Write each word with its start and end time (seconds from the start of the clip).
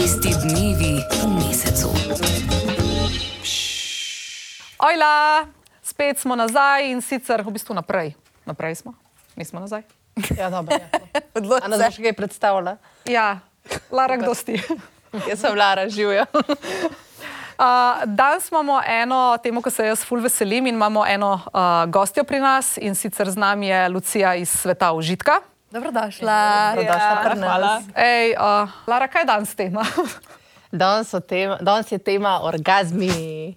Tisti 0.00 0.32
dnevi 0.32 0.96
v 0.96 1.22
mesecu. 1.28 1.92
Ojla, 4.80 5.44
spet 5.84 6.16
smo 6.16 6.32
nazaj 6.32 6.88
in 6.88 7.04
sicer 7.04 7.44
v 7.44 7.52
bistvu 7.52 7.76
naprej. 7.76 8.16
Naprej 8.48 8.80
smo, 8.80 8.96
nismo 9.36 9.60
nazaj. 9.60 9.84
Ja, 10.40 10.48
dobro. 10.48 10.72
Ja. 10.72 10.88
Odloči 11.36 11.64
A 11.64 11.68
nas 11.68 11.84
se. 11.84 11.84
boš 11.84 11.96
kaj 12.00 12.16
predstavila? 12.16 12.80
Ja, 13.04 13.44
Lara, 13.92 14.16
kdo 14.16 14.32
si? 14.32 14.56
Jaz 15.28 15.36
sem 15.36 15.52
Lara, 15.52 15.84
živijo. 15.84 16.24
Uh, 17.60 18.00
danes 18.08 18.48
imamo 18.48 18.80
eno 18.86 19.36
temo, 19.42 19.60
ko 19.60 19.68
se 19.68 19.84
jaz 19.84 20.00
ful 20.00 20.24
veselim 20.24 20.64
in 20.66 20.74
imamo 20.74 21.04
eno 21.04 21.34
uh, 21.36 21.84
gostjo 21.92 22.24
pri 22.24 22.40
nas 22.40 22.78
in 22.80 22.96
sicer 22.96 23.28
z 23.28 23.36
nami 23.36 23.68
je 23.68 23.88
Lucija 23.88 24.34
iz 24.34 24.48
sveta 24.48 24.92
užitka. 24.96 25.44
Dobrodošla. 25.70 26.38
Dobrodošla 26.70 27.16
pri 27.22 27.34
nas. 27.36 27.48
hvala. 27.48 27.82
Ej, 27.94 28.34
uh, 28.34 28.68
Lara, 28.86 29.06
kaj 29.06 29.22
je 29.22 29.26
danes 29.26 29.54
tema? 29.54 29.84
Danes, 30.72 31.08
so 31.08 31.20
tema, 31.20 31.58
danes 31.60 31.86
je 31.88 31.98
tema 32.00 32.40
orgazmi. 32.42 33.54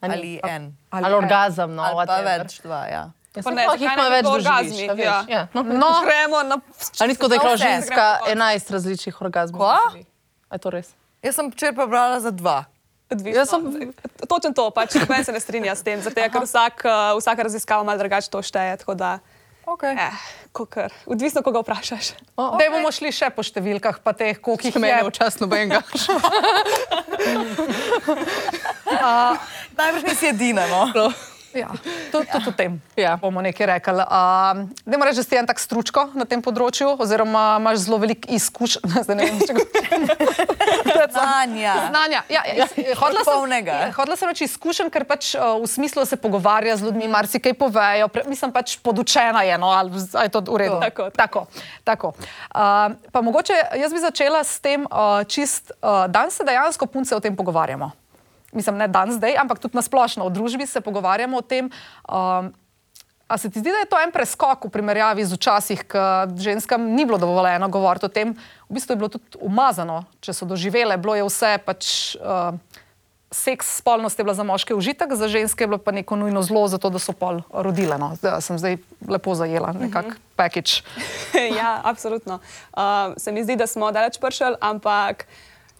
A 0.00 0.08
ni? 0.08 0.14
Ali 0.14 0.40
en. 0.44 0.76
Ali, 0.90 1.04
ali 1.04 1.14
orgazem, 1.16 1.70
no, 1.70 1.82
Ali 1.82 2.06
pa 2.06 2.16
več, 2.18 2.60
dva, 2.60 2.86
ja. 2.86 3.02
Ja, 3.32 3.42
Pa 3.42 3.50
ne, 3.50 3.64
sploh 3.64 3.80
jih 3.80 3.88
ima 3.88 4.04
več 4.04 4.18
bi 4.18 4.22
bilo 4.22 4.32
doživiš, 4.32 4.42
orgazmi, 4.42 4.84
a 4.84 4.92
veš. 4.92 5.04
ja. 5.04 5.18
Ja. 5.28 5.42
No. 5.52 5.62
No, 5.62 5.88
Gremo 6.02 6.42
na. 6.44 6.58
A 7.00 7.06
ni 7.06 7.14
tako, 7.14 7.28
da 7.28 7.34
je 7.34 7.40
vse. 7.44 7.56
ženska 7.58 8.04
11 8.28 8.70
različnih 8.70 9.20
orgazmov? 9.20 9.58
Kva? 9.58 9.78
je 10.52 10.58
to 10.58 10.70
res? 10.70 10.90
Jaz 11.22 11.34
sem 11.34 11.48
včeraj 11.48 11.74
pa 11.74 11.86
brala 11.86 12.18
za 12.20 12.30
dva. 12.30 12.64
Odvisno. 13.08 13.38
Jaz 13.38 13.48
sem- 13.48 13.94
Točno 14.22 14.52
to, 14.52 14.70
pač 14.70 14.94
meni 15.08 15.24
se 15.24 15.32
ne 15.32 15.40
strinja 15.40 15.72
s 15.72 15.82
tem, 15.82 15.98
zato 15.98 16.18
ker 16.18 16.42
vsak, 16.42 16.82
uh, 16.82 17.16
vsaka 17.16 17.42
raziskava 17.42 17.82
malo 17.82 17.96
drugače 17.96 18.28
to 18.28 18.38
šteje. 18.38 18.76
Tako 18.76 18.94
da, 18.94 19.18
Okay. 19.66 19.94
eh, 19.94 20.12
kokr. 20.52 20.90
Odvisno, 21.06 21.42
koga 21.42 21.60
vprašaš. 21.62 22.12
O, 22.36 22.56
Daj 22.58 22.70
bomo 22.74 22.90
šli 22.92 23.12
še 23.14 23.30
po 23.30 23.44
številkah, 23.46 24.00
pa 24.02 24.12
teh, 24.12 24.34
koliko 24.42 24.66
jih 24.66 24.78
Mene 24.82 24.98
je. 24.98 25.08
včasih 25.10 25.44
nobenega. 25.44 25.82
Najbrž 29.78 30.02
nisi 30.08 30.26
edina, 30.32 30.66
no. 30.66 31.12
Ja, 31.54 31.68
tudi 32.12 32.26
tud 32.32 32.48
o 32.48 32.52
tem 32.56 32.80
Ja. 32.96 33.16
bomo 33.16 33.42
nekaj 33.42 33.66
rekli. 33.66 34.04
Uh, 34.04 34.68
Dajmo 34.84 35.04
reči, 35.04 35.20
da 35.20 35.24
si 35.24 35.36
en 35.36 35.46
tak 35.46 35.60
stručko 35.60 36.08
na 36.14 36.24
tem 36.28 36.42
področju, 36.42 36.94
oziroma 37.00 37.58
imaš 37.60 37.84
zelo 37.86 37.98
veliko 38.02 38.28
izkušenj. 38.32 38.88
Zdaj 39.04 39.16
ne 39.18 39.28
vem, 39.28 39.40
če 39.40 39.56
ga 39.56 39.62
Znanja. 41.12 41.74
Znanja. 41.90 42.22
Ja, 42.32 42.42
ja, 42.48 42.66
hodila, 42.98 43.24
sem, 43.24 43.66
ja, 43.66 43.90
hodila 43.96 44.16
sem 44.16 44.32
reči 44.32 44.46
izkušen, 44.48 44.90
ker 44.92 45.04
pač 45.08 45.34
uh, 45.36 45.58
v 45.62 45.68
smislu 45.70 46.04
se 46.08 46.16
pogovarja 46.20 46.76
z 46.80 46.88
ljudmi, 46.88 47.10
marsikaj 47.12 47.56
povejo. 47.58 48.08
Pre, 48.12 48.24
mislim 48.28 48.52
pač 48.54 48.76
podučena 48.82 49.44
je, 49.46 49.58
no, 49.60 49.72
ali 49.72 49.92
je 50.00 50.30
to 50.32 50.44
v 50.48 50.60
redu. 50.64 50.80
Tako. 50.82 51.10
tako. 51.16 51.46
tako. 51.84 52.14
Uh, 52.52 52.96
pa 53.12 53.24
mogoče 53.24 53.56
jaz 53.80 53.92
bi 53.92 54.00
začela 54.00 54.44
s 54.44 54.60
tem, 54.60 54.86
uh, 54.88 55.22
čist, 55.28 55.74
uh, 55.80 56.06
danes 56.08 56.36
se 56.36 56.46
dejansko 56.46 56.86
punce 56.86 57.16
o 57.16 57.20
tem 57.20 57.36
pogovarjamo. 57.36 58.01
Mislim, 58.52 58.76
ne 58.76 58.88
dan 58.88 59.12
zdaj, 59.12 59.36
ampak 59.40 59.58
tudi 59.58 59.76
na 59.76 59.82
splošno 59.82 60.28
v 60.28 60.34
družbi 60.34 60.66
se 60.68 60.80
pogovarjamo 60.80 61.40
o 61.40 61.44
tem. 61.44 61.70
Um, 62.08 62.52
A 63.32 63.38
se 63.38 63.48
ti 63.50 63.60
zdi, 63.60 63.70
da 63.72 63.80
je 63.80 63.88
to 63.88 63.96
en 63.96 64.10
preskok 64.12 64.66
v 64.66 64.68
primerjavi 64.68 65.24
z 65.24 65.32
včasih, 65.38 65.86
ko 65.88 66.28
ženskam 66.36 66.84
ni 66.92 67.06
bilo 67.08 67.16
dovoljeno 67.16 67.68
govoriti 67.72 68.04
o 68.04 68.12
tem? 68.12 68.34
V 68.68 68.76
bistvu 68.76 68.92
je 68.92 69.00
bilo 69.00 69.08
tudi 69.08 69.40
umazano, 69.40 70.02
če 70.20 70.34
so 70.36 70.44
doživele, 70.44 70.98
bilo 71.00 71.16
je 71.16 71.24
vse 71.24 71.56
pač. 71.64 71.88
Uh, 72.20 72.52
Seks, 73.32 73.78
spolnost 73.80 74.18
je 74.20 74.24
bila 74.28 74.34
za 74.36 74.44
moške 74.44 74.74
užitek, 74.76 75.14
za 75.16 75.24
ženske 75.24 75.64
je 75.64 75.68
bilo 75.70 75.78
pa 75.80 75.88
neko 75.96 76.18
nujno 76.20 76.42
zlo, 76.44 76.66
zato 76.68 76.90
da 76.92 77.00
so 77.00 77.14
pol 77.16 77.40
rodile. 77.48 77.96
No. 77.96 78.10
Zdaj 78.20 78.44
sem 78.44 78.58
zdaj 78.60 78.76
lepo 79.08 79.32
zajela, 79.32 79.72
nekakšen 79.72 80.20
package. 80.36 80.84
ja, 81.58 81.80
absolutno. 81.80 82.44
Uh, 82.76 83.16
se 83.16 83.32
mi 83.32 83.40
zdi, 83.40 83.56
da 83.56 83.64
smo 83.64 83.88
daleč 83.88 84.20
prišli, 84.20 84.60
ampak 84.60 85.24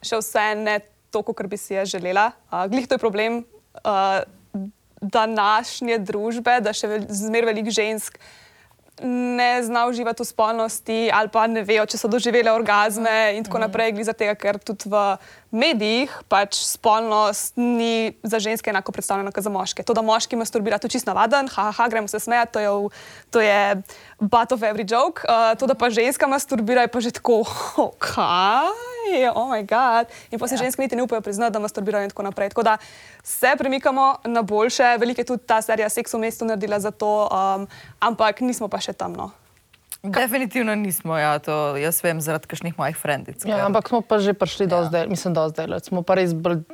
še 0.01 0.17
vse 0.25 0.47
ne 0.65 0.81
toliko, 1.13 1.35
kar 1.37 1.49
bi 1.51 1.61
si 1.61 1.77
jaz 1.77 1.93
želela. 1.93 2.31
Uh, 2.49 2.65
glih 2.73 2.89
to 2.89 2.97
je 2.97 3.03
problem 3.03 3.43
uh, 3.85 4.23
današnje 5.03 5.99
družbe, 6.07 6.61
da 6.63 6.73
še 6.77 6.89
vel, 6.91 7.07
zmer 7.11 7.49
veliko 7.51 7.75
žensk 7.75 8.19
ne 9.03 9.63
zna 9.65 9.87
uživati 9.89 10.23
v 10.23 10.27
spolnosti 10.27 10.99
ali 11.13 11.29
pa 11.33 11.47
ne 11.51 11.65
vejo, 11.67 11.87
če 11.89 11.99
so 11.99 12.11
doživele 12.13 12.53
orgazme 12.53 13.33
in 13.37 13.45
tako 13.45 13.63
naprej, 13.63 13.95
glih 13.97 14.07
zato, 14.07 14.29
ker 14.39 14.61
tudi 14.63 14.91
v 14.93 15.01
medijih 15.53 16.09
pač 16.29 16.57
spolnost 16.65 17.57
ni 17.61 18.17
za 18.25 18.41
ženske 18.41 18.71
enako 18.73 18.93
predstavljena 18.93 19.31
kot 19.33 19.45
za 19.45 19.51
moške. 19.53 19.85
To, 19.85 19.93
da 19.95 20.03
moški 20.03 20.37
masturbira, 20.37 20.79
to 20.81 20.89
je 20.89 20.97
čist 20.97 21.07
navaden, 21.07 21.49
haha, 21.49 21.71
ha, 21.71 21.89
gremo 21.89 22.09
se 22.09 22.19
smejati, 22.19 22.53
to 22.53 22.61
je, 22.61 22.71
v- 22.71 22.89
to 23.31 23.41
je 23.41 23.61
butt 24.19 24.53
of 24.53 24.61
every 24.65 24.89
joke. 24.89 25.23
Uh, 25.29 25.53
to, 25.59 25.67
da 25.67 25.75
pa 25.75 25.91
ženska 25.91 26.27
masturbira, 26.27 26.83
je 26.83 26.89
pa 26.89 27.01
že 27.01 27.11
tako, 27.11 27.45
"Oh, 27.77 27.93
kaj, 27.99 28.73
oh 29.35 29.49
moj 29.49 29.63
bog. 29.63 30.07
In 30.31 30.39
pa 30.39 30.49
se 30.49 30.55
ja. 30.55 30.65
ženske 30.65 30.83
niti 30.83 30.97
ne 30.97 31.03
upajo 31.03 31.21
priznati, 31.21 31.53
da 31.53 31.59
masturbirajo 31.59 32.05
in 32.05 32.11
tako 32.11 32.23
naprej. 32.23 32.49
Tako 32.49 32.63
da 32.63 32.79
se 33.23 33.53
premikamo 33.59 34.17
na 34.25 34.43
boljše, 34.43 34.97
veliko 34.99 35.21
je 35.21 35.25
tudi 35.25 35.47
ta 35.47 35.63
serija 35.63 35.89
Seks 35.89 36.15
v 36.15 36.19
mestu 36.19 36.45
naredila 36.45 36.81
za 36.81 36.91
to, 36.91 37.29
um, 37.29 37.69
ampak 38.01 38.41
nismo 38.41 38.69
pa 38.69 38.81
še 38.81 38.93
tam. 38.93 39.13
No. 39.13 39.42
Definitivno 40.03 40.75
nismo, 40.75 41.15
ja, 41.19 41.39
to 41.39 41.77
jaz 41.79 42.03
vem 42.03 42.21
zaradi 42.21 42.51
kakšnih 42.51 42.75
mojih 42.79 42.97
frendic. 42.99 43.45
Ja, 43.47 43.63
ampak 43.67 43.87
smo 43.87 44.03
pa 44.03 44.19
že 44.19 44.35
prišli 44.35 44.67
do 44.67 44.83
zdaj, 44.91 45.07
mislim, 45.07 45.35
do 45.35 45.47
zdaj. 45.49 45.71
Smo 45.87 46.03
pa 46.03 46.19
res 46.19 46.35
bolj 46.35 46.65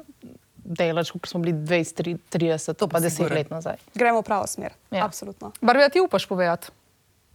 delač, 0.68 1.12
kot 1.12 1.28
smo 1.28 1.40
bili 1.44 1.52
20, 1.52 2.16
30, 2.32 2.72
to 2.76 2.88
pa 2.88 3.00
10 3.00 3.12
sigurno. 3.12 3.36
let 3.36 3.52
nazaj. 3.52 3.76
Gremo 3.92 4.20
v 4.20 4.24
pravo 4.24 4.48
smer. 4.48 4.72
Ja. 4.88 4.98
Ja. 4.98 5.04
Absolutno. 5.04 5.52
Barbija, 5.60 5.88
ti 5.92 6.00
upaš 6.00 6.24
povedati? 6.28 6.72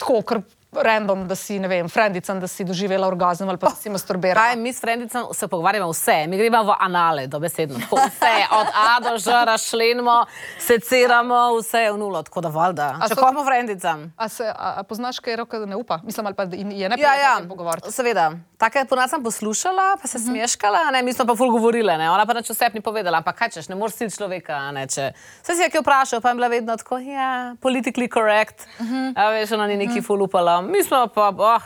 Tako, 0.01 0.21
ker 0.25 0.41
random, 0.75 1.27
da 1.27 1.35
si, 1.35 1.59
ne 1.59 1.67
vem, 1.67 1.89
frendicam, 1.89 2.39
da 2.39 2.47
si 2.47 2.63
doživela 2.63 3.07
orgazem 3.07 3.49
ali 3.49 3.57
pa 3.57 3.69
da 3.69 3.75
si 3.75 3.89
masturbirala. 3.89 4.45
Kaj 4.45 4.55
mi 4.55 4.73
s 4.73 4.81
frendicam 4.81 5.25
se 5.33 5.47
pogovarjamo 5.47 5.89
vse, 5.89 6.27
mi 6.27 6.37
gremo 6.37 6.63
v 6.63 6.75
anale, 6.79 7.27
dobesedno. 7.27 7.79
Tako 7.79 7.95
Vse, 7.95 8.35
od 8.51 8.67
A 8.75 8.99
do 9.01 9.17
Ž, 9.17 9.31
razšlenimo, 9.45 10.25
seciramo, 10.59 11.57
vse 11.57 11.79
je 11.79 11.91
v 11.91 11.97
nulo, 11.97 12.23
tako 12.23 12.41
da 12.41 12.49
valjda. 12.49 12.95
A 13.01 13.07
so- 13.07 13.15
Čakamo 13.15 13.45
frendicam. 13.45 14.13
A, 14.17 14.29
se, 14.29 14.43
a, 14.47 14.73
a 14.77 14.83
poznaš 14.83 15.19
kaj 15.19 15.35
roka, 15.35 15.59
da 15.59 15.65
ne 15.65 15.75
upa? 15.75 15.99
Mislim, 16.03 16.25
ali 16.25 16.35
pa 16.35 16.43
je 16.43 16.89
ne 16.89 16.95
Ja, 16.97 17.13
ja, 17.15 17.41
pogovarjati. 17.47 17.91
seveda. 17.91 18.31
Take 18.57 18.85
ponad 18.85 19.09
sem 19.09 19.23
poslušala, 19.23 19.97
pa 20.01 20.07
se 20.07 20.19
smeškala, 20.19 20.91
ne, 20.91 21.03
mi 21.03 21.13
smo 21.13 21.25
pa 21.25 21.35
ful 21.35 21.51
govorile, 21.51 21.97
ne. 21.97 22.09
ona 22.09 22.25
pa 22.25 22.33
nič 22.33 22.49
vse 22.49 22.69
ni 22.73 22.81
povedala, 22.81 23.17
ampak 23.17 23.35
kaj 23.35 23.49
češ, 23.49 23.67
ne 23.69 23.75
moreš 23.75 23.95
siliti 23.95 24.17
človeka, 24.17 24.71
ne, 24.71 24.87
če 24.87 25.11
se 25.43 25.55
si 25.55 25.61
je 25.61 25.69
kaj 25.69 25.81
vprašal, 25.81 26.21
pa 26.21 26.29
je 26.29 26.35
bila 26.35 26.47
vedno 26.47 26.77
tako, 26.77 26.97
ja, 26.97 27.55
politically 27.61 28.07
correct, 28.13 28.63
uh 28.79 28.85
-huh. 28.85 29.13
a 29.15 29.29
veš, 29.29 29.51
ona 29.51 29.67
ni 29.67 29.77
neki 29.77 30.01
ful 30.01 30.21
upala, 30.21 30.62
mi 30.69 30.83
smo 30.83 31.07
pa, 31.07 31.29
oh, 31.37 31.61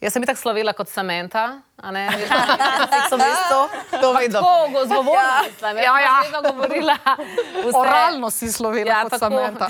jaz 0.00 0.12
sem 0.12 0.22
itak 0.22 0.38
slovela 0.38 0.72
kot 0.72 0.88
Samantha, 0.88 1.60
a 1.76 1.90
ne, 1.92 2.08
sem 3.10 3.20
isto, 3.20 3.60
To 4.00 4.12
vedno. 4.12 4.40
Tako, 4.40 4.68
govorila, 4.72 5.42
mislim, 5.46 5.76
ja, 5.76 6.00
ja. 6.00 6.20
vedno 6.22 6.52
govorila. 6.52 6.96
Vse. 7.66 7.78
Oralno 7.78 8.30
si 8.30 8.52
slovela 8.52 8.90
Ja, 8.90 9.02
kot 9.02 9.10
tako. 9.10 9.24
Samantha. 9.24 9.68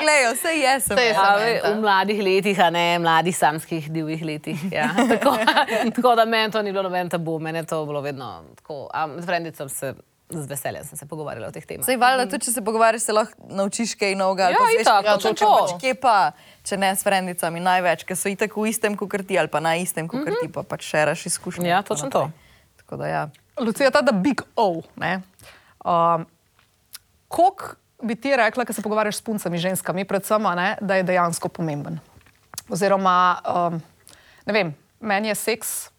Gledajo, 0.00 0.34
vse 0.34 0.48
je 0.48 0.80
sem. 0.80 0.98
Ja, 0.98 1.04
ve, 1.04 1.14
Samantha. 1.14 1.68
v 1.68 1.80
mladih 1.80 2.22
letih, 2.22 2.60
a 2.60 2.70
ne 2.70 2.98
mladih 2.98 3.36
samskih 3.36 3.90
divjih 3.92 4.24
letih. 4.24 4.72
Ja. 4.72 4.88
Tako, 5.08 5.36
tako 5.96 6.14
da 6.14 6.24
meni 6.24 6.52
to 6.52 6.62
ni 6.62 6.72
bilo 6.72 6.82
noben 6.82 7.08
tabu, 7.08 7.38
meni 7.38 7.58
je 7.58 7.66
to 7.66 7.84
bilo 7.86 8.00
vedno 8.00 8.44
tako. 8.56 8.88
A 8.94 9.08
Z 9.18 9.26
frendicom 9.26 9.68
se 9.68 9.94
z 10.30 10.46
veseljem 10.46 10.84
sem 10.84 10.98
se 10.98 11.06
pogovarjala 11.06 11.48
o 11.48 11.52
teh 11.52 11.64
temah. 11.66 11.86
Sej 11.86 11.96
valjda, 11.96 12.26
tudi 12.28 12.44
če 12.44 12.52
se 12.52 12.62
pogovarjaš, 12.64 13.02
se 13.02 13.12
lahko 13.12 13.32
naučiš 13.48 13.94
kaj 13.96 14.14
novega. 14.14 14.50
ali 14.50 14.54
Ja, 14.54 14.80
itak, 14.80 15.04
kaj 15.04 15.14
točno 15.16 15.48
novega. 15.48 15.66
to. 15.66 15.74
Pač 15.74 15.80
Kje 15.80 15.94
pa, 16.02 16.16
če 16.62 16.76
ne 16.76 16.90
s 16.96 17.02
frendicami 17.06 17.60
največ, 17.60 18.04
ker 18.04 18.16
so 18.16 18.28
itak 18.28 18.56
v 18.56 18.68
istem 18.68 18.96
kot 18.96 19.16
ti 19.26 19.38
ali 19.38 19.48
pa 19.48 19.60
na 19.60 19.76
istem 19.80 20.08
kot 20.08 20.28
ti, 20.40 20.48
pa 20.52 20.62
pač 20.62 20.84
šeraš 20.84 21.26
izkušnje. 21.32 21.68
Ja, 21.68 21.80
in 21.80 21.82
tako 21.82 21.94
točno 21.94 22.10
to. 22.10 22.22
Tako 22.84 22.96
da 22.96 23.06
ja. 23.08 23.22
Lucija, 23.58 23.90
ta 23.90 24.02
da 24.02 24.12
big 24.12 24.42
O. 24.56 24.82
ne, 24.96 25.20
Um, 25.84 26.26
Koliko 27.28 27.76
bi 28.02 28.14
ti 28.16 28.36
rekla, 28.36 28.64
ko 28.64 28.72
se 28.72 28.82
pogovarjaš 28.82 29.16
s 29.16 29.22
puncami, 29.22 29.58
ženskami, 29.58 30.04
predvsem, 30.04 30.46
a 30.46 30.54
ne, 30.54 30.76
da 30.80 30.94
je 30.96 31.02
dejansko 31.02 31.48
pomemben? 31.48 31.98
Oziroma, 32.68 33.38
um, 33.46 33.80
ne 34.46 34.52
vem, 34.52 34.74
meni 35.00 35.28
je 35.28 35.34
seks, 35.34 35.90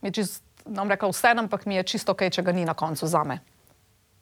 mi 0.00 0.08
je 0.08 0.12
čist, 0.22 0.42
ne 0.66 0.80
bom 0.80 0.90
rekla 0.90 1.08
vse, 1.12 1.34
ampak 1.36 1.66
mi 1.66 1.74
je 1.74 1.82
čisto 1.82 2.12
ok, 2.12 2.30
če 2.30 2.42
ga 2.42 2.52
ni 2.52 2.64
na 2.64 2.74
koncu 2.74 3.06
zame. 3.06 3.40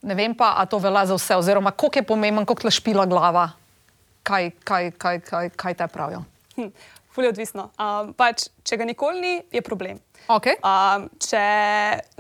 Ne 0.02 0.14
vem 0.14 0.34
pa, 0.34 0.52
a 0.58 0.66
to 0.66 0.78
velja 0.78 1.06
za 1.06 1.16
vse, 1.18 1.36
oziroma 1.36 1.70
koliko 1.70 1.98
je 1.98 2.06
pomemben, 2.06 2.46
koliko 2.46 2.68
te 2.68 2.74
špila 2.74 3.06
glava, 3.06 3.48
kaj, 4.22 4.50
kaj, 4.64 4.90
kaj, 4.98 5.20
kaj, 5.26 5.50
kaj 5.56 5.74
te 5.74 5.88
pravijo. 5.90 6.22
Hm, 6.56 6.68
ful 7.14 7.26
je 7.26 7.32
odvisno. 7.32 7.70
Um, 7.78 8.12
pač, 8.14 8.46
če 8.62 8.78
ga 8.78 8.86
nikoli 8.86 9.20
ni, 9.20 9.34
je 9.52 9.62
problem. 9.62 9.98
Okay. 10.28 10.58
Um, 10.62 11.08
če 11.18 11.42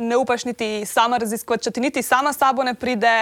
ne 0.00 0.18
upaš 0.18 0.48
niti 0.48 0.82
sama 0.88 1.20
raziskovati, 1.22 1.68
če 1.68 1.74
ti 1.76 1.84
niti 1.84 2.02
sama 2.02 2.32
sabo 2.32 2.66
ne 2.66 2.74
pride, 2.74 3.14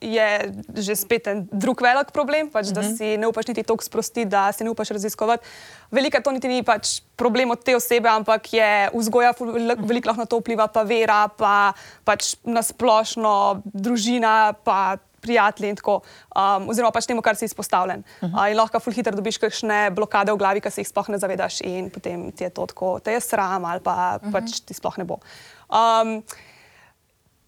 je 0.00 0.52
že 0.74 0.96
spet 0.96 1.26
en 1.28 1.44
drug 1.52 1.80
velik 1.84 2.12
problem, 2.12 2.48
pač, 2.48 2.72
da 2.72 2.82
si 2.82 3.16
ne 3.20 3.28
upaš 3.28 3.52
niti 3.52 3.62
toliko 3.62 3.84
sprostiti, 3.84 4.24
da 4.24 4.48
si 4.52 4.64
ne 4.64 4.72
upaš 4.72 4.96
raziskovati. 4.96 5.44
Velika 5.92 6.20
to 6.24 6.32
niti 6.32 6.48
ni 6.48 6.62
pač 6.64 7.00
problem 7.16 7.52
od 7.52 7.60
te 7.64 7.76
osebe, 7.76 8.08
ampak 8.08 8.52
je 8.52 8.90
vzgoja, 8.94 9.34
velik- 9.36 9.84
veliko 9.84 10.08
lahko 10.08 10.24
na 10.24 10.30
to 10.30 10.40
vpliva, 10.40 10.66
pa 10.72 10.82
vera, 10.82 11.28
pa 11.28 11.72
pač 12.04 12.34
nasplošno 12.44 13.62
družina, 13.64 14.56
pa 14.64 14.96
prijatelji 15.20 15.68
in 15.68 15.76
tako, 15.76 16.00
um, 16.32 16.68
oziroma 16.72 16.92
pač 16.96 17.06
temu, 17.06 17.20
kar 17.20 17.36
si 17.36 17.44
izpostavljen. 17.44 18.00
Uh 18.00 18.28
-huh. 18.28 18.40
uh, 18.40 18.50
in 18.50 18.56
lahko 18.56 18.80
ful 18.80 18.92
hitro 18.92 19.12
dobiš 19.16 19.38
kakšne 19.38 19.90
blokade 19.90 20.32
v 20.32 20.36
glavi, 20.36 20.60
ki 20.60 20.70
se 20.70 20.80
jih 20.80 20.88
sploh 20.88 21.08
ne 21.08 21.18
zavedaš 21.18 21.60
in 21.60 21.90
potem 21.90 22.32
ti 22.32 22.44
je 22.44 22.50
to 22.50 22.66
tako, 22.66 22.98
te 23.00 23.12
je 23.12 23.20
sram 23.20 23.64
ali 23.64 23.80
pa 23.80 24.18
uh 24.22 24.28
-huh. 24.28 24.32
pač 24.32 24.60
ti 24.60 24.74
sploh 24.74 24.98
ne 24.98 25.04
bo. 25.04 25.18
Um, 25.68 26.22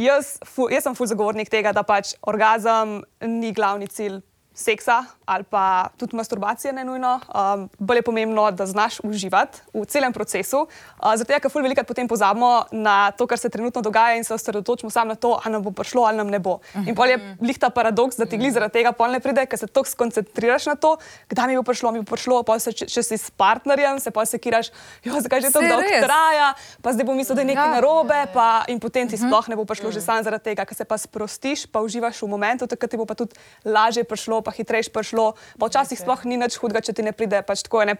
jaz, 0.05 0.37
fu, 0.45 0.69
jaz 0.73 0.87
sem 0.87 0.97
ful 0.99 1.09
zagovornik 1.11 1.51
tega, 1.53 1.73
da 1.73 1.85
pač 1.87 2.15
orgazem 2.29 3.01
ni 3.27 3.53
glavni 3.57 3.89
cilj 3.89 4.21
seksa 4.55 5.05
ali 5.25 5.45
pa 5.45 5.89
tudi 5.97 6.17
masturbacije, 6.17 6.73
ne 6.73 6.85
nujno. 6.85 7.21
Um, 7.33 7.69
bolj 7.79 7.97
je 7.97 8.03
pomembno, 8.03 8.51
da 8.51 8.67
znaš 8.67 9.01
uživati 9.01 9.59
v 9.75 9.85
celem 9.87 10.13
procesu. 10.13 10.67
Uh, 10.99 11.15
zato 11.17 11.33
je, 11.33 11.41
ker 11.41 11.51
fulj 11.51 11.63
velikrat 11.63 11.87
potem 11.89 12.09
pozabimo 12.09 12.65
na 12.73 13.11
to, 13.17 13.27
kar 13.27 13.39
se 13.39 13.49
trenutno 13.49 13.81
dogaja 13.83 14.17
in 14.17 14.25
se 14.25 14.35
osredotočimo 14.35 14.91
samo 14.91 15.09
na 15.09 15.15
to, 15.15 15.41
ali 15.45 15.53
nam 15.53 15.63
bo 15.63 15.71
prišlo 15.71 16.03
ali 16.05 16.17
nam 16.17 16.29
ne 16.29 16.39
bo. 16.39 16.59
In 16.87 16.95
pol 16.95 17.09
je 17.09 17.37
lihta 17.41 17.71
paradoks, 17.71 18.17
da 18.17 18.27
ti 18.27 18.37
gli 18.37 18.51
zaradi 18.51 18.73
tega 18.73 18.93
pol 18.93 19.09
ne 19.11 19.21
pride, 19.21 19.47
ker 19.47 19.59
se 19.59 19.67
tako 19.67 19.89
skoncentriraš 19.89 20.67
na 20.67 20.75
to, 20.75 20.97
kdaj 21.29 21.47
mi 21.49 21.57
bo 21.57 21.63
prišlo, 21.63 21.93
mi 21.93 22.03
bo 22.05 22.11
prišlo, 22.13 22.43
pa 22.43 22.59
se 22.59 22.73
če, 22.73 22.87
če 22.93 23.03
si 23.03 23.17
s 23.17 23.31
partnerjem, 23.31 24.01
se 24.01 24.11
pa 24.11 24.27
se 24.27 24.39
kiraš, 24.39 24.69
jo, 25.05 25.17
zakaj 25.21 25.41
že 25.41 25.53
to 25.55 25.63
dolgo 25.65 25.97
traja, 26.03 26.53
pa 26.83 26.93
zdaj 26.93 27.07
bom 27.09 27.17
mislil, 27.17 27.37
da 27.37 27.47
je 27.47 27.49
nekaj 27.55 27.69
Ja. 27.69 27.75
narobe, 27.81 28.27
pa 28.35 28.65
in 28.69 28.81
potem 28.81 29.09
ti 29.09 29.17
sploh 29.17 29.49
ne 29.49 29.57
bo 29.57 29.65
prišlo 29.65 29.89
že 29.95 30.01
sam 30.05 30.21
zaradi 30.25 30.51
tega, 30.53 30.67
ker 30.67 30.77
se 30.77 30.85
pa 30.85 30.99
sprostiš, 30.99 31.65
pa 31.73 31.81
uživaš 31.81 32.21
v 32.23 32.29
momentu, 32.29 32.67
takrat 32.67 32.91
ti 32.91 33.01
bo 33.01 33.07
pa 33.07 33.15
tudi 33.15 33.33
lažje 33.65 34.05
prišlo, 34.05 34.42
pa 34.43 34.51
hitrejš 34.51 34.89
prišlo. 34.89 35.27
Pa 35.57 35.67
včasih 35.67 35.97
sploh 35.97 36.25
ni 36.25 36.37
nič 36.37 36.57
hudega, 36.57 36.81
če 36.81 36.93
ti 36.93 37.03
ne 37.03 37.13
pride. 37.13 37.43
Pač 37.43 37.63
tako, 37.63 37.81
je, 37.81 37.87
ne. 37.87 37.95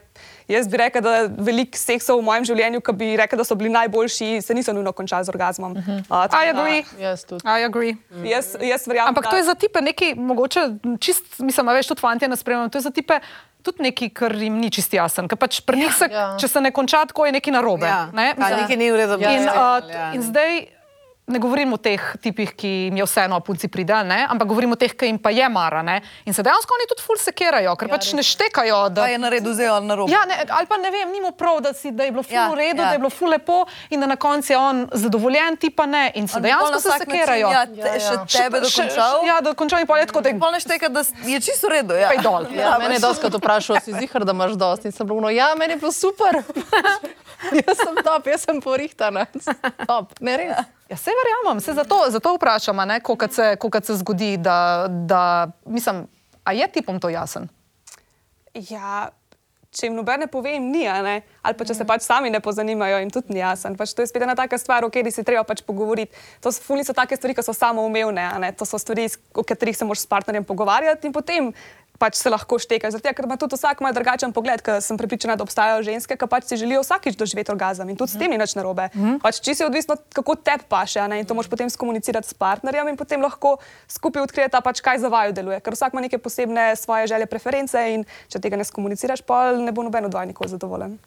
Jaz 0.47 0.67
bi 0.67 0.77
rekel, 0.77 1.01
da 1.01 1.13
veliko 1.29 1.75
seksov 1.75 2.19
v 2.19 2.25
mojem 2.25 2.45
življenju, 2.45 2.81
ki 2.81 2.93
bi 2.93 3.11
rekel, 3.15 3.35
da 3.35 3.45
so 3.45 3.55
bili 3.55 3.71
najboljši, 3.71 4.41
se 4.41 4.53
niso 4.53 4.73
nujno 4.73 4.93
končali 4.93 5.23
z 5.23 5.31
orgazmom. 5.31 5.73
Uh, 5.73 6.03
tako 6.09 6.37
I 6.39 6.49
da 6.49 6.59
agree. 6.59 6.83
Jaz 6.99 7.25
tudi. 7.25 7.43
I 7.45 7.63
agree. 7.63 7.95
Jaz, 8.25 8.57
jaz 8.57 8.85
verjamem, 8.85 9.09
Ampak 9.09 9.25
to 9.25 9.31
da- 9.31 9.37
je 9.37 9.45
za 9.45 9.55
tipe 9.57 9.81
neki, 9.81 10.15
mogoče 10.15 10.61
čist, 10.99 11.39
mislim, 11.39 11.65
a 11.65 11.73
veš, 11.73 11.87
tudi 11.89 12.01
fanti 12.01 12.29
ne 12.29 12.37
spremljam, 12.37 12.69
to 12.69 12.79
je 12.79 12.83
za 12.83 12.91
tipe 12.93 13.21
tudi 13.63 13.83
nekaj, 13.85 14.09
kar 14.11 14.33
jim 14.35 14.57
ni 14.57 14.67
čist 14.69 14.91
jasen. 14.91 15.29
Ker 15.29 15.39
pač 15.39 15.61
pri 15.61 15.77
njih 15.79 15.95
se, 15.95 16.09
Ja. 16.11 16.35
če 16.35 16.49
se 16.49 16.61
ne 16.61 16.71
konča 16.71 17.05
tako, 17.07 17.27
je 17.27 17.33
nekaj 17.33 17.53
narobe. 17.53 17.87
Ja. 17.87 18.11
ne? 18.11 18.35
Kaj, 18.35 18.57
nekaj 18.57 18.77
ni 18.77 18.91
v 18.91 18.97
redu, 18.97 19.15
In, 19.15 19.45
uh, 19.45 19.79
ja. 19.87 20.11
in 20.13 20.23
zdaj 20.23 20.82
ne 21.25 21.39
govorim 21.39 21.73
o 21.73 21.79
teh 21.79 22.03
tipih, 22.21 22.51
ki 22.53 22.69
jim 22.87 22.97
je 22.97 23.05
vseeno, 23.05 23.37
a 23.37 23.41
punci 23.41 23.69
pride, 23.69 23.93
ali 23.93 24.09
ne? 24.09 24.27
ampak 24.27 24.49
govorim 24.49 24.73
o 24.73 24.77
teh, 24.77 24.91
ki 24.91 25.07
jim 25.07 25.19
pa 25.19 25.31
je 25.31 25.47
mara. 25.49 25.81
Ne? 25.81 26.01
In 26.25 26.35
se 26.35 26.43
dejansko 26.43 26.75
oni 26.75 26.87
tudi 26.87 27.01
ful 27.01 27.17
sekerajo, 27.17 27.77
ker 27.77 27.87
ja, 27.87 27.93
pač 27.93 28.11
ne 28.13 28.23
štekajo. 28.23 28.89
Da, 28.91 29.03
Pa 29.03 29.09
je 29.09 29.19
na 29.19 29.31
redu 29.31 29.53
zdaj 29.53 29.69
ali 29.69 29.87
na 29.87 29.95
robu. 29.95 30.11
Ja, 30.11 30.25
ne, 30.25 30.43
ali 30.45 30.67
pa 30.67 30.77
ne 30.77 30.91
vem, 30.91 31.09
ni 31.09 31.21
mu 31.21 31.31
prav, 31.33 31.61
da, 31.61 31.73
si, 31.73 31.91
da 31.91 32.05
je 32.05 32.11
bilo 32.11 32.23
ful 32.23 32.35
Ja, 32.35 32.43
ja, 32.43 32.51
v 32.51 32.59
redu, 32.59 32.77
ja. 32.77 32.83
ja. 32.83 32.89
da 32.89 32.93
je 32.93 32.99
bilo 32.99 33.11
ful 33.11 33.31
lepo 33.31 33.63
in 33.89 34.01
da 34.01 34.07
na 34.07 34.17
koncu 34.17 34.53
je 34.53 34.59
on 34.59 34.83
zadovoljen, 34.95 35.57
ti 35.57 35.71
pa 35.71 35.87
ne. 35.87 36.11
In 36.15 36.27
se 36.27 36.35
pol 36.35 36.43
dejansko 36.43 36.81
se 36.81 36.91
sekerajo. 36.99 37.49
Ja, 37.51 37.63
te, 37.67 37.79
Ja, 37.79 37.95
ja. 37.95 38.27
še 38.27 38.43
tebe 38.43 38.59
Še- 38.59 38.69
še- 38.69 38.83
dokončal. 38.83 39.15
Ja, 39.25 39.41
dokončal 39.41 39.79
in 39.79 39.87
pol 39.87 39.97
je 39.97 40.07
tako, 40.07 40.21
da 40.21 40.29
je 40.29 40.39
Pol 40.39 40.51
ne 40.51 40.61
šteka, 40.61 40.89
da 40.91 41.01
je 41.25 41.39
čisto 41.41 41.67
v 41.67 41.73
redu. 41.73 41.95
Ja. 41.95 42.11
Pej 42.11 42.19
dol. 42.21 42.51
Ja, 42.53 42.77
mene 42.77 42.95
je 42.95 43.01
doskrat 43.01 43.33
vprašal, 43.33 43.79
si 43.81 43.95
zihar, 43.95 44.25
da 44.25 44.33
imaš 44.33 44.59
dosti. 44.59 44.87
In 44.87 44.93
sem 44.93 45.07
bilo, 45.07 45.31
ja, 45.31 45.55
meni 45.55 45.75
je 45.75 45.79
bilo 45.79 45.93
super. 45.95 46.43
jaz 47.59 47.77
sem 47.77 47.95
top, 48.03 48.27
jaz 48.27 48.43
sem 48.43 48.61
porihtana. 48.61 49.27
Top, 49.87 50.13
ne 50.21 50.37
res. 50.37 50.51
Ja, 50.53 50.65
se 50.97 51.11
verjamem, 51.19 51.61
se 51.61 51.75
zato, 51.75 52.05
zato 52.09 52.35
vprašam, 52.35 52.77
kolikrat 53.03 53.33
se, 53.33 53.57
kolikrat 53.57 53.85
se 53.85 53.97
zgodi, 53.97 54.37
da, 54.37 54.87
da 54.89 55.51
mislim, 55.67 56.07
a 56.45 56.53
je 56.53 56.69
tipom 56.73 57.01
to 57.01 57.09
jasen? 57.09 57.49
Ja, 58.55 59.11
če 59.73 59.89
jim 59.89 59.97
noben 59.97 60.21
ne 60.21 60.29
pove, 60.29 60.53
jim 60.53 60.69
ni, 60.73 60.85
ali 60.85 61.23
pa 61.57 61.65
če 61.65 61.75
se 61.79 61.87
pač 61.89 62.05
sami 62.05 62.31
ne 62.31 62.43
pozanimajo, 62.45 62.99
jim 63.01 63.13
tudi 63.13 63.33
ni 63.33 63.41
jasen. 63.41 63.77
Pač 63.79 63.95
to 63.97 64.05
je 64.05 64.11
spet 64.11 64.25
ena 64.27 64.35
taka 64.37 64.59
stvar, 64.61 64.85
o 64.85 64.91
kateri 64.93 65.13
si 65.15 65.25
treba 65.25 65.45
pač 65.49 65.63
pogovoriti. 65.65 66.13
To 66.45 66.53
so 66.53 66.61
fulni 66.65 66.85
so 66.85 66.93
take 66.97 67.17
stvari, 67.17 67.37
ki 67.39 67.45
so 67.47 67.55
samoumevne, 67.57 68.53
to 68.59 68.69
so 68.69 68.81
stvari, 68.81 69.09
o 69.33 69.45
katerih 69.47 69.79
se 69.79 69.89
moraš 69.89 70.05
s 70.05 70.11
partnerjem 70.13 70.45
pogovarjati 70.49 71.09
in 71.09 71.17
potem 71.17 71.49
pač 72.03 72.19
se 72.19 72.31
lahko 72.33 72.59
šteka. 72.59 72.91
Zato, 72.91 73.15
ker 73.15 73.29
ima 73.29 73.39
tudi 73.39 73.55
vsak 73.55 73.83
malo 73.85 73.95
drugačen 73.95 74.35
pogled, 74.35 74.63
ker 74.65 74.83
sem 74.83 74.99
prepričana, 74.99 75.37
da 75.39 75.47
obstajajo 75.47 75.85
ženske, 75.87 76.19
ki 76.19 76.29
pač 76.31 76.51
si 76.51 76.59
želijo 76.59 76.83
vsakič 76.83 77.15
doživeti 77.19 77.55
orgazem 77.55 77.93
in 77.93 77.99
tudi 77.99 78.17
s 78.17 78.19
tem 78.19 78.33
ni 78.33 78.41
nič 78.41 78.57
narobe. 78.59 78.89
Pač 79.23 79.39
čisto 79.39 79.67
je 79.67 79.71
odvisno, 79.71 79.99
kako 80.11 80.37
te 80.43 80.59
paše 80.67 81.07
ne? 81.07 81.23
in 81.23 81.29
to 81.29 81.39
moraš 81.39 81.51
potem 81.53 81.71
skomunicirati 81.71 82.27
s 82.27 82.35
partnerjem 82.35 82.91
in 82.91 82.99
potem 82.99 83.23
lahko 83.23 83.57
skupaj 83.87 84.27
odkrijeta, 84.27 84.65
pač, 84.65 84.83
kaj 84.83 85.05
za 85.05 85.13
vaju 85.13 85.37
deluje. 85.37 85.63
Ker 85.63 85.79
vsak 85.79 85.95
ima 85.95 86.03
neke 86.03 86.19
posebne 86.19 86.73
svoje 86.77 87.07
želje, 87.15 87.31
preference 87.31 87.79
in 87.95 88.07
če 88.33 88.43
tega 88.43 88.59
ne 88.59 88.67
skomuniciraš, 88.67 89.23
pa 89.23 89.53
ne 89.55 89.71
bo 89.71 89.87
noben 89.87 90.11
od 90.11 90.15
vaju 90.15 90.35
nikoli 90.35 90.51
zadovoljen. 90.51 90.99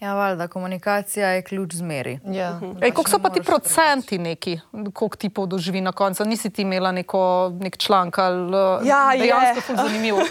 Ja, 0.00 0.14
valjda, 0.14 0.48
komunikacija 0.48 1.28
je 1.28 1.42
ključ 1.42 1.74
zmeri. 1.74 2.18
Ja. 2.24 2.60
Ej, 2.82 2.90
koliko 2.90 3.10
so 3.10 3.18
pa 3.18 3.30
ti 3.30 3.42
procenti 3.42 4.18
neki, 4.18 4.58
koliko 4.94 5.16
tipov 5.16 5.46
doživi 5.46 5.80
na 5.80 5.92
koncu? 5.92 6.24
Nisi 6.24 6.50
ti 6.50 6.62
imela 6.62 6.92
neko, 6.92 7.52
nek 7.60 7.76
članek 7.76 8.18
ali 8.18 8.56
Ja, 8.84 9.10
dejansko 9.18 9.60
ful 9.60 9.76
zanimivo. 9.76 10.18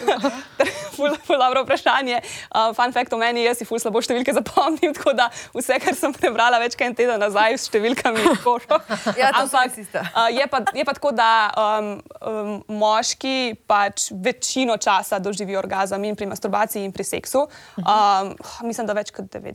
Ful, 0.95 1.11
ful 1.27 1.35
dobro 1.39 1.63
vprašanje. 1.63 2.21
Uh, 2.55 2.75
fun 2.75 2.93
fact 2.93 3.13
o 3.13 3.17
meni 3.17 3.39
je, 3.39 3.45
jaz 3.49 3.57
si 3.59 3.65
ful 3.67 3.79
slabo 3.83 3.99
številke 3.99 4.31
zapomnim, 4.31 4.93
tako 4.97 5.11
da 5.17 5.25
vse, 5.51 5.75
kar 5.83 5.97
sem 5.97 6.13
prebrala 6.15 6.55
več 6.61 6.77
kot 6.79 6.85
en 6.87 6.95
teden 6.95 7.19
nazaj 7.19 7.57
s 7.57 7.67
številkami, 7.67 8.21
je 8.23 8.35
košo. 8.45 8.79
Ja, 9.19 9.33
to 9.35 9.43
ista. 9.81 10.05
uh, 10.05 10.29
je, 10.31 10.45
pa, 10.47 10.61
je 10.71 10.85
pa 10.87 10.93
tako, 10.95 11.11
da 11.11 11.27
um, 11.59 11.89
um, 12.23 12.53
moški 12.79 13.57
pač 13.67 14.07
večino 14.13 14.77
časa 14.79 15.19
doživijo 15.19 15.59
orgazem 15.59 16.03
in 16.07 16.15
pri 16.15 16.29
masturbaciji 16.31 16.85
in 16.87 16.95
pri 16.95 17.03
seksu. 17.03 17.43
Um, 17.75 18.31
mislim, 18.63 18.87
da 18.87 18.95
več 18.95 19.11
kot 19.15 19.27
90% 19.35 19.54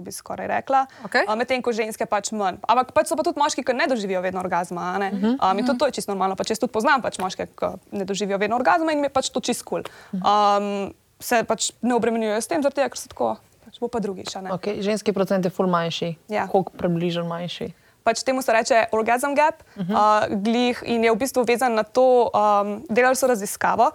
bi 0.00 0.12
skoraj 0.12 0.46
rekla. 0.46 0.86
Okej. 1.04 1.26
Uh, 1.28 1.36
Medtem 1.38 1.62
ko 1.62 1.72
ženske 1.72 2.06
pač 2.06 2.32
manj. 2.32 2.58
Ampak 2.68 2.92
pač 2.96 3.08
so 3.08 3.16
pa 3.16 3.22
tudi 3.22 3.38
moški, 3.38 3.64
ki 3.64 3.74
ne 3.76 3.86
doživijo 3.86 4.20
vedno 4.24 4.40
orgazma. 4.40 4.94
a 4.94 4.98
ne? 4.98 5.10
Um, 5.38 5.58
in 5.58 5.66
tudi 5.66 5.78
to 5.78 5.86
je 5.86 5.92
čisto 6.00 6.12
normalno. 6.12 6.36
Pač 6.36 6.50
jaz 6.50 6.58
tudi 6.58 6.72
poznam 6.72 7.02
pač 7.02 7.18
moške, 7.18 7.46
ki 7.46 7.70
ne 7.92 8.04
doživijo 8.04 8.38
vedno 8.38 8.56
orgazma 8.56 8.92
in 8.92 9.00
mi 9.00 9.06
je 9.06 9.14
pač 9.14 9.30
to 9.30 9.40
čisto 9.40 9.64
kul. 9.64 9.82
Cool. 9.82 10.20
Um, 10.20 10.94
se 11.20 11.44
pač 11.44 11.72
ne 11.82 11.94
obremenjujejo 11.94 12.40
s 12.40 12.50
tem, 12.50 12.62
tega, 12.62 12.88
ker 12.90 12.98
so 12.98 13.08
tako, 13.08 13.36
pač 13.64 13.80
bo 13.80 13.88
pa 13.88 14.02
drugič. 14.02 14.34
Okay, 14.58 14.82
ženski 14.84 15.12
procent 15.12 15.44
je 15.44 15.50
ful 15.50 15.70
manjši. 15.70 16.16
Ja. 16.28 16.48
Koliko 16.50 16.74
približno 16.76 17.24
manjši? 17.28 17.72
pač 18.04 18.20
temu 18.20 18.44
se 18.44 18.52
reče 18.52 18.84
orgasm 18.92 19.32
gap, 19.34 19.64
uh 19.76 19.82
-huh. 19.82 19.96
uh, 19.96 20.42
glih 20.42 20.82
in 20.86 21.04
je 21.04 21.10
v 21.12 21.16
bistvu 21.16 21.44
vezan 21.48 21.74
na 21.74 21.82
to, 21.82 22.28
um, 22.28 22.84
delali 22.90 23.16
so 23.16 23.26
raziskavo. 23.26 23.90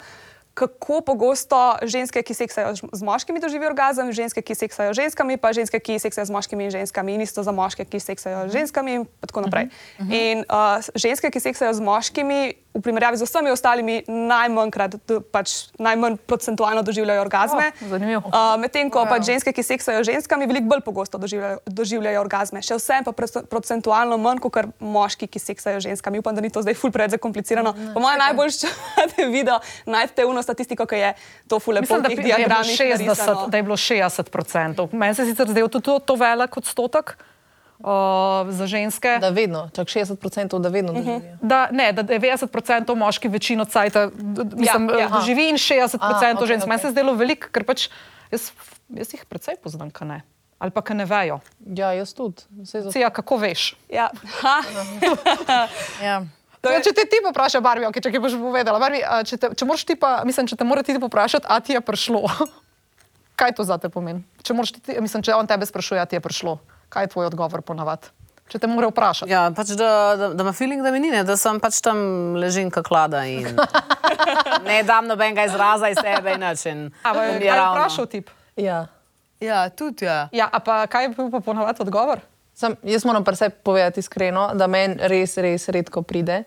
Kako 0.59 0.99
pogosto 1.07 1.79
ženske, 1.87 2.19
ki 2.19 2.35
seksajo 2.35 2.75
z 2.75 3.01
moškimi, 3.05 3.39
doživijo 3.39 3.71
orgazem, 3.71 4.11
ženske, 4.11 4.43
ki 4.43 4.55
seksajo 4.59 4.91
z 4.91 5.05
ženskami, 5.05 5.39
pa 5.39 5.53
ženske, 5.55 5.79
ki 5.79 5.95
seksajo 6.03 6.27
z 6.27 6.35
moškimi 6.35 6.67
in 6.67 6.73
ženskami, 6.75 7.15
in 7.15 7.23
isto 7.23 7.43
za 7.47 7.55
moške, 7.55 7.87
ki 7.87 8.03
seksajo 8.03 8.49
z 8.49 8.59
ženskami, 8.59 8.99
in 8.99 9.07
tako 9.23 9.47
naprej. 9.47 9.71
In 10.11 10.43
uh, 10.51 10.83
ženske, 10.99 11.31
ki 11.31 11.39
seksajo 11.39 11.71
z 11.71 11.79
moškimi, 11.79 12.41
v 12.79 12.83
primerjavi 12.87 13.19
z 13.19 13.27
vsemi 13.27 13.51
ostalimi, 13.51 13.99
najmanjkrat, 14.07 14.95
pač 15.31 15.69
najmanj 15.79 16.17
procentualno 16.23 16.81
doživljajo 16.87 17.21
orgazme. 17.21 17.71
O, 17.83 17.89
zanimivo. 17.91 18.23
Uh, 18.31 18.55
Medtem 18.61 18.87
ko 18.87 19.03
pač 19.05 19.27
ženske, 19.27 19.51
ki 19.53 19.63
seksajo 19.63 20.03
ženskami, 20.07 20.47
veliko 20.47 20.71
bolj 20.71 20.83
pogosto 20.87 21.19
doživljajo, 21.21 21.59
doživljajo 21.67 22.23
orgazme. 22.23 22.63
Še 22.63 22.79
vsem 22.79 23.03
pa 23.03 23.11
proc- 23.11 23.43
procentualno 23.51 24.17
manj 24.17 24.41
kot 24.43 24.71
moški, 24.79 25.27
ki 25.27 25.39
seksajo 25.43 25.83
ženskami. 25.83 26.23
Upam, 26.23 26.35
da 26.35 26.41
ni 26.41 26.51
to 26.51 26.63
zdaj 26.63 26.77
ful 26.79 26.93
preveč 26.95 27.17
zakomplicirano. 27.19 27.75
Po 27.93 27.99
mojem 28.03 28.23
najbolj, 28.23 28.55
če 28.63 28.71
video, 29.35 29.59
najdete 29.85 30.25
uno 30.25 30.43
statistiko, 30.45 30.87
ki 30.87 31.03
je 31.03 31.11
to 31.51 31.59
ful 31.59 31.75
lepo 31.75 31.99
v 31.99 32.07
teh 32.07 32.07
da, 32.07 32.13
je 32.15 32.15
bilo 32.15 32.29
diagramih 32.31 32.75
60, 32.79 33.05
narisano. 33.05 33.47
da 33.51 33.59
je 33.59 33.67
bilo 33.67 33.77
60 33.77 34.31
odstotkov. 34.31 34.95
Meni 34.95 35.15
se 35.15 35.27
sicer 35.27 35.51
zdelo 35.51 35.67
tudi 35.67 35.85
to, 35.85 35.99
to 35.99 36.15
velik 36.15 36.57
odstotek 36.57 37.17
uh, 37.79 37.87
za 38.49 38.67
ženske. 38.67 39.17
Da 39.17 39.29
vedno, 39.29 39.69
čak 39.69 39.87
60% 39.87 40.15
da 40.59 40.69
vedno 40.69 40.93
doživijo. 40.93 41.37
Da, 41.41 41.67
ne, 41.71 41.91
da 41.91 42.03
90% 42.03 42.47
moški 42.95 43.27
večino 43.27 43.65
cajta 43.65 44.09
mislim, 44.53 44.89
Ja, 44.89 44.95
ja. 44.95 44.99
ja, 44.99 45.07
doživi 45.09 45.49
in 45.49 45.55
60% 45.55 45.97
A, 45.97 46.13
okay, 46.13 46.45
žensk. 46.45 46.65
Meni 46.65 46.75
okej. 46.75 46.79
se 46.79 46.87
je 46.87 46.91
zdelo 46.91 47.13
veliko, 47.13 47.47
ker 47.51 47.63
pač 47.63 47.89
jaz, 48.29 48.51
jaz 48.89 49.13
jih 49.13 49.25
precej 49.25 49.55
poznam, 49.57 49.89
ka 49.89 50.05
ne. 50.05 50.21
Ali 50.59 50.71
pa, 50.71 50.81
ki 50.81 50.93
ne 50.93 51.05
vejo. 51.05 51.39
Ja, 51.65 51.93
jaz 51.93 52.11
tudi. 52.13 52.43
Zato- 52.61 52.91
Cija, 52.91 53.09
kako 53.09 53.37
veš? 53.37 53.75
Ja. 53.89 54.09
Ja. 56.03 56.23
To 56.61 56.67
Ja, 56.67 56.75
je- 56.75 56.83
če 56.83 56.91
te 56.91 57.05
ti 57.07 57.15
popraša, 57.23 57.61
Barbi, 57.61 57.85
okay, 57.87 58.03
če 58.03 58.11
ti 58.11 58.19
boš 58.19 58.35
povedala, 58.35 58.79
Barbi, 58.79 58.99
če, 59.23 59.37
te, 59.37 59.47
če 59.55 59.63
ti 59.85 59.95
pa, 59.95 60.23
mislim, 60.27 60.43
če 60.43 60.55
te 60.55 60.63
mora 60.63 60.83
ti 60.83 60.91
poprašati, 60.93 61.47
a 61.47 61.59
ti 61.59 61.71
je 61.71 61.81
prišlo. 61.81 62.27
Kaj 63.39 63.55
to 63.55 63.63
za 63.63 63.77
te 63.77 63.87
pomeni? 63.87 64.23
Če, 64.43 64.51
ti, 64.83 64.99
mislim, 64.99 65.23
če 65.23 65.31
on 65.33 65.47
tebe 65.47 65.63
sprašuje, 65.63 65.95
a 65.95 66.05
ti 66.05 66.15
je 66.15 66.19
prišlo, 66.19 66.59
kaj 66.89 67.07
je 67.07 67.13
tvoj 67.15 67.29
odgovor 67.29 67.61
ponavadi? 67.65 68.11
Če 68.49 68.57
te 68.63 68.67
mora 68.69 68.87
vprašati. 68.89 69.29
Ja, 69.29 69.43
pač 69.53 69.75
da, 69.77 69.89
da, 70.17 70.31
da 70.33 70.45
ima 70.45 70.53
feeling, 70.57 70.81
da 70.81 70.89
mi 70.93 71.01
ni, 71.03 71.11
ne, 71.13 71.21
da 71.25 71.35
sem 71.37 71.59
pač 71.61 71.77
tam 71.85 71.99
ležim 72.41 72.71
kot 72.73 72.87
klada 72.87 73.21
in 73.29 73.45
ne 74.69 74.79
dam 74.87 75.05
nobenega 75.09 75.45
izraza 75.51 75.91
iz 75.93 75.99
sebe 76.01 76.33
in 76.33 76.41
način. 76.41 76.87
A, 77.03 77.13
da 77.13 77.19
kaj 77.19 77.35
mi 77.37 77.45
je 77.45 77.53
ravno. 77.53 77.75
vprašal 77.75 78.09
tip? 78.09 78.33
Ja. 78.57 78.79
ja, 79.39 79.61
tudi 79.69 80.09
ja. 80.09 80.23
Ja, 80.33 80.49
a 80.49 80.63
pa 80.65 80.81
kaj 80.89 81.05
je 81.05 81.13
bil 81.13 81.29
pa 81.29 81.43
ponavadi 81.45 81.85
odgovor? 81.85 82.25
Sam, 82.57 82.73
jaz 82.83 83.05
moram 83.05 83.23
pa 83.23 83.35
sebi 83.37 83.55
povedati 83.63 84.01
iskreno, 84.01 84.49
da 84.57 84.67
meni 84.67 84.97
res, 85.07 85.37
res 85.37 85.69
redko 85.69 86.01
pride. 86.01 86.41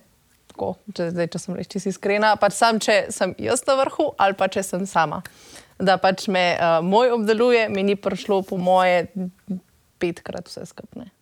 Tako, 0.52 0.74
če, 0.92 1.12
zdaj, 1.14 1.30
če 1.32 1.40
sem 1.40 1.56
reči 1.56 1.80
iskrena, 1.88 2.34
pač 2.36 2.58
sam, 2.58 2.82
če 2.82 3.06
sem 3.14 3.30
jaz 3.40 3.62
na 3.68 3.78
vrhu 3.78 4.10
ali 4.20 4.36
pa 4.36 4.50
če 4.52 4.66
sem 4.66 4.84
sama. 4.90 5.22
Da 5.80 5.96
pač 6.02 6.26
me 6.28 6.50
uh, 6.58 6.82
moj 6.84 7.14
obdeluje, 7.14 7.68
mi 7.72 7.86
ni 7.86 7.94
prišlo 7.96 8.42
po 8.44 8.58
moje 8.60 9.06
petkrat 10.02 10.50
vse 10.50 10.66
skupne. 10.66 11.12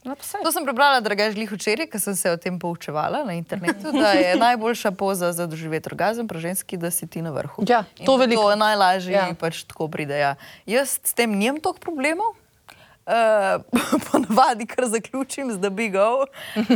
No. 0.00 0.16
To 0.16 0.48
sem 0.48 0.64
prebrala, 0.64 1.02
drugač 1.04 1.34
glih 1.36 1.50
včeraj, 1.52 1.84
ker 1.92 2.00
sem 2.00 2.16
se 2.16 2.30
o 2.32 2.36
tem 2.40 2.56
poučevala 2.56 3.20
na 3.20 3.36
internetu, 3.36 3.92
da 3.92 4.14
je 4.16 4.32
najboljša 4.48 4.96
poza 4.96 5.28
za 5.36 5.44
doživeti 5.44 5.92
orgazem 5.92 6.24
pri 6.24 6.40
ženski, 6.40 6.80
da 6.80 6.88
si 6.88 7.04
ti 7.04 7.20
na 7.20 7.34
vrhu. 7.36 7.60
Ja, 7.68 7.84
to 8.00 8.16
veliko. 8.16 8.48
To 8.48 8.56
je 8.56 8.60
najlažje, 8.64 9.12
ja. 9.12 9.28
pač 9.36 9.60
tako 9.68 9.90
pride. 9.92 10.16
Ja. 10.16 10.32
Jaz 10.64 10.96
s 11.04 11.12
tem 11.12 11.36
nimam 11.36 11.60
toliko 11.60 11.84
problemov. 11.84 12.32
Uh, 13.06 13.62
ponavadi 14.12 14.66
kar 14.66 14.84
zaključim 14.86 15.52
z 15.52 15.58
da 15.58 15.70
bi 15.70 15.88
go. 15.88 16.24
Uh, 16.56 16.66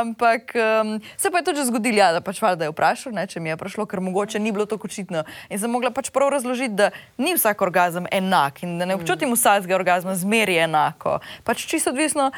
ampak 0.00 0.52
um, 0.54 1.00
se 1.16 1.30
pa 1.30 1.38
je 1.38 1.44
tudi 1.44 1.64
zgodilo, 1.64 1.98
ja, 1.98 2.12
da 2.12 2.20
pač 2.20 2.42
valjda 2.42 2.68
je 2.68 2.70
vprašal, 2.70 3.14
ne, 3.16 3.24
če 3.26 3.40
mi 3.40 3.50
je 3.50 3.56
prišlo, 3.56 3.86
ker 3.88 4.00
mogoče 4.00 4.38
ni 4.38 4.52
bilo 4.52 4.66
tako 4.68 4.86
očitno. 4.86 5.24
In 5.48 5.58
sem 5.58 5.72
mogla 5.72 5.90
pač 5.90 6.12
prav 6.12 6.30
razložiti, 6.36 6.76
da 6.76 6.90
ni 7.18 7.34
vsak 7.34 7.64
orgazem 7.64 8.06
enak 8.12 8.62
in 8.62 8.76
da 8.78 8.86
ne 8.86 8.94
občutim 9.00 9.32
vsakega 9.32 9.74
orgazma 9.74 10.14
zmeri 10.14 10.60
enako. 10.62 11.18
Pač 11.44 11.64
čisto 11.66 11.90
odvisno, 11.90 12.30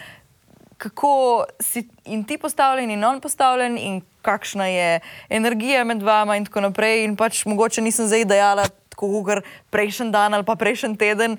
kako 0.79 1.45
si 1.61 1.89
in 2.05 2.25
ti 2.25 2.39
postavljen 2.39 2.91
in 2.91 3.05
on 3.05 3.21
postavljen 3.21 3.79
in 3.79 4.01
kakšna 4.23 4.67
je 4.67 5.01
energija 5.29 5.85
med 5.85 6.03
vama 6.03 6.37
in 6.37 6.47
tako 6.47 6.61
naprej. 6.61 7.05
In 7.05 7.17
pač 7.17 7.45
mogoče 7.47 7.83
nisem 7.85 8.07
zdaj 8.07 8.25
dejala 8.25 8.69
tako, 8.89 9.23
kot 9.27 9.45
prejšnji 9.71 10.11
dan 10.15 10.35
ali 10.35 10.45
pa 10.45 10.57
prejšnji 10.57 10.97
teden. 10.97 11.39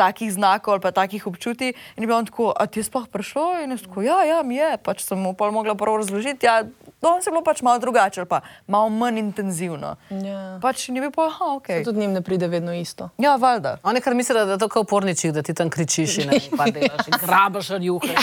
Takih 0.00 0.32
znakov 0.32 0.78
ali 0.78 0.80
pa 0.80 0.90
takih 0.96 1.26
občutij, 1.28 1.74
in 1.96 2.00
je 2.00 2.06
bilo 2.08 2.16
on 2.18 2.26
tako, 2.26 2.54
a 2.56 2.64
ti 2.66 2.80
je 2.80 2.88
sploh 2.88 3.04
prišlo? 3.12 3.60
In 3.60 3.76
jaz 3.76 3.84
tako, 3.84 4.00
ja, 4.00 4.24
ja, 4.24 4.38
mi 4.42 4.56
je, 4.56 4.78
pač 4.80 5.04
sem 5.04 5.20
mu 5.20 5.34
pol 5.36 5.52
mogla 5.52 5.74
prvo 5.76 6.00
razložiti. 6.00 6.48
Ja, 6.48 6.64
danes 7.04 7.26
je 7.26 7.32
bilo 7.34 7.44
pač 7.44 7.60
malo 7.60 7.78
drugače, 7.78 8.24
ali 8.24 8.28
pa 8.28 8.40
malo 8.64 8.88
manj 8.88 9.20
intenzivno. 9.20 9.96
Ja. 10.08 10.56
Pač 10.62 10.88
ni 10.88 11.04
bil 11.04 11.12
pa, 11.12 11.28
aha, 11.28 11.52
ok. 11.60 11.68
Tudi 11.84 12.00
njim 12.00 12.16
ne 12.16 12.22
pride 12.24 12.48
vedno 12.48 12.72
isto. 12.72 13.10
Ja, 13.20 13.36
valjda. 13.36 13.76
Oni 13.84 14.00
kar 14.00 14.16
mislijo, 14.16 14.44
da 14.48 14.56
je 14.56 14.58
to 14.58 14.68
kot 14.72 14.88
porničik, 14.88 15.36
da 15.36 15.42
ti 15.42 15.54
tam 15.54 15.70
kričiš 15.70 16.18
in 16.24 16.32
pa 16.56 16.70
delaš, 16.72 17.06
in 17.06 17.20
grabaš 17.20 17.70
od 17.76 17.82
juhe. 17.84 18.14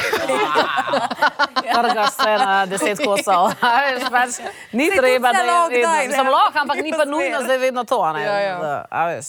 Trgaš 1.77 2.13
se 2.13 2.33
na 2.41 2.65
deset 2.65 2.97
kosov. 3.05 3.53
Pač, 4.17 4.41
ni 4.73 4.89
Saj 4.89 4.97
treba, 4.97 5.31
da 5.31 5.45
je 5.45 5.69
vedno. 5.69 6.15
Sem 6.15 6.29
lahko, 6.29 6.59
ampak 6.59 6.81
ni 6.81 6.91
pa 6.91 7.05
nujno 7.05 7.41
zdaj 7.43 7.57
vedno 7.57 7.83
to. 7.83 8.01
a 8.01 8.13
Ne, 8.13 8.23
Ja, 8.23 8.39
ja. 8.39 8.57
Da. 8.89 9.21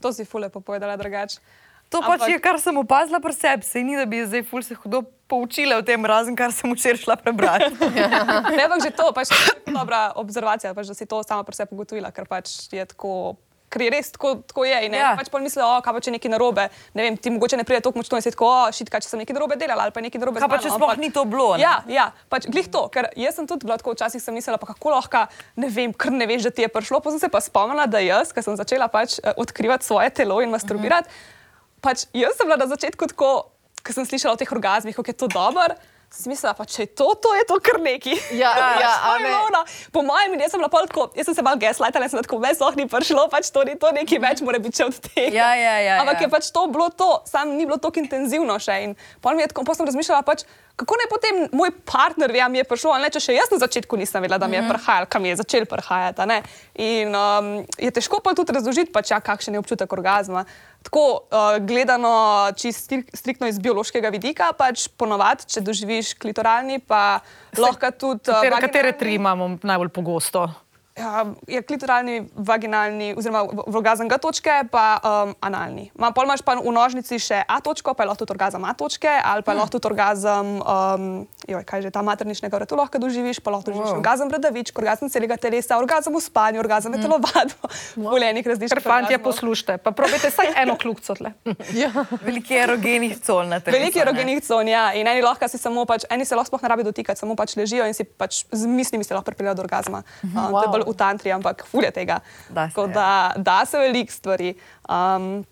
To 0.00 0.12
si 0.12 0.24
fule 0.24 0.48
povedala 0.48 0.96
drugače. 0.96 1.61
To 1.92 2.00
pač 2.00 2.18
Ampak- 2.18 2.30
je, 2.30 2.38
kar 2.40 2.56
sem 2.56 2.72
opazila 2.74 3.20
pri 3.20 3.32
sebi. 3.32 3.62
Se 3.62 3.78
ni, 3.78 3.92
da 3.94 4.06
bi 4.06 4.24
zdaj 4.24 4.42
ful 4.42 4.62
se 4.62 4.72
hudo 4.74 5.02
poučila 5.28 5.76
o 5.76 5.82
tem, 5.82 6.00
razen 6.02 6.32
kar 6.32 6.48
sem 6.50 6.66
včeraj 6.66 6.98
šla 6.98 7.16
prebrati. 7.16 7.68
Ne, 8.56 8.62
ampak 8.64 8.80
že 8.80 8.90
to, 8.90 9.12
pač 9.12 9.28
je 9.28 9.36
dobra 9.66 10.12
observacija, 10.14 10.72
pač, 10.72 10.86
da 10.86 10.94
si 10.94 11.04
to 11.04 11.20
sama 11.22 11.42
pri 11.42 11.52
sebi 11.54 11.72
ugotovila, 11.72 12.08
ker 12.10 12.24
pač 12.24 12.48
je 12.68 12.84
tako. 12.86 13.36
Ker 13.68 13.80
je 13.80 13.90
res 13.90 14.12
tako, 14.12 14.44
tako 14.44 14.64
je. 14.64 14.88
Ne, 14.88 15.00
Ja. 15.00 15.16
pač 15.16 15.28
pol 15.28 15.40
mislijo, 15.40 15.64
o, 15.66 15.80
kaj 15.80 15.92
pa 15.92 15.98
če 15.98 16.08
je 16.08 16.16
nekaj 16.16 16.28
narobe. 16.30 16.64
Ne 16.92 17.02
vem, 17.02 17.16
ti 17.16 17.30
mogoče 17.30 17.56
ne 17.56 17.64
pride 17.64 17.80
tako 17.80 17.96
močno 17.98 18.16
in 18.16 18.22
si 18.22 18.28
tako, 18.28 18.44
o, 18.44 18.68
šitka, 18.68 19.00
če 19.00 19.08
sem 19.08 19.16
nekaj 19.16 19.32
narobe 19.32 19.56
delala 19.56 19.82
ali 19.82 19.92
pa 19.92 20.00
nekaj 20.00 20.20
narobe 20.20 20.40
Kaj 20.40 20.48
pa, 20.48 20.58
če 20.58 20.68
sploh 20.68 20.92
ampak- 20.92 21.00
ni 21.00 21.08
to 21.10 21.24
bilo, 21.24 21.56
ne? 21.56 21.64
Ja, 21.64 21.80
ja, 21.88 22.04
pač 22.28 22.44
glih 22.46 22.68
to, 22.68 22.88
ker 22.88 23.08
jaz 23.16 23.32
sem 23.34 23.48
tudi 23.48 23.64
bila 23.64 23.76
tako 23.76 23.96
včasih 23.96 24.20
sem 24.20 24.28
mislila, 24.30 24.56
pa 24.56 24.68
kako 24.68 24.92
lahko, 24.92 25.24
ne 25.56 25.68
vem, 25.68 25.88
ker 25.90 26.12
ne 26.12 26.24
veš, 26.26 26.44
da 26.44 26.52
ti 26.52 26.60
je 26.60 26.68
prišlo. 26.68 27.00
Pa 27.00 27.12
sem 27.12 27.20
se 27.20 27.28
pa 27.28 27.40
spomnila, 27.40 27.84
da 27.86 27.96
jaz, 27.98 28.28
ker 28.28 28.44
sem 28.44 28.52
začela 28.54 28.88
pač 28.88 29.16
eh, 29.18 29.32
odkrivati 29.34 29.84
svoje 29.84 30.12
telo 30.12 30.36
in 30.40 30.52
masturbirati, 30.52 31.08
uh 31.08 31.16
-huh. 31.16 31.40
Pač 31.82 32.06
jaz 32.14 32.38
sem 32.38 32.46
bila 32.46 32.60
na 32.60 32.70
začetku 32.70 33.10
tako, 33.12 33.52
ker 33.82 33.96
sem 33.96 34.06
slišala 34.06 34.36
o 34.36 34.40
teh 34.40 34.50
orgazmih, 34.54 34.94
kako 34.94 35.10
je 35.10 35.18
to 35.18 35.28
dobro. 35.32 35.74
Sem 36.12 36.28
mislila, 36.28 36.52
pa 36.52 36.66
če 36.68 36.84
je 36.84 36.88
to, 36.92 37.06
to 37.24 37.30
je 37.32 37.44
to 37.48 37.56
kar 37.64 37.78
neki. 37.80 38.12
Ja, 38.36 38.50
ja, 38.84 38.90
to 39.00 39.08
a 39.08 39.12
je 39.16 39.24
ne. 39.24 39.36
ono. 39.48 39.62
Po 39.94 40.02
mojem, 40.04 40.34
jaz 40.44 40.52
sem 40.52 40.60
bila 40.60 40.68
pol 40.68 40.84
tako, 40.84 41.06
jaz 41.16 41.24
sem 41.24 41.38
se 41.38 41.44
malo 41.44 41.56
gaslightala 41.56 42.04
sem 42.12 42.20
tako, 42.20 42.36
me 42.42 42.50
sploh 42.52 42.76
ni 42.76 42.84
prišlo, 42.84 43.24
pač 43.32 43.48
to 43.48 43.64
ni 43.64 43.78
to, 43.80 43.88
nekaj 43.96 44.20
več 44.20 44.42
mora 44.44 44.60
biti 44.60 44.84
od 44.84 44.98
tega. 45.08 45.32
Ja, 45.32 45.54
ja, 45.56 45.78
ja, 45.80 45.94
Ampak 46.04 46.20
ja. 46.20 46.26
je 46.26 46.32
pač 46.34 46.50
to 46.52 46.66
bilo 46.68 46.90
to, 46.92 47.08
sam 47.24 47.56
ni 47.56 47.64
bilo 47.64 47.80
tako 47.80 48.04
intenzivno 48.04 48.58
še. 48.60 48.76
In 48.84 48.92
pol 49.24 49.40
mi 49.40 49.46
je 49.46 49.54
tako, 49.54 49.64
pol 49.64 49.78
sem 49.78 49.88
razmišljala, 49.88 50.20
pač, 50.28 50.44
kako 50.76 51.00
naj 51.00 51.08
potem 51.08 51.40
moj 51.56 51.72
partner 51.88 52.28
ve, 52.36 52.44
a 52.44 52.50
mi 52.52 52.60
je 52.60 52.68
prišlo, 52.68 52.92
ali 52.92 53.08
ne, 53.08 53.12
če 53.16 53.24
še 53.24 53.38
jaz 53.38 53.48
na 53.48 53.62
začetku 53.64 53.96
nisem 53.96 54.20
vedela, 54.20 54.36
da 54.36 54.50
mi 54.52 54.60
je 54.60 54.66
prihajal, 54.68 55.08
kam 55.08 55.24
je 55.24 55.40
začel 55.40 55.64
prihajati. 55.70 56.42
In 56.76 57.16
um, 57.16 57.50
je 57.80 57.88
težko 57.88 58.20
pa 58.20 58.36
tudi 58.36 58.52
razložiti, 58.52 58.92
pač, 58.92 59.16
ja, 59.16 59.20
kakšen 59.24 59.56
je 59.56 59.64
občutek 59.64 59.96
orgazma. 59.96 60.44
Tako 60.82 61.04
uh, 61.30 61.56
gledano, 61.62 62.12
čist 62.58 62.90
stri- 62.90 63.06
striktno 63.14 63.46
iz 63.48 63.58
biološkega 63.62 64.10
vidika, 64.12 64.50
pač 64.58 64.88
ponovadi, 64.98 65.46
če 65.46 65.62
doživiš 65.64 66.14
klitoralni, 66.18 66.80
pa 66.82 67.20
lahko 67.58 67.92
tudi. 67.94 68.28
uh, 68.28 68.42
Katere, 68.42 68.60
katere 68.66 68.92
tri 68.98 69.14
imamo 69.20 69.56
najbolj 69.62 69.92
pogosto? 69.94 70.48
Ja, 70.92 71.24
je 71.48 71.62
klitoralni, 71.62 72.28
vaginalni, 72.36 73.14
oziroma 73.16 73.46
orgazem 73.72 74.08
G 74.12 74.16
točke, 74.20 74.52
pa 74.68 75.00
um, 75.00 75.30
analni. 75.40 75.86
Ma, 75.96 76.10
pol 76.12 76.28
imaš 76.28 76.42
pa 76.44 76.52
v 76.60 76.68
nožnici 76.68 77.16
še 77.16 77.38
A 77.48 77.62
točko, 77.64 77.94
pa 77.96 78.04
je 78.04 78.10
lahko 78.10 78.20
tudi 78.26 78.34
orgazem 78.36 78.60
A 78.68 78.74
točke, 78.76 79.08
ali 79.08 79.40
pa 79.40 79.54
je 79.54 79.56
lahko 79.56 79.72
tudi 79.72 79.88
orgazem, 79.88 80.50
um, 80.60 81.06
joj, 81.48 81.64
kaj 81.64 81.88
že 81.88 81.92
ta 81.94 82.04
materničnega 82.04 82.52
vratu 82.60 82.76
lahko 82.76 83.00
doživiš, 83.00 83.40
pa 83.40 83.54
lahko 83.56 83.72
doživiš 83.72 83.88
wow. 83.88 84.02
orgazem 84.02 84.28
bradavičk, 84.28 84.76
orgazem 84.76 85.08
celega 85.08 85.38
telesa, 85.40 85.78
orgazem 85.80 86.12
v 86.12 86.20
spanju, 86.20 86.60
orgazem 86.60 86.92
mm. 86.92 87.00
telovadbo, 87.00 87.72
wow. 87.96 88.12
voljenih 88.12 88.44
različnih. 88.52 88.76
Ker 88.76 88.84
fantje 88.84 89.16
poslušajte, 89.24 89.78
pa 89.80 89.94
probajte 89.96 90.28
vsaj 90.28 90.52
eno 90.60 90.76
kljukico 90.76 91.16
tle. 91.16 91.32
Veliko 92.28 92.52
je 92.52 92.60
erogenih 92.68 93.16
col 93.24 93.48
na 93.48 93.64
telesu. 93.64 93.80
Veliko 93.80 93.96
je 93.96 94.04
erogenih 94.04 94.44
con, 94.44 94.68
ja, 94.68 94.92
in 94.92 95.08
eni 95.08 95.24
lahko 95.24 95.48
si 95.48 95.56
samo 95.56 95.88
pač, 95.88 96.04
eni 96.12 96.28
se 96.28 96.36
lahko 96.36 96.52
sploh 96.52 96.68
ne 96.68 96.74
rabi 96.76 96.84
dotikati, 96.84 97.24
samo 97.24 97.32
pač 97.32 97.56
ležijo 97.56 97.88
in 97.88 97.96
si 97.96 98.04
pač 98.04 98.44
z 98.52 98.68
mislimi 98.68 99.08
se 99.08 99.16
lahko 99.16 99.32
pripeljejo 99.32 99.56
do 99.56 99.64
orgazma. 99.64 100.04
Um, 100.28 100.36
wow. 100.52 100.81
Bolj 100.84 100.94
v 100.94 100.98
tantri, 100.98 101.32
ampak 101.32 101.64
fulje 101.66 101.90
tega. 101.90 102.20
Da 102.48 102.68
se, 102.70 102.86
da, 102.94 103.32
da 103.36 103.62
se 103.66 103.78
veliko 103.78 104.12
stvari. 104.12 104.54
Um, 104.88 105.44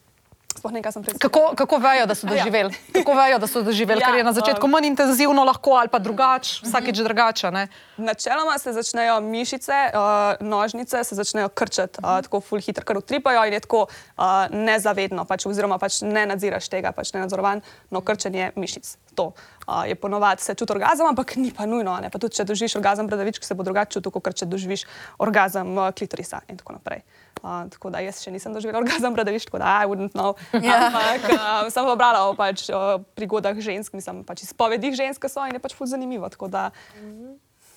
sploh 0.61 0.73
nekaj 0.77 0.93
sem 0.93 1.03
prej. 1.03 1.17
Kako, 1.17 1.57
kako 1.57 1.81
vejo, 1.81 2.05
da 2.07 2.15
so 2.15 2.29
Ja. 2.29 2.37
doživeli? 2.37 2.71
Kako 2.93 3.15
vejo, 3.17 3.39
da 3.41 3.47
so 3.49 3.63
doživeli? 3.65 4.01
Ja, 4.01 4.07
Ker 4.07 4.21
je 4.21 4.25
na 4.25 4.33
začetku 4.37 4.67
um, 4.69 4.73
manj 4.77 4.87
intenzivno 4.93 5.45
lahko 5.45 5.81
ali 5.81 5.89
pa 5.89 5.99
drugače, 5.99 6.61
vsakeč 6.69 7.01
drugače. 7.01 7.51
ne? 7.51 7.69
Načeloma 7.97 8.59
se 8.59 8.73
začnejo 8.73 9.21
mišice, 9.21 9.73
uh, 9.93 10.37
nožnice 10.41 11.05
se 11.05 11.15
začnejo 11.15 11.49
krčati, 11.49 11.99
uh, 12.05 12.21
tako 12.23 12.41
ful 12.41 12.61
hitro, 12.61 12.85
kar 12.85 13.01
utripajo 13.01 13.45
in 13.49 13.57
je 13.57 13.61
tako 13.61 13.87
uh, 13.89 14.25
nezavedno, 14.51 15.25
pač, 15.25 15.47
oziroma 15.47 15.79
pač 15.79 16.03
ne 16.03 16.27
nadziraš 16.27 16.69
tega, 16.69 16.93
pač 16.93 17.13
ne 17.17 17.25
nadzorovan, 17.25 17.65
no 17.91 18.01
krčenje 18.01 18.53
mišic. 18.57 18.97
To 19.17 19.33
uh, 19.33 19.89
je 19.89 19.95
ponovadi 19.95 20.43
se 20.43 20.55
čuti 20.55 20.73
orgazem, 20.73 21.07
ampak 21.07 21.37
ni 21.37 21.51
pa 21.57 21.67
nujno. 21.67 21.97
Ne? 22.01 22.11
Pa 22.11 22.19
tudi 22.19 22.37
če 22.37 22.45
doživiš 22.45 22.77
orgazem 22.77 23.09
bradavičk, 23.09 23.45
se 23.45 23.55
bo 23.55 23.65
drugače 23.67 23.99
čutil, 23.99 24.13
kot 24.13 24.35
če 24.35 24.47
doživiš 24.47 24.85
orgazem 25.19 25.73
uh, 25.79 25.91
klitorisa 25.91 26.45
in 26.49 26.57
tako 26.61 26.79
naprej. 26.79 27.03
Uh, 27.03 27.20
tako 27.43 27.91
da 27.93 28.03
jaz 28.05 28.21
še 28.23 28.33
nisem 28.35 28.55
doživela 28.55 28.83
orgazem 28.83 29.15
bradavičk, 29.17 29.51
tako 29.51 29.63
da 29.63 29.81
I 29.83 29.89
wouldn't 29.91 30.17
know. 30.17 30.37
Ja. 30.61 30.91
Ampak 30.91 31.27
uh, 31.33 31.69
sem 31.73 31.87
pa 31.87 31.95
brala 31.99 32.25
o 32.29 32.35
pač, 32.39 32.67
uh, 32.69 33.01
prigodah 33.19 33.57
žensk, 33.57 33.95
mislim, 33.97 34.23
pač 34.29 34.45
izpovedih 34.45 34.95
žensk, 34.97 35.25
so 35.31 35.45
in 35.49 35.57
je 35.57 35.63
pač 35.63 35.77
ful 35.77 35.89
zanimivo. 35.91 36.29
Da, 36.53 36.71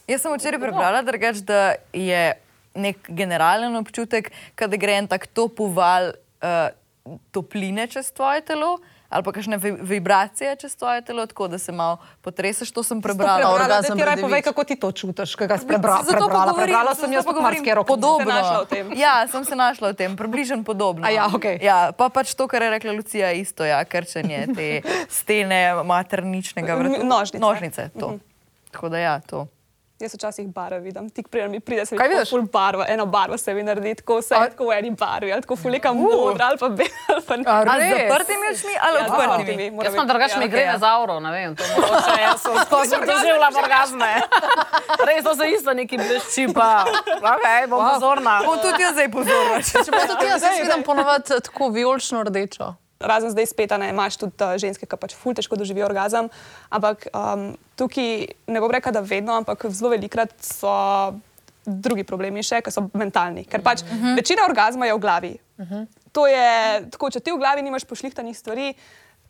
Jaz 0.07 0.23
sem 0.23 0.33
včeraj 0.35 0.59
prebrala, 0.59 1.03
drugač, 1.05 1.39
da 1.47 1.79
je 1.95 2.35
nek 2.75 3.07
generalen 3.07 3.75
občutek, 3.79 4.33
kada 4.59 4.79
gre 4.79 4.99
en 4.99 5.07
tak 5.07 5.29
topoval 5.31 6.11
uh, 6.43 6.73
topline 7.31 7.87
čez 7.87 8.11
tvoje 8.11 8.43
telo. 8.47 8.77
Ali 9.13 9.23
pa 9.23 9.31
kakšne 9.31 9.57
vi- 9.57 9.77
vibracije 9.79 10.55
čez 10.55 10.73
tvoje 10.73 11.01
telo, 11.01 11.21
tako 11.23 11.47
da 11.47 11.57
se 11.57 11.71
malo 11.71 11.95
potreseš. 12.19 12.71
To 12.71 12.81
sem 12.81 12.97
prebrala. 12.97 13.37
prebrala, 13.37 13.55
Prebrala, 13.55 13.75
orgazem 13.75 13.89
da 13.89 13.95
ti 13.95 13.99
raj 13.99 14.05
bradavičk. 14.07 14.25
povej, 14.25 14.41
kako 14.43 14.61
ti 14.63 14.75
to 14.75 14.91
čutiš, 14.91 15.35
kaj 15.35 15.47
ga 15.47 15.57
si 15.57 15.67
prebra, 15.67 15.91
Zato 15.93 16.03
pa 16.03 16.11
prebrala. 16.17 16.45
govorim, 16.45 16.63
Prebrala 16.65 16.91
zato 16.91 17.01
sem 17.01 17.11
jaz 17.11 17.25
marsikaj 17.27 17.73
rokov. 17.75 17.87
Podobno. 17.89 18.33
Se. 18.65 18.85
Ja, 18.95 19.27
sem 19.27 19.43
se 19.43 19.55
našla 19.55 19.87
v 19.87 19.95
tem, 19.95 20.11
približno 20.13 20.63
podobno. 20.63 21.03
A 21.03 21.09
ja, 21.11 21.27
okej. 21.27 21.59
ja, 21.61 21.91
pa 21.91 22.09
pač 22.09 22.33
to, 22.33 22.43
kar 22.45 22.61
je 22.61 22.69
rekla 22.71 22.91
Lucija, 22.91 23.31
isto, 23.31 23.61
ja, 23.63 23.79
krčenje 23.83 24.47
te 24.49 24.81
stene 25.11 25.61
materničnega. 25.77 26.73
M- 26.73 27.03
nožnice. 27.03 27.39
Nožnice, 27.39 27.89
to. 27.93 28.17
Tako 28.71 28.89
da 28.89 28.97
ja, 28.97 29.19
to. 29.19 29.45
Jaz 30.03 30.13
včasih 30.13 30.47
barve 30.47 30.79
vidim, 30.79 31.09
tik 31.09 31.27
prej 31.31 31.47
mi 31.49 31.59
pride 31.59 31.85
se 31.85 31.95
vidi, 31.95 32.25
ful 32.29 32.41
barva, 32.41 32.85
eno 32.89 33.05
barvo 33.05 33.37
se 33.37 33.53
mi 33.53 33.63
naredi, 33.63 33.95
tako 33.95 34.17
vse 34.19 34.35
je 34.35 34.49
tako 34.49 34.65
v 34.67 34.77
eni 34.77 34.91
barvi, 34.91 35.31
ali 35.33 35.41
tako 35.41 35.55
fulika 35.55 35.93
modra, 35.93 36.45
ali 36.45 36.57
pa 36.57 36.69
bela, 36.69 36.89
ali 37.07 37.23
pa 37.23 37.33
Ali 37.71 37.83
z 37.83 37.93
zaprtimi 38.09 38.45
očmi 38.51 38.73
ali 38.81 38.97
Ja, 38.99 39.07
z 39.07 39.11
odprtimi? 39.11 39.63
Jaz 39.83 39.93
biti. 39.93 40.07
drugačne 40.07 40.35
Ja, 40.35 40.39
migrene 40.39 40.71
ja. 40.71 40.77
za 40.77 40.87
avro, 40.87 41.19
ne 41.19 41.31
vem, 41.31 41.55
to 41.55 41.63
mogoče 41.75 42.21
jaz 42.21 42.41
sem 42.41 42.57
skozi 42.65 42.95
doživljam 43.05 43.55
orgazme. 43.63 44.11
Res, 45.07 45.23
to 45.23 45.35
se 45.35 45.49
isto 45.49 45.73
neki 45.73 45.97
blešči, 45.97 46.47
pa 46.53 46.85
ok, 47.17 47.69
bom 47.69 47.89
pozorna. 47.93 48.41
Bom 48.45 48.59
tudi 48.59 48.83
jaz 48.83 48.93
zdaj 48.93 49.11
pozorna. 49.11 49.61
Čeprav 49.85 50.07
tudi 50.11 50.25
jaz 50.25 50.43
jaz 50.43 50.59
vidim 50.61 50.83
ponovadi 50.83 51.23
tako 51.43 51.69
vijolično 51.69 52.23
rdečo. 52.23 52.82
Razen 53.03 53.33
zdaj 53.33 53.49
spet, 53.51 53.71
a 53.71 53.77
ne 53.77 53.89
imaš 53.89 54.17
tudi 54.21 54.43
uh, 54.43 54.55
ženske, 54.61 54.87
ki 54.89 54.99
pač 54.99 55.15
ful 55.19 55.35
težko 55.35 55.59
doživijo 55.59 55.85
orgazem. 55.89 56.29
Ampak 56.73 57.07
um, 57.11 57.51
tukaj 57.79 58.27
ne 58.47 58.63
bom 58.63 58.71
rekla, 58.71 58.95
da 58.95 59.03
vedno, 59.05 59.35
ampak 59.41 59.67
zelo 59.69 59.91
velikrat 59.93 60.33
so 60.43 60.73
drugi 61.65 62.03
problemi 62.03 62.43
še, 62.43 62.61
ki 62.63 62.71
so 62.73 62.87
mentalni. 62.93 63.45
Ker 63.47 63.63
pač 63.63 63.83
uh 63.83 63.91
-huh. 63.91 64.15
večina 64.15 64.47
orgazma 64.47 64.85
je 64.85 64.93
v 64.93 64.99
glavi. 64.99 65.37
Uh 65.57 65.67
-huh. 65.67 65.85
To 66.11 66.27
je 66.27 66.85
tako, 66.91 67.09
če 67.09 67.19
ti 67.19 67.31
v 67.31 67.37
glavi 67.37 67.61
nimaš 67.61 67.83
pošlihtanih 67.83 68.37
stvari. 68.37 68.73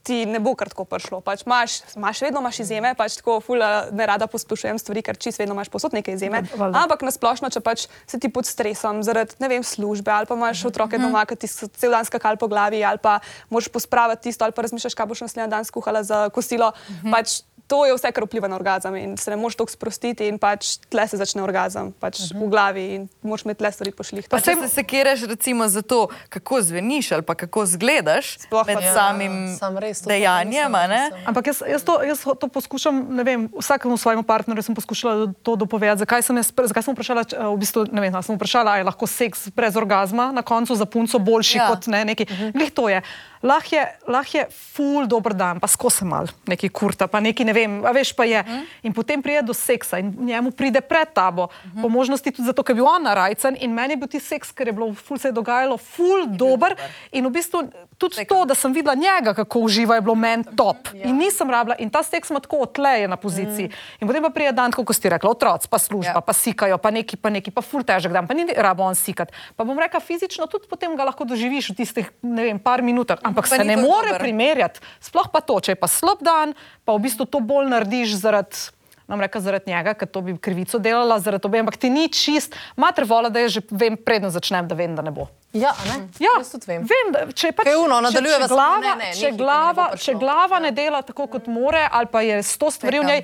Ti 0.03 0.25
ne 0.27 0.39
bo 0.43 0.51
kar 0.59 0.67
tako 0.67 0.83
prišlo. 0.83 1.21
Pač 1.23 1.45
imaš, 1.47 1.77
imaš 1.95 2.21
vedno 2.25 2.41
imaš 2.43 2.59
izjeme, 2.59 2.91
pač 2.99 3.15
tako 3.21 3.37
fula 3.39 3.87
ne 3.95 4.03
rada 4.09 4.27
posplošujem 4.27 4.79
stvari, 4.81 4.99
ker 5.05 5.15
čist 5.15 5.39
vedno 5.39 5.55
imaš 5.55 5.71
posod 5.71 5.95
neke 5.95 6.11
izjeme. 6.11 6.41
valjda. 6.59 6.81
Ampak 6.83 7.05
nasplošno, 7.07 7.47
če 7.53 7.61
pač 7.63 7.85
si 8.07 8.19
ti 8.19 8.27
pod 8.27 8.43
stresom 8.43 8.99
zaradi 9.07 9.39
ne 9.39 9.47
vem, 9.47 9.63
službe 9.63 10.11
ali 10.11 10.27
pa 10.27 10.35
imaš 10.35 10.65
otroke 10.67 10.99
doma, 10.99 11.23
ki 11.23 11.39
ti 11.39 11.47
so 11.47 11.71
cel 11.71 11.95
dan 11.95 12.03
skakali 12.03 12.35
po 12.37 12.51
glavi 12.51 12.83
ali 12.83 12.99
pa 12.99 13.21
moraš 13.49 13.71
pospraviti 13.71 14.27
tisto 14.27 14.43
ali 14.43 14.51
pa 14.51 14.67
razmišljaš, 14.67 14.93
kaj 14.93 15.07
boš 15.07 15.23
naslednji 15.27 15.49
dan 15.55 15.63
skuhala 15.63 16.03
za 16.03 16.27
kosilo. 16.35 16.73
Pač, 17.07 17.39
To 17.73 17.85
je 17.89 17.93
vse, 17.97 18.11
kar 18.13 18.23
vpliva 18.27 18.45
na 18.47 18.55
orgazem 18.55 18.93
in 19.01 19.17
se 19.17 19.31
ne 19.33 19.37
moreš 19.41 19.55
tako 19.57 19.71
sprostiti 19.73 20.27
in 20.29 20.37
pač 20.37 20.77
tle 20.93 21.07
se 21.09 21.17
začne 21.17 21.41
orgazem, 21.41 21.89
pač 21.99 22.19
uh 22.19 22.25
-huh. 22.25 22.45
v 22.45 22.49
glavi 22.53 22.83
in 22.95 23.01
moraš 23.25 23.45
imeti 23.45 23.57
tle 23.65 23.71
stvari 23.71 23.91
pošlih. 23.91 24.29
Pa 24.29 24.39
če 24.39 24.53
se 24.61 24.67
sekiraš 24.69 25.25
recimo 25.25 25.67
za 25.67 25.81
to, 25.81 26.07
kako 26.29 26.61
zveniš 26.61 27.11
ali 27.11 27.21
pa 27.25 27.33
kako 27.35 27.65
zgledaš 27.65 28.37
Sploh 28.39 28.67
med 28.67 28.77
Ja, 28.81 28.93
samim 28.93 29.55
sam 29.59 29.77
res 29.77 30.01
dejanjem, 30.05 30.71
nisem- 30.71 30.75
a 30.75 30.87
ne? 30.87 31.03
nisem. 31.09 31.23
Ampak 31.25 31.47
jaz, 31.47 31.63
jaz, 31.67 31.83
to, 31.83 32.03
jaz 32.03 32.23
to 32.39 32.47
poskušam, 32.47 33.07
ne 33.09 33.23
vem, 33.23 33.49
vsakemu 33.59 33.97
svojemu 33.97 34.23
partnerju 34.23 34.61
sem 34.63 34.75
poskušala 34.75 35.33
to 35.43 35.55
dopovedati. 35.55 35.99
Zakaj 35.99 36.21
sem, 36.21 36.37
jaz, 36.37 36.51
zakaj 36.63 36.83
sem 36.83 36.93
vprašala, 36.93 37.23
če, 37.23 37.37
v 37.37 37.57
bistvu, 37.57 37.87
ne 37.91 38.01
vem, 38.01 38.15
a 38.15 38.21
sem 38.21 38.35
vprašala, 38.35 38.71
ali 38.71 38.79
je 38.79 38.83
lahko 38.83 39.07
seks 39.07 39.49
brez 39.55 39.75
orgazma 39.75 40.31
na 40.31 40.41
koncu 40.41 40.75
za 40.75 40.85
punco 40.85 41.19
boljši 41.19 41.57
Ja. 41.57 41.67
kot 41.67 41.87
ne, 41.87 42.05
neki. 42.05 42.23
Uh 42.29 42.37
-huh. 42.37 42.51
Glih 42.53 42.71
to 42.71 42.89
je. 42.89 43.01
Lahko 43.43 43.75
je, 43.75 43.83
lah 44.07 44.23
je 44.23 44.45
ful 44.73 45.07
dober 45.07 45.33
dan, 45.35 45.59
pa 45.59 45.67
skozi 45.67 46.05
mal, 46.07 46.29
neki 46.47 46.69
kurta, 46.71 47.07
pa 47.11 47.19
neki 47.19 47.43
ne 47.43 47.53
vem, 47.53 47.81
a 47.85 47.91
veš 47.91 48.13
pa 48.15 48.23
je. 48.23 48.39
-huh. 48.39 48.63
In 48.83 48.93
potem 48.93 49.21
pride 49.21 49.41
do 49.41 49.53
seksa 49.53 49.99
in 49.99 50.15
njemu 50.19 50.51
pride 50.51 50.81
pred 50.81 51.13
tabo. 51.13 51.43
Uh 51.43 51.49
-huh. 51.49 51.81
Po 51.81 51.89
možnosti 51.89 52.31
tudi 52.31 52.45
zato, 52.45 52.63
ker 52.63 52.71
je 52.71 52.75
bil 52.75 52.87
on 52.87 53.03
narajcen 53.03 53.57
in 53.59 53.73
meni 53.73 53.93
je 53.93 53.97
bil 53.97 54.07
ti 54.07 54.19
seks, 54.19 54.51
ker 54.51 54.67
je 54.67 54.73
bilo 54.73 54.93
ful 54.93 55.17
se 55.17 55.27
je 55.27 55.31
dogajalo, 55.31 55.77
ful 55.77 56.25
dober. 56.27 56.75
In 57.11 57.25
v 57.25 57.29
bistvu 57.29 57.63
tudi 57.97 58.25
to, 58.25 58.45
da 58.45 58.55
sem 58.55 58.73
videla 58.73 58.95
njega, 58.95 59.33
kako 59.33 59.59
uživa, 59.59 59.95
je 59.95 60.01
bilo 60.01 60.15
meni 60.15 60.43
top. 60.55 60.77
Ja. 60.93 61.09
In 61.09 61.17
nisem 61.17 61.49
rabila, 61.49 61.75
in 61.79 61.89
ta 61.89 62.03
seks 62.03 62.29
ima 62.29 62.39
tako 62.39 62.57
otleje 62.57 63.07
na 63.07 63.17
poziciji. 63.17 63.67
Mm. 63.67 63.71
In 63.99 64.07
potem 64.07 64.23
pa 64.23 64.29
pride 64.29 64.51
dan, 64.51 64.71
kot 64.71 64.95
ste 64.95 65.09
rekli, 65.09 65.29
otroci, 65.29 65.67
pa 65.69 65.79
služba, 65.79 66.19
ja. 66.19 66.21
pa 66.21 66.33
sikajo, 66.33 66.77
pa 66.77 66.91
neki, 66.91 67.17
pa 67.17 67.29
neki, 67.29 67.51
pa 67.51 67.61
ful 67.61 67.83
težek 67.83 68.11
dan, 68.11 68.27
pa 68.27 68.33
ni 68.33 68.45
rabo 68.57 68.83
on 68.83 68.95
sikati. 68.95 69.33
Pa 69.55 69.63
bom 69.63 69.79
rekla, 69.79 69.99
fizično 69.99 70.47
tudi 70.47 70.67
potem 70.69 70.95
ga 70.95 71.03
lahko 71.03 71.25
doživiš 71.25 71.69
v 71.69 71.75
tistih, 71.75 72.11
ne 72.21 72.43
vem, 72.43 72.59
par 72.59 72.81
minutah, 72.81 73.19
ampak 73.33 73.43
Pa 73.43 73.49
pa 73.49 73.55
se 73.55 73.63
ne 73.63 73.75
more 73.75 74.07
dober. 74.07 74.21
primerjati. 74.21 74.79
Sploh 75.01 75.27
pa 75.27 75.41
to, 75.41 75.57
če 75.59 75.71
je 75.71 75.75
pa 75.75 75.89
slab 75.89 76.21
dan, 76.21 76.53
pa 76.81 76.93
v 76.93 77.01
bistvu 77.01 77.25
to 77.25 77.41
bolj 77.41 77.67
narediš 77.67 78.13
zaradi. 78.15 78.69
Nam 79.03 79.19
reka 79.19 79.35
zaradi 79.37 79.67
njega, 79.67 79.93
ker 79.93 80.07
to 80.07 80.21
bi 80.21 80.31
krivico 80.33 80.79
delala, 80.79 81.17
zaradi 81.19 81.43
obe, 81.43 81.59
ampak 81.59 81.75
ti 81.75 81.89
ni 81.89 82.07
čist, 82.07 82.53
mater 82.73 83.03
vola, 83.03 83.27
da 83.27 83.41
je 83.41 83.49
že 83.49 83.61
vem, 83.69 83.97
predno 83.97 84.29
začnem, 84.29 84.63
da 84.63 84.73
vem, 84.73 84.93
da 84.93 85.01
ne 85.01 85.11
bo. 85.11 85.25
Ja, 85.51 85.73
ne? 85.85 86.07
Ja, 86.17 86.31
Jaz 86.37 86.49
tudi 86.49 86.65
vem. 86.67 86.81
vem 86.83 87.11
da, 87.11 87.25
če 87.27 87.51
pač, 87.51 87.67
ono, 87.69 87.99
če- 87.99 88.05
nadaljujeva 88.07 88.39
če 88.39 88.47
samo, 88.47 88.55
glava, 88.55 88.79
ne, 88.79 89.03
ne, 89.03 89.11
če 89.13 89.29
glava, 89.33 89.85
ne 89.91 89.99
če 89.99 90.13
glava 90.15 90.59
ne 90.59 90.71
dela 90.71 91.01
tako, 91.03 91.27
kot 91.27 91.45
more, 91.47 91.83
ali 91.85 92.07
pa 92.07 92.21
je 92.21 92.39
sto 92.43 92.71
stvari 92.71 92.97
v 92.97 93.05
njej, 93.05 93.21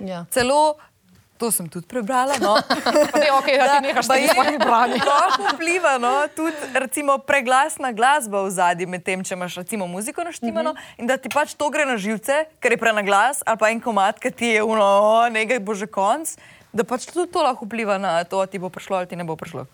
Ja. 0.00 0.24
Celo, 0.30 0.80
to 1.40 1.48
sem 1.48 1.64
tudi 1.72 1.88
prebrala, 1.88 2.36
no. 2.36 2.60
ne, 3.16 3.28
okay, 3.40 3.56
da 3.56 3.80
ti 3.80 3.88
nehaš 3.88 4.04
s 4.04 4.12
temi 4.12 4.28
svojimi 4.28 4.58
branji. 4.60 5.00
Lahko 5.08 5.56
vpliva 5.56 5.96
no, 5.96 6.28
tudi 6.36 6.56
recimo, 6.76 7.16
preglasna 7.24 7.94
glasba 7.96 8.44
v 8.44 8.52
zadnji, 8.52 8.84
medtem 8.84 9.24
če 9.24 9.38
imaš 9.38 9.56
recimo 9.64 9.88
muziko 9.88 10.20
naštimano 10.20 10.70
uh 10.70 10.76
-huh. 10.76 11.00
in 11.00 11.08
da 11.08 11.16
ti 11.16 11.32
pač 11.32 11.56
to 11.56 11.70
gre 11.72 11.88
na 11.88 11.96
živce, 11.96 12.44
ker 12.60 12.76
je 12.76 12.78
prenaglas, 12.78 13.42
ali 13.46 13.58
pa 13.58 13.70
en 13.72 13.80
komat, 13.80 14.20
ki 14.20 14.30
ti 14.30 14.46
je 14.46 14.62
uno, 14.62 15.28
nekaj 15.30 15.58
bo 15.58 15.74
že 15.74 15.86
konc, 15.86 16.36
da 16.72 16.84
pač 16.84 17.08
tudi 17.08 17.32
to 17.32 17.42
lahko 17.42 17.64
vpliva 17.64 17.98
na 17.98 18.24
to, 18.24 18.46
ti 18.46 18.58
bo 18.58 18.68
prišlo 18.68 18.96
ali 18.96 19.06
ti 19.06 19.16
ne 19.16 19.24
bo 19.24 19.36
prišlo. 19.36 19.66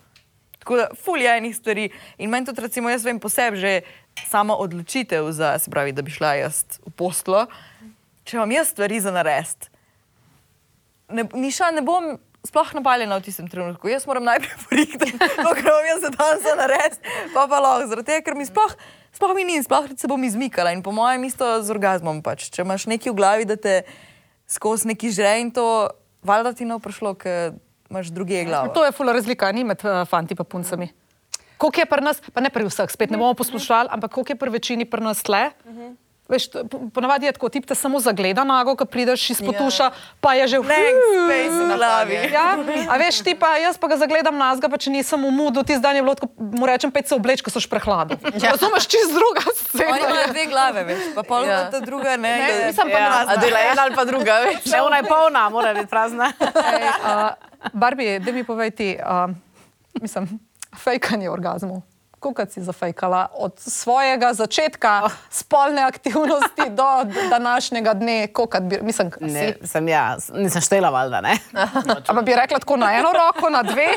Tako 0.59 0.77
da, 0.77 0.87
ful 1.03 1.21
je 1.21 1.37
enih 1.37 1.55
stvari. 1.55 1.89
In 2.17 2.29
meni 2.29 2.45
tudi, 2.45 2.61
recimo, 2.61 2.89
jaz 2.89 3.05
vem 3.05 3.19
posebej 3.19 3.59
že 3.59 3.81
sama 4.27 4.55
odločitev, 4.55 5.31
za, 5.31 5.59
se 5.59 5.71
pravi, 5.71 5.91
da 5.91 6.01
bi 6.01 6.11
šla 6.11 6.33
jaz 6.33 6.63
v 6.85 6.91
postlo. 6.91 7.47
Če 8.23 8.37
imam 8.37 8.51
jaz 8.51 8.67
stvari 8.67 8.99
za 8.99 9.11
narediti, 9.11 9.69
ne, 11.09 11.23
niša 11.33 11.71
ne 11.71 11.81
bom 11.81 12.17
sploh 12.47 12.69
napaljena 12.79 13.17
v 13.19 13.25
tistem 13.27 13.47
trenutku. 13.51 13.89
Jaz 13.91 14.07
moram 14.07 14.23
najprej 14.23 14.87
to, 15.43 15.49
kar 15.51 15.67
imam 15.67 15.87
jaz 15.87 16.01
za 16.01 16.11
dan 16.15 16.39
za 16.39 16.53
narediti, 16.55 17.01
pa 17.33 17.47
pa 17.47 17.59
lahko. 17.59 17.87
Zaradi 17.91 18.07
tega, 18.07 18.23
ker 18.23 18.35
mi 18.39 18.47
sploh, 18.47 18.71
sploh 19.11 19.35
mi 19.35 19.43
ni, 19.43 19.59
sploh 19.63 19.89
se 19.97 20.07
bom 20.07 20.21
izmikala. 20.23 20.71
In 20.71 20.83
po 20.85 20.95
mojem 20.95 21.27
isto 21.27 21.43
z 21.43 21.67
orgazmom 21.73 22.23
pač. 22.23 22.47
Če 22.53 22.63
imaš 22.63 22.87
nekaj 22.87 23.11
v 23.11 23.17
glavi, 23.17 23.43
da 23.49 23.59
te 23.59 23.81
skozi 24.47 24.93
neki 24.93 25.11
žre 25.11 25.41
in 25.43 25.51
to, 25.51 25.91
valjda 26.23 26.55
ti 26.55 26.63
ne 26.63 26.77
bo 26.77 26.83
prišlo, 26.87 27.17
ker 27.19 27.57
imaš 27.91 28.11
druge 28.15 28.45
glave. 28.47 28.71
To 28.75 28.85
je 28.87 28.95
fula 28.95 29.11
razlika, 29.11 29.51
ni 29.51 29.67
med 29.67 29.83
uh, 29.83 30.07
fanti 30.07 30.35
in 30.37 30.43
puncami. 30.47 30.87
Koliko 31.57 31.81
je 31.81 31.89
pri 31.89 32.03
nas, 32.05 32.21
pa 32.21 32.39
ne 32.39 32.51
pri 32.53 32.67
vseh, 32.69 32.87
spet 32.91 33.09
ne 33.11 33.17
bomo 33.17 33.33
poslušali, 33.33 33.89
ampak 33.91 34.13
koliko 34.13 34.35
je 34.35 34.39
pri 34.39 34.51
večini 34.55 34.85
pri 34.85 35.01
nas 35.01 35.23
tle. 35.25 35.49
Veš, 35.65 35.75
to- 35.75 36.06
po- 36.63 36.89
ponavadi 36.89 37.25
je 37.25 37.31
tako, 37.31 37.49
ti 37.49 37.61
te 37.61 37.73
samo 37.73 37.99
zagleda 37.99 38.43
nago, 38.43 38.75
ko 38.75 38.85
prideš 38.85 39.29
iz 39.29 39.39
potuša, 39.39 39.91
pa 40.19 40.33
je 40.33 40.47
že 40.47 40.57
v 40.57 40.67
glavi. 41.69 42.15
Ja, 42.27 42.59
a 42.85 42.95
veš, 42.95 43.21
ti 43.21 43.33
pa 43.33 43.57
jaz 43.57 43.75
pa 43.75 43.87
ga 43.87 43.97
zagledam 43.97 44.35
nazga, 44.35 44.67
pa 44.67 44.77
če 44.77 44.91
nisem 44.91 45.19
v 45.19 45.31
mudu, 45.31 45.63
ti 45.63 45.73
zdaj 45.73 45.93
je 45.93 46.01
bilo 46.01 46.13
tako, 46.13 46.27
mu 46.37 46.63
rečem, 46.63 46.89
pet 46.89 47.07
se 47.07 47.13
obleč, 47.13 47.39
ko 47.39 47.47
so 47.47 47.57
šprehladu. 47.57 48.19
Ja. 48.35 48.51
Razumeš, 48.51 48.85
čist 48.85 49.09
druga 49.09 49.41
Oni 49.41 49.55
scena. 49.57 49.97
imajo 49.99 50.27
dve 50.27 50.45
glave, 50.45 50.83
veš, 50.83 51.01
pa 51.13 51.23
pol 51.23 51.43
Ja. 51.43 51.51
ja. 51.53 51.61
ta 51.69 51.79
druga 51.79 52.17
ne. 52.17 52.31
Ne, 52.33 52.47
da- 52.51 52.65
mislim 52.67 52.87
pa 52.87 52.97
Ja. 52.97 53.07
prazna. 53.07 53.29
A 53.29 53.37
dela 53.37 53.59
ena 53.61 53.81
ali 53.81 53.95
pa 53.95 54.03
druga, 54.03 54.33
veš? 54.43 54.65
Ne, 54.67 54.81
ona 54.81 54.97
je 54.97 55.03
polna, 55.05 55.49
mora 55.49 55.73
biti 55.73 55.87
prazna. 55.87 56.31
Ej, 56.39 56.83
uh, 56.99 57.31
Barbi, 57.73 58.19
da 58.19 58.31
mi 58.31 58.43
povej 58.43 58.71
ti, 58.71 58.89
uh, 58.95 59.31
mislim, 59.95 60.27
fejkanje 60.83 61.29
orgazmov. 61.29 61.81
Koliko 62.19 62.45
si 62.49 62.63
zafejkala 62.63 63.27
od 63.33 63.59
svojega 63.59 64.33
začetka 64.33 65.01
oh. 65.05 65.11
spolne 65.29 65.81
aktivnosti 65.81 66.69
do 66.79 67.03
današnjega 67.29 67.93
dne, 67.93 68.27
koliko 68.27 68.59
bi, 68.59 68.79
mislim, 68.81 69.11
Ne, 69.19 69.53
si, 69.61 69.67
sem 69.67 69.87
ja, 69.87 70.17
nisem 70.33 70.61
štela, 70.61 70.89
valjda, 70.89 71.21
ne. 71.21 71.37
ampak 72.07 72.25
bi 72.25 72.35
rekla 72.35 72.59
tako 72.59 72.77
na 72.77 72.93
eno 72.93 73.09
roko, 73.13 73.49
na 73.49 73.63
dve. 73.63 73.87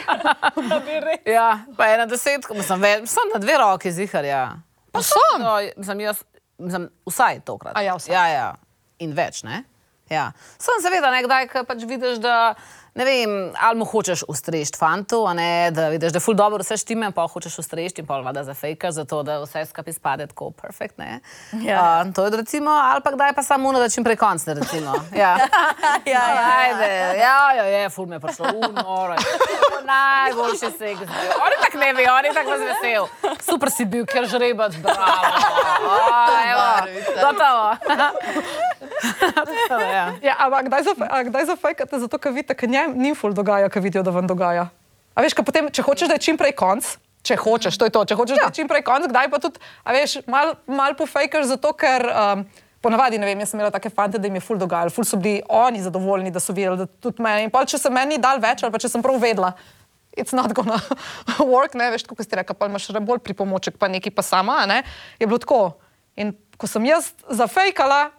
Ja, 1.24 1.59
pa 1.76 1.87
ena 1.87 2.06
desetka, 2.06 2.54
mislim, 2.54 2.80
ve, 2.80 3.06
sem 3.06 3.33
na 3.35 3.40
dve 3.40 3.59
roki 3.59 3.92
zihar, 3.92 4.24
ja. 4.24 4.56
Pa 4.92 5.02
sem. 5.02 5.40
No, 5.40 5.56
sem 5.85 6.00
jaz, 6.00 6.22
sem 6.70 6.88
vsaj 7.06 7.40
tokrat. 7.44 7.76
A 7.76 7.83
ja, 7.83 7.96
vsaj. 7.96 8.14
Ja, 8.14 8.26
ja. 8.28 8.54
In 8.98 9.14
več, 9.16 9.42
ne? 9.46 9.64
Ja. 10.11 10.33
Sem 10.59 10.83
seveda 10.83 11.12
nekdaj, 11.14 11.46
ko 11.52 11.62
pač 11.64 11.85
vidiš, 11.87 12.18
da 12.22 12.54
ne 12.94 13.05
vem, 13.05 13.53
ali 13.61 13.79
mu 13.79 13.85
hočeš 13.85 14.24
ustrežiti 14.29 14.79
fantu, 14.79 15.24
a 15.26 15.35
ne, 15.35 15.70
da 15.70 15.88
vidiš, 15.88 16.12
da 16.12 16.16
je 16.16 16.24
ful 16.24 16.35
dobro 16.35 16.62
vse 16.62 16.76
štime, 16.76 17.11
pa 17.14 17.26
hočeš 17.26 17.59
ustrežiti 17.59 18.03
in 18.03 18.07
pa 18.07 18.20
vada 18.20 18.44
za 18.44 18.55
fejkaš, 18.55 18.94
zato 18.94 19.22
da 19.22 19.38
vse 19.42 19.64
skupaj 19.66 19.92
spade 19.92 20.26
tako 20.26 20.50
perfekt, 20.50 20.98
ne? 20.98 21.20
Ja. 21.53 22.05
Uh, 22.07 22.14
to 22.14 22.24
je 22.24 22.37
recimo, 22.37 22.70
ali 22.70 23.00
pa 23.05 23.12
kdaj 23.12 23.33
pa 23.35 23.42
samo 23.42 23.68
uno, 23.68 23.79
da 23.79 23.88
čim 23.88 24.05
prej 24.05 24.16
konc, 24.16 24.46
ne, 24.46 24.55
recimo. 24.55 24.94
Ja. 25.16 25.37
Ja, 26.07 26.22
ja. 26.35 26.44
Ajde, 26.59 27.18
ja, 27.18 27.53
ja, 27.57 27.64
je, 27.64 27.88
ful 27.90 28.07
me 28.07 28.16
je 28.16 28.20
prišlo, 28.20 28.46
unoro. 28.57 29.14
Najboljši 29.85 30.70
seks 30.79 31.00
bil. 31.00 31.31
On 31.44 31.53
je 31.53 31.59
tak 31.61 31.74
ne 31.81 31.92
ve, 31.92 32.07
on 32.12 32.24
je 32.24 32.33
tak 32.35 32.46
vas 32.46 32.61
vesel. 32.61 33.07
Super 33.50 33.70
si 33.70 33.85
bil, 33.85 34.07
ker 34.07 34.26
žrebac, 34.29 34.76
bravo. 34.83 35.31
O, 35.90 35.98
evo, 36.50 36.68
Gotovo. 37.20 37.76
Ja. 39.70 40.12
Ja, 40.26 40.35
ampak 40.38 40.66
kdaj, 40.68 40.83
zaf, 40.83 40.98
a 41.00 41.22
kdaj 41.24 41.44
zafejkate, 41.53 42.00
zato 42.03 42.18
ker 42.20 42.35
vidite, 42.35 42.55
ker 42.59 42.68
njem 42.80 42.96
ni 42.98 43.14
ful 43.14 43.34
dogaja, 43.36 43.68
ker 43.72 43.82
vidijo, 43.84 44.02
da 44.06 44.14
vam 44.14 44.26
dogaja. 44.28 44.68
A 45.14 45.22
veš, 45.24 45.36
ker 45.36 45.46
potem, 45.46 45.68
če 45.72 45.84
hočeš, 45.84 46.10
da 46.10 46.16
je 46.16 46.24
čim 46.28 46.38
prej 46.40 46.54
konc, 46.58 46.86
če 47.26 47.36
hočeš, 47.36 47.76
to 47.76 47.88
je 47.88 47.92
to, 47.92 48.04
če 48.08 48.16
hočeš, 48.16 48.38
ja. 48.38 48.46
da 48.46 48.50
je 48.50 48.60
čim 48.60 48.70
prej 48.70 48.82
konc, 48.86 49.08
kdaj 49.10 49.30
pa 49.32 49.40
tudi, 49.42 49.60
a 49.84 49.94
veš, 49.96 50.20
mal, 50.30 50.56
mal 50.70 50.98
pofejkaš 50.98 51.52
zato, 51.54 51.76
ker. 51.76 52.08
Um, 52.08 52.48
Ponavadi, 52.80 53.18
ne 53.20 53.26
vem, 53.28 53.36
jaz 53.44 53.50
sem 53.52 53.58
imela 53.58 53.68
take 53.68 53.90
fante, 53.92 54.16
da 54.16 54.24
jim 54.24 54.38
je 54.38 54.40
ful 54.40 54.56
dogajalo, 54.56 54.88
ful 54.88 55.04
so 55.04 55.18
bili 55.20 55.42
oni 55.52 55.82
zadovoljni, 55.84 56.30
da 56.32 56.40
so 56.40 56.54
videli, 56.56 56.78
da 56.80 56.86
tudi 56.88 57.20
meni. 57.20 57.42
In 57.44 57.50
pol, 57.52 57.66
če 57.68 57.76
se 57.76 57.90
meni 57.92 58.16
dal 58.16 58.40
več, 58.40 58.62
ali 58.64 58.72
pa 58.72 58.80
če 58.80 58.88
sem 58.88 59.04
prav 59.04 59.18
vedela, 59.20 59.50
it's 60.16 60.32
not 60.32 60.54
gonna 60.56 60.78
work, 61.52 61.76
ne 61.76 61.90
veš, 61.92 62.06
kako 62.08 62.24
si 62.24 62.40
rekel, 62.40 62.56
pa 62.56 62.70
imaš 62.70 62.88
še 62.88 63.02
bolj 63.04 63.20
pripomoček, 63.26 63.76
pa 63.76 63.90
neki 63.92 64.08
pa 64.16 64.24
sama, 64.24 64.62
a 64.62 64.70
ne, 64.70 64.80
je 65.20 65.28
bilo 65.28 65.36
tako. 65.44 65.60
In 66.16 66.32
ko 66.56 66.70
sem 66.72 66.88
jaz 66.88 67.12
zafejkala, 67.28 68.14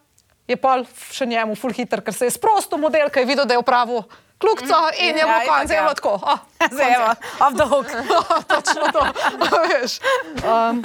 je 0.46 0.58
pa 0.62 0.78
še 1.10 1.26
njemu 1.30 1.58
ful 1.58 1.74
hiter, 1.74 2.06
ker 2.06 2.14
se 2.14 2.30
je 2.30 2.38
sprosto 2.38 2.78
model, 2.78 3.10
ki 3.10 3.24
je 3.24 3.30
videl, 3.34 3.50
da 3.50 3.58
je 3.58 3.64
upravil 3.66 4.06
kljukco 4.42 4.80
in 5.00 5.18
je 5.18 5.26
bilo 5.26 5.40
konec, 5.48 5.70
je 5.72 5.82
bilo 5.82 5.94
tako. 5.94 6.14
Oh, 6.22 6.40
Zdaj, 6.72 6.94
evo, 6.96 7.10
off 7.46 7.56
the 7.58 7.68
hook. 7.70 7.88
Točno 8.52 8.92
to, 8.94 9.06
veš. 9.70 10.00
Um, 10.44 10.84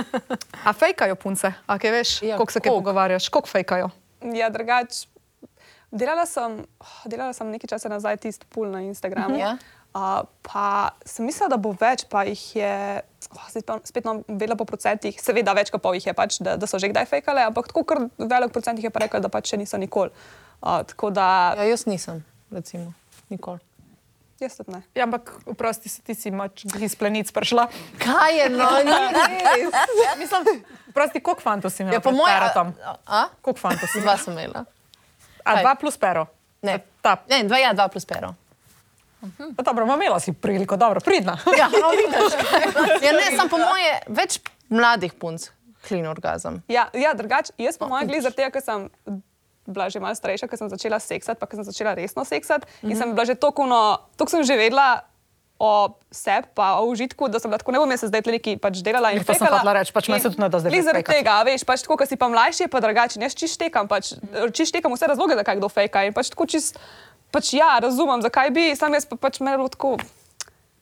a 0.65 0.73
fejkajo 0.73 1.17
punce, 1.21 1.53
a 1.67 1.79
kaj 1.79 1.91
veš, 1.91 2.17
Ja, 2.23 2.37
koliko 2.37 2.53
se 2.53 2.61
kaj 2.61 2.71
pogovarjaš, 2.73 3.29
koliko 3.29 3.49
fejkajo? 3.49 3.91
Ja, 4.35 4.51
drugač. 4.51 5.07
Delala 5.91 6.27
sem, 6.27 6.61
oh, 6.83 7.01
delala 7.07 7.33
sem 7.33 7.49
nekaj 7.51 7.77
časa 7.77 7.89
nazaj 7.89 8.19
tisti 8.21 8.47
pul 8.51 8.69
na 8.69 8.83
Instagramu. 8.85 9.39
Ja. 9.39 9.57
Uh, 9.97 10.27
pa 10.45 10.93
sem 11.09 11.25
mislila, 11.25 11.49
da 11.55 11.57
bo 11.57 11.71
več, 11.73 12.03
pa 12.11 12.27
jih 12.29 12.43
je, 12.59 12.73
oh, 13.33 13.47
pa 13.65 13.79
spet 13.87 14.05
nam 14.05 14.21
vedela 14.29 14.59
po 14.59 14.67
procentih, 14.69 15.17
seveda 15.23 15.55
več 15.57 15.71
kot 15.73 15.81
pol 15.81 15.97
jih 15.97 16.11
je, 16.11 16.15
pač, 16.17 16.37
da, 16.45 16.59
da 16.61 16.69
so 16.69 16.77
že 16.83 16.91
kdaj 16.93 17.07
fejkale, 17.09 17.47
ampak 17.49 17.71
tako 17.71 17.87
kar 17.89 18.03
velik 18.19 18.53
procent 18.53 18.77
jih 18.77 18.91
je 18.91 18.93
pa 18.93 19.07
rekel, 19.07 19.25
da 19.25 19.31
pač 19.33 19.55
še 19.55 19.61
niso 19.63 19.81
nikoli. 19.81 20.13
Uh, 20.61 20.83
da, 21.17 21.29
Ja, 21.57 21.65
jaz 21.71 21.87
nisem, 21.89 22.21
recimo, 22.53 22.93
nikoli. 23.31 23.59
jaz 24.41 24.57
tudi 24.57 24.71
ne. 24.75 24.83
Ja, 24.95 25.05
ampak 25.05 25.33
vprosti 25.47 25.89
si 25.89 26.03
ti 26.05 26.15
si 26.15 26.31
mač 26.31 26.65
iz 26.81 26.95
plenic 26.97 27.31
prišla. 27.33 27.69
Kaj 27.99 28.39
je, 28.39 28.49
no, 28.53 28.71
ni 28.85 28.93
res. 29.49 29.73
Mislim, 30.19 30.63
vprosti, 30.91 31.21
koliko 31.21 31.41
fantov 31.41 31.73
si 31.73 31.83
imela 31.83 31.97
Ja, 31.97 32.01
po 32.01 32.13
mojem, 32.13 32.37
perotom? 32.37 32.75
a, 32.85 32.97
a? 33.07 33.23
Koliko 33.41 33.61
fantov 33.61 33.89
si 33.89 33.99
imela? 33.99 34.13
Dva 34.13 34.17
sem 34.21 34.33
imela. 34.35 34.65
A 35.45 35.55
kaj? 35.55 35.63
dva 35.63 35.75
plus 35.75 35.97
pero? 35.97 36.27
Ne, 36.63 36.81
Ta, 37.01 37.17
ne 37.29 37.45
dva, 37.45 37.59
ja, 37.59 37.73
dva 37.73 37.89
plus 37.89 38.05
pero. 38.05 38.35
pa 39.57 39.63
dobro, 39.63 39.85
imela 39.87 40.21
si 40.21 40.33
priliko, 40.33 40.77
dobro, 40.77 41.01
pridna. 41.01 41.39
Ja, 41.57 41.69
no, 41.73 41.91
vidiš. 41.97 42.33
Ja, 43.03 43.13
ne, 43.13 43.31
sem 43.33 43.49
po 43.49 43.59
moje 43.59 43.93
več 44.09 44.41
mladih 44.69 45.15
punc 45.15 45.49
klin 45.87 46.07
orgazem. 46.07 46.61
Ja, 46.69 46.89
ja 46.93 47.15
drugače, 47.15 47.53
jaz 47.59 47.79
po 47.79 47.87
mojem 47.89 48.09
gledam, 48.09 48.23
zaradi 48.23 48.37
tega, 48.37 48.51
ker 48.51 48.63
sem 48.63 48.89
bila 49.67 49.91
že 49.91 50.01
malo 50.01 50.15
starejša, 50.15 50.47
ker 50.49 50.59
sem 50.59 50.71
začela 50.71 50.99
seksati, 51.03 51.39
pa 51.41 51.47
ker 51.47 51.61
sem 51.61 51.67
začela 51.67 51.95
resno 51.95 52.25
seksati. 52.25 52.67
Mm 52.67 52.71
-hmm. 52.71 52.91
In 52.91 52.97
sem 52.97 53.09
bila 53.15 53.25
že 53.25 53.35
toliko, 53.35 53.67
no, 53.67 53.99
toliko 54.17 54.31
sem 54.31 54.45
že 54.45 54.57
vedela 54.57 55.03
o 55.59 55.97
sebi, 56.13 56.49
pa 56.55 56.81
o 56.81 56.85
užitku, 56.93 57.29
da 57.29 57.41
sem 57.41 57.49
bila 57.49 57.59
tako, 57.59 57.73
ne 57.73 57.81
bom 57.81 57.91
jaz 57.91 58.05
zdaj 58.05 58.21
neki 58.29 58.57
pač 58.61 58.85
delala 58.85 59.13
in 59.13 59.25
To 59.25 59.33
sem 59.33 59.49
hotela 59.49 59.73
reči, 59.73 59.93
pač 59.93 60.09
meni 60.09 60.21
se 60.21 60.29
tudi 60.29 60.41
ne 60.41 60.49
da 60.53 60.61
zdaj 60.61 60.83
zaradi 60.83 61.09
tega, 61.09 61.41
veš, 61.49 61.65
pač 61.65 61.81
tako, 61.81 61.97
ker 61.97 62.07
si 62.07 62.17
pa 62.17 62.29
mlajši, 62.29 62.63
je 62.63 62.69
pa 62.69 62.81
drugačen. 62.81 63.23
Jaz 63.25 63.33
čist 63.33 63.57
štekam, 63.57 63.89
pač, 63.89 64.13
čist 64.53 64.69
štekam 64.77 64.93
vse 64.93 65.09
razloge, 65.09 65.37
zakaj 65.41 65.57
kdo 65.57 65.69
fejka. 65.73 66.05
In 66.05 66.13
pač 66.13 66.29
tako 66.29 66.45
čist, 66.45 66.77
pač 67.33 67.55
ja, 67.57 67.81
razumem, 67.81 68.21
zakaj 68.21 68.53
bi, 68.53 68.77
sam 68.77 68.93
jaz 68.93 69.09
pa 69.09 69.17
pač 69.17 69.41
meni 69.41 69.57
je 69.57 69.61
bilo 69.65 69.73
tako. 69.73 69.97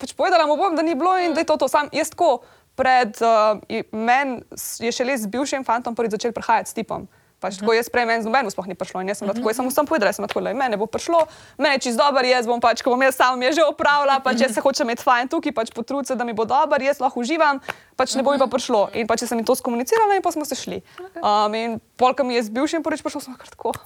Pač 0.03 0.11
povedala 0.18 0.51
mu 0.51 0.59
bom, 0.59 0.75
da 0.75 0.83
ni 0.83 0.99
bilo 0.99 1.14
in 1.23 1.38
da 1.38 1.40
je 1.40 1.47
to 1.47 1.57
to. 1.57 1.70
Sam 1.70 1.87
jaz 1.94 2.11
tako 2.11 2.42
pred 2.75 3.14
uh, 3.23 3.62
meni 3.94 4.42
je 4.83 4.90
šele 4.90 5.14
z 5.14 5.31
bivšim 5.31 5.62
fantom 5.62 5.94
prvič 5.94 6.18
začel 6.18 6.35
prihajati 6.35 6.70
s 6.70 6.75
tipom. 6.75 7.07
Pač 7.44 7.61
tako 7.61 7.76
jaz 7.76 7.92
prej 7.92 8.09
meni 8.09 8.24
z 8.24 8.28
nobenim 8.30 8.48
sploh 8.48 8.64
ni 8.64 8.72
prišlo 8.72 9.04
in 9.04 9.12
jaz 9.12 9.20
sem 9.20 9.28
bila 9.28 9.37
tako, 9.37 9.52
jaz 9.52 9.59
sem 9.61 9.68
sam 9.68 9.85
povedala, 9.85 10.09
jaz 10.09 10.16
sem 10.16 10.24
tako, 10.24 10.40
meni 10.40 10.80
bo 10.80 10.88
prišlo, 10.88 11.26
meni 11.61 11.76
je 11.76 11.90
čist 11.90 12.00
dober, 12.00 12.24
jaz 12.24 12.48
bom 12.48 12.57
pač, 12.57 12.80
ko 12.80 12.96
bom 12.96 13.04
jaz 13.04 13.20
sam 13.20 13.37
je 13.44 13.61
že 13.61 13.66
opravila, 13.68 14.16
pač 14.24 14.40
jaz 14.40 14.57
se 14.57 14.64
hočem 14.64 14.88
imeti 14.88 15.04
fajn 15.04 15.28
tukaj, 15.28 15.52
pač 15.52 15.68
potruditi 15.76 16.09
se, 16.09 16.16
da 16.16 16.24
mi 16.24 16.33
bo 16.33 16.48
dober, 16.48 16.80
jaz 16.80 17.04
lahko 17.04 17.20
uživam, 17.20 17.61
pač 18.00 18.16
ne 18.16 18.24
bo 18.24 18.33
mi 18.33 18.40
pa 18.40 18.48
prišlo. 18.48 18.96
In 18.96 19.04
pač 19.04 19.28
sem 19.28 19.37
jim 19.37 19.44
to 19.44 19.52
skomunicirala 19.52 20.16
in 20.16 20.24
pa 20.24 20.33
smo 20.33 20.48
se 20.48 20.57
šli. 20.57 20.80
Um, 21.20 21.52
in 21.52 21.76
polka 22.00 22.24
mi 22.24 22.40
je 22.40 22.48
z 22.48 22.57
bivšim 22.57 22.80
prvič 22.80 23.04
prišlo, 23.04 23.20
sem 23.20 23.37
kar 23.37 23.52
tako. 23.52 23.76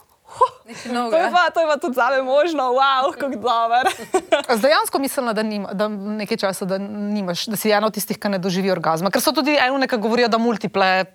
To 0.69 1.17
je 1.17 1.29
pa, 1.33 1.49
to 1.49 1.59
je 1.59 1.67
pa 1.67 1.75
tudi 1.81 1.97
zame 1.97 2.21
možno, 2.21 2.77
wow, 2.77 3.09
kako 3.11 3.41
dober. 3.41 3.89
Dejansko 4.61 4.99
mislila, 4.99 5.33
da, 5.33 5.43
nima, 5.43 5.73
da 5.73 5.87
nekaj 5.89 6.37
časa, 6.37 6.65
da, 6.69 6.77
nimaš, 6.77 7.49
da 7.49 7.57
si 7.57 7.73
ena 7.73 7.89
od 7.89 7.93
tistih, 7.97 8.19
ki 8.19 8.29
ne 8.29 8.37
doživi 8.37 8.69
orgazma. 8.71 9.09
Ker 9.09 9.25
so 9.25 9.33
tudi 9.33 9.57
eno, 9.57 9.81
ki 9.87 9.97
govorijo, 9.97 10.29
da 10.29 10.37
multiple 10.37 11.05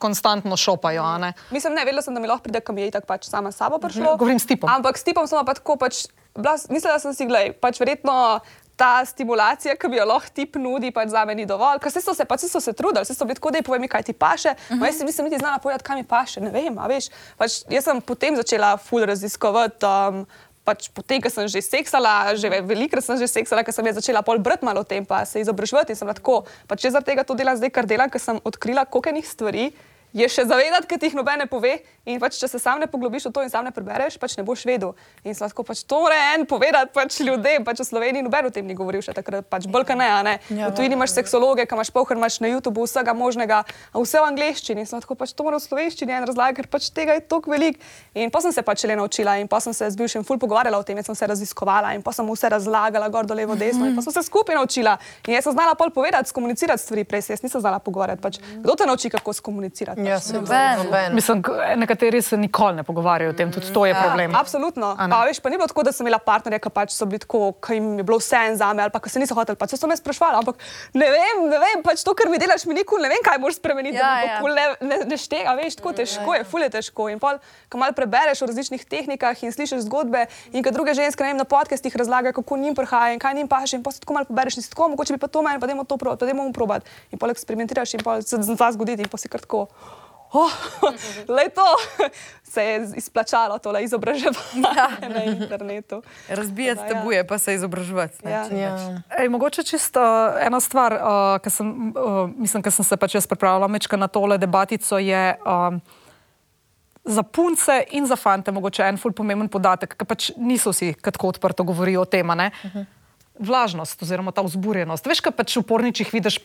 konstantno 0.00 0.56
šopajo. 0.56 1.18
ne. 1.18 1.32
Mislim, 1.50 1.74
ne, 1.74 1.84
vedela 1.84 2.02
sem, 2.02 2.14
da 2.14 2.20
mi 2.20 2.28
lahko 2.28 2.42
pride, 2.42 2.60
kam 2.60 2.78
je 2.78 2.88
itak 2.88 3.06
pač 3.06 3.28
sama 3.28 3.52
sabo 3.52 3.78
prišlo. 3.78 4.16
Govorim 4.16 4.38
s 4.38 4.46
tipom. 4.46 4.70
Ampak 4.70 4.98
s 4.98 5.04
tipom 5.04 5.26
sem 5.26 5.44
pa 5.46 5.54
tako 5.54 5.76
pač, 5.76 6.06
bila, 6.36 6.56
mislila 6.70 6.98
sem 6.98 7.14
si, 7.14 7.26
gledaj, 7.26 7.52
pač 7.62 7.80
verjetno 7.80 8.40
ta 8.78 9.02
stimulacija, 9.04 9.74
ki 9.74 9.88
bi 9.90 9.98
jo 9.98 10.04
lahko 10.06 10.30
tip 10.34 10.56
nudi, 10.56 10.92
pač 10.94 11.10
za 11.10 11.24
me 11.26 11.34
ni 11.34 11.46
dovolj. 11.46 11.80
Ker 11.82 11.90
so 11.90 12.14
se, 12.14 12.24
pač 12.28 12.46
so 12.46 12.60
se 12.62 12.72
trudili, 12.78 13.06
so 13.06 13.26
bili 13.26 13.38
tako, 13.38 13.50
da 13.50 13.62
povem, 13.66 13.82
mi, 13.82 13.90
kaj 13.90 14.06
ti 14.06 14.12
paše. 14.12 14.54
Uh 14.54 14.76
-huh. 14.76 14.86
Jaz 14.86 15.00
nisem 15.02 15.24
niti 15.26 15.38
znala 15.38 15.58
povedati, 15.58 15.84
kaj 15.84 15.96
mi 15.96 16.04
paše, 16.04 16.40
ne 16.40 16.50
vem, 16.50 16.78
a 16.78 16.86
veš. 16.86 17.10
Pač, 17.38 17.62
jaz 17.70 17.84
sem 17.84 18.00
potem 18.00 18.36
začela 18.36 18.76
ful 18.76 19.02
raziskovati. 19.02 19.86
Um, 19.86 20.26
Pač 20.68 20.92
potem, 20.92 21.16
ko 21.24 21.32
sem 21.32 21.48
že 21.48 21.64
seksala, 21.64 22.36
že 22.36 22.44
ve- 22.52 22.60
velikokrat 22.60 23.00
sem 23.00 23.16
že 23.16 23.24
seksala, 23.24 23.64
ker 23.64 23.72
sem 23.72 23.86
jaz 23.88 24.04
začela 24.04 24.20
pol 24.20 24.36
brati 24.36 24.68
malo 24.68 24.84
o 24.84 24.84
tem, 24.84 25.00
pa 25.00 25.24
se 25.24 25.40
izobraževati 25.40 25.96
in 25.96 25.96
sem 25.96 26.04
bila 26.04 26.12
tako. 26.20 26.44
Pač 26.68 26.84
jaz 26.84 26.92
zaradi 26.92 27.16
tega 27.16 27.24
to 27.24 27.32
delam 27.32 27.56
zdaj, 27.56 27.72
kar 27.72 27.88
delam, 27.88 28.12
ker 28.12 28.20
sem 28.20 28.36
odkrila 28.44 28.84
koliko 28.84 29.08
enih 29.08 29.24
stvari, 29.24 29.64
je 30.12 30.28
še 30.28 30.44
zavedati, 30.44 30.84
ker 30.88 31.00
ti 31.00 31.08
jih 31.08 31.16
noben 31.16 31.40
ne 31.40 31.46
pove. 31.48 31.72
In 32.08 32.16
pač, 32.16 32.38
če 32.40 32.48
se 32.48 32.58
sam 32.58 32.80
ne 32.80 32.86
poglobiš 32.88 33.28
v 33.28 33.32
to 33.36 33.42
in 33.44 33.50
sam 33.52 33.66
ne 33.66 33.72
prebereš, 33.74 34.16
pač 34.16 34.38
ne 34.38 34.42
boš 34.42 34.64
vedel. 34.64 34.94
In 35.28 35.34
sem 35.36 35.44
lahko 35.44 35.60
pač 35.62 35.82
to 35.84 35.98
en 36.08 36.46
povedati 36.48 36.88
pač 36.94 37.20
ljudem. 37.20 37.64
Pač 37.64 37.82
v 37.82 37.84
Sloveniji 37.84 38.24
noben 38.24 38.48
o 38.48 38.50
tem 38.50 38.64
ni 38.64 38.72
govoril 38.74 39.02
še 39.04 39.12
takrat, 39.12 39.44
pač 39.44 39.66
bolj 39.68 39.84
kot 39.84 39.98
ne. 40.00 40.08
a 40.08 40.22
ne. 40.24 40.34
V 40.48 40.72
tujini 40.72 40.96
imaš 40.96 41.12
seksologe, 41.12 41.66
ki 41.68 41.76
imaš 41.76 41.90
pohar, 41.92 42.16
imaš 42.16 42.40
na 42.40 42.48
YouTubu 42.48 42.86
vsega 42.88 43.12
možnega, 43.12 43.60
a 43.92 43.96
vse 44.00 44.16
v 44.16 44.24
angleščini. 44.24 44.80
In 44.80 44.88
sem 44.88 44.96
lahko 44.98 45.12
pač 45.14 45.34
to 45.36 45.44
mora 45.44 45.60
v 45.60 45.66
slovenščini 45.68 46.16
en 46.16 46.24
razlag, 46.24 46.56
ker 46.56 46.66
pač 46.66 46.88
tega 46.90 47.12
je 47.18 47.26
toliko 47.28 47.52
velik. 47.52 47.76
In 48.16 48.32
pa 48.32 48.40
sem 48.40 48.52
se 48.56 48.62
pač 48.64 48.86
le 48.88 48.96
naučila 48.96 49.36
in 49.36 49.48
pa 49.48 49.60
sem 49.60 49.76
se 49.76 49.84
z 49.84 49.96
bivšim 50.00 50.24
ful 50.24 50.40
pogovarjala 50.40 50.80
o 50.80 50.82
tem, 50.82 50.96
jaz 50.96 51.12
sem 51.12 51.18
se 51.20 51.26
raziskovala 51.28 51.92
in 51.92 52.00
pa 52.02 52.12
sem 52.16 52.24
mu 52.24 52.32
vse 52.32 52.48
razlagala, 52.48 53.08
gor, 53.12 53.28
dol, 53.28 53.36
levo, 53.36 53.52
desno 53.54 53.84
in 53.84 53.92
pa 53.92 54.00
sem 54.00 54.16
se 54.16 54.24
skupaj 54.24 54.56
naučila. 54.56 54.96
In 55.28 55.36
jaz 55.36 55.44
sem 55.44 55.52
znala 55.52 55.74
pol 55.76 55.92
povedati, 55.92 56.32
skomunicirati 56.32 56.80
stvari, 56.82 57.04
prej 57.04 57.22
se 57.28 57.32
jaz 57.36 57.42
nisem 57.44 57.60
znala 57.60 57.78
pogovarjati. 57.78 58.22
Pač, 58.22 58.40
kdo 58.64 58.72
te 58.74 58.86
nauči, 58.88 59.10
kako 59.10 59.32
skomunicirati? 59.32 60.00
Ja, 60.00 60.16
pač, 60.16 60.22
se 60.24 60.38
Noben. 60.38 60.78
noben. 60.84 61.14
Mislim, 61.14 61.42
k- 61.42 61.76
nekateri 61.98 62.22
se 62.22 62.36
nikoli 62.36 62.76
ne 62.76 62.82
pogovarjajo 62.82 63.30
o 63.30 63.34
tem, 63.34 63.52
tudi 63.52 63.72
to 63.72 63.86
je 63.86 63.94
problem. 63.94 64.34
Absolutno. 64.34 64.94
A 64.98 65.06
ne? 65.06 65.10
Pa, 65.10 65.24
veš, 65.26 65.40
pa 65.40 65.50
ni 65.50 65.56
bilo 65.56 65.66
tako, 65.66 65.82
da 65.82 65.92
sem 65.92 66.06
imela 66.06 66.18
partnerje, 66.18 66.60
ki 66.62 66.70
pač 66.70 66.94
so 66.94 67.06
bili 67.06 67.18
tako, 67.18 67.52
ki 67.58 67.74
jim 67.74 67.98
je 67.98 68.04
bilo 68.06 68.18
vse 68.18 68.38
en 68.48 68.56
za 68.56 68.70
me, 68.72 68.82
ali 68.82 68.92
pa 68.94 69.00
ki 69.00 69.10
se 69.10 69.18
niso 69.18 69.34
hoteli. 69.34 69.58
Pač, 69.58 69.74
so 69.74 69.90
me 69.90 69.96
sprašvali, 69.98 70.38
ampak 70.38 70.62
ne 70.94 71.08
vem, 71.10 71.42
ne 71.50 71.58
vem, 71.58 71.82
pač 71.82 72.04
to, 72.06 72.14
kar 72.14 72.30
mi 72.30 72.38
delaš, 72.38 72.66
mi 72.70 72.76
nikoli 72.78 73.02
ne 73.02 73.10
vem, 73.12 73.22
kaj 73.24 73.40
moraš 73.42 73.58
spremeniti. 73.58 73.98
Ja, 73.98 74.14
da 74.22 74.38
mi 74.46 74.52
ja. 74.52 74.54
ne, 74.54 74.88
ne, 74.88 74.98
ne 75.10 75.18
štega, 75.18 75.56
veš, 75.58 75.78
tako 75.80 75.94
težko 75.98 76.38
je, 76.38 76.46
ful 76.46 76.62
je 76.62 76.70
težko. 76.78 77.08
In 77.10 77.22
pol, 77.22 77.40
ko 77.68 77.82
malo 77.82 77.96
prebereš 77.96 78.44
o 78.44 78.50
različnih 78.50 78.86
tehnikah 78.86 79.42
in 79.42 79.54
slišiš 79.54 79.86
zgodbe, 79.88 80.26
in 80.52 80.62
ko 80.62 80.74
druge 80.74 80.94
ženske 80.98 81.26
ne 81.26 81.34
vem, 81.34 81.42
na 81.42 81.48
podcastih 81.48 81.94
razlagajo, 81.98 82.36
kako 82.38 82.60
njim 82.62 82.78
prihaja 82.78 83.16
in 83.16 83.22
kaj 83.22 83.34
njim 83.40 83.50
paše, 83.50 83.78
in 83.80 83.82
pa 83.82 83.94
se 83.94 84.04
tako 84.04 84.18
malo 84.20 84.30
prebereš 84.30 84.60
in 84.60 84.66
si 84.66 84.70
tako, 84.70 84.92
mogoče 84.94 85.18
bi 85.18 85.22
pa 85.22 85.30
to 85.30 85.42
meni, 85.42 85.60
pa 85.60 85.66
dajmo 85.66 85.84
to 85.88 85.98
probati, 85.98 86.22
pa 86.22 86.30
dajmo 86.30 86.46
mu 86.46 86.54
probati. 86.54 86.86
In 87.10 87.18
pol 87.18 87.34
eksperimentiraš 87.34 87.98
in 87.98 88.04
pol 88.06 88.22
se 88.22 88.38
zna 88.38 88.72
zgoditi 88.74 89.02
in 89.02 89.10
pa 89.10 89.18
si 89.18 89.30
kar 89.30 89.42
tako. 89.42 89.66
Oh, 90.32 90.52
le 91.28 91.48
to 91.48 91.64
se 92.42 92.64
je 92.64 92.88
izplačalo, 92.96 93.58
tole 93.58 93.84
izobraževanje 93.84 94.64
ja. 94.76 95.08
na 95.14 95.24
internetu. 95.24 96.02
Razbijati 96.28 96.76
Tako 96.76 96.88
da, 96.88 96.94
ja. 96.94 97.00
tabuje, 97.00 97.26
pa 97.26 97.38
se 97.38 97.54
izobraževati. 97.54 98.28
Ja. 98.28 98.44
Ja. 98.52 99.02
Ej, 99.18 99.28
mogoče 99.28 99.62
čisto 99.62 100.00
uh, 100.00 100.46
ena 100.46 100.60
stvar, 100.60 100.92
uh, 100.92 101.40
ki 101.42 101.50
sem, 101.50 101.92
uh, 101.96 102.30
mislim, 102.36 102.62
ker 102.62 102.72
sem 102.72 102.84
se 102.84 102.96
pač 102.96 103.14
jaz 103.14 103.26
pripravljala 103.26 103.68
mečka 103.68 103.96
na 103.96 104.08
tole 104.08 104.38
debatico, 104.38 104.98
je 104.98 105.36
um, 105.46 105.80
za 107.04 107.22
punce 107.22 107.82
in 107.90 108.06
za 108.06 108.16
fante 108.16 108.52
mogoče 108.52 108.84
en 108.84 109.00
ful 109.00 109.12
pomemben 109.16 109.48
podatek, 109.48 109.96
ker 109.96 110.08
pač 110.08 110.30
niso 110.36 110.74
vsi 110.76 110.92
tako 110.92 111.32
odprto 111.32 111.64
govorijo 111.64 112.04
o 112.04 112.08
tem. 112.08 112.30
a 112.30 112.34
ne. 112.34 112.50
Vlažnost 113.38 114.02
oziroma 114.02 114.32
ta 114.32 114.42
vzburjenost. 114.42 115.06
Veš, 115.06 115.22
kaj 115.24 115.32
pač 115.32 115.56
v 115.56 115.62
porničih 115.62 116.12
vidiš, 116.12 116.40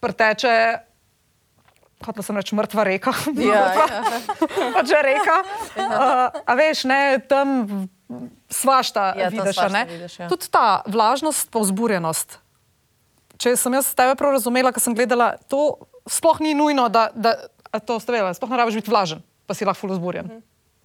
preteče. 0.00 0.91
Hotela 2.02 2.24
sem 2.26 2.36
reči 2.36 2.56
mrtva 2.58 2.84
reka. 2.88 3.12
Ja, 3.42 3.86
pač 4.74 4.90
je 4.90 5.00
reka. 5.02 5.36
Uh, 5.76 6.42
a 6.46 6.52
veš, 6.58 6.84
ne, 6.90 7.00
tam 7.28 7.88
svašta 8.52 9.14
Ja, 9.18 9.28
vidiš. 9.32 9.54
svašta 9.56 9.84
vidiš, 9.88 10.18
ja. 10.20 10.28
Tudi 10.28 10.50
ta 10.52 10.82
vlažnost, 10.86 11.48
pa 11.50 11.62
vzburjenost. 11.62 12.38
Če 13.42 13.56
sem 13.58 13.74
jaz 13.74 13.90
tebe 13.98 14.14
prav 14.18 14.36
razumela, 14.36 14.70
ko 14.74 14.78
sem 14.82 14.94
gledala, 14.94 15.34
to 15.50 15.78
sploh 16.06 16.38
ni 16.44 16.52
nujno, 16.54 16.86
da, 16.92 17.08
da 17.14 17.34
to 17.82 17.96
ste 17.98 18.12
vedeli, 18.14 18.34
sploh 18.36 18.50
ne 18.52 18.60
rabiš 18.60 18.78
biti 18.82 18.92
vlažen, 18.92 19.22
pa 19.48 19.54
si 19.56 19.66
lahko 19.66 19.86
ful 19.86 19.94
vzburjen. 19.96 20.28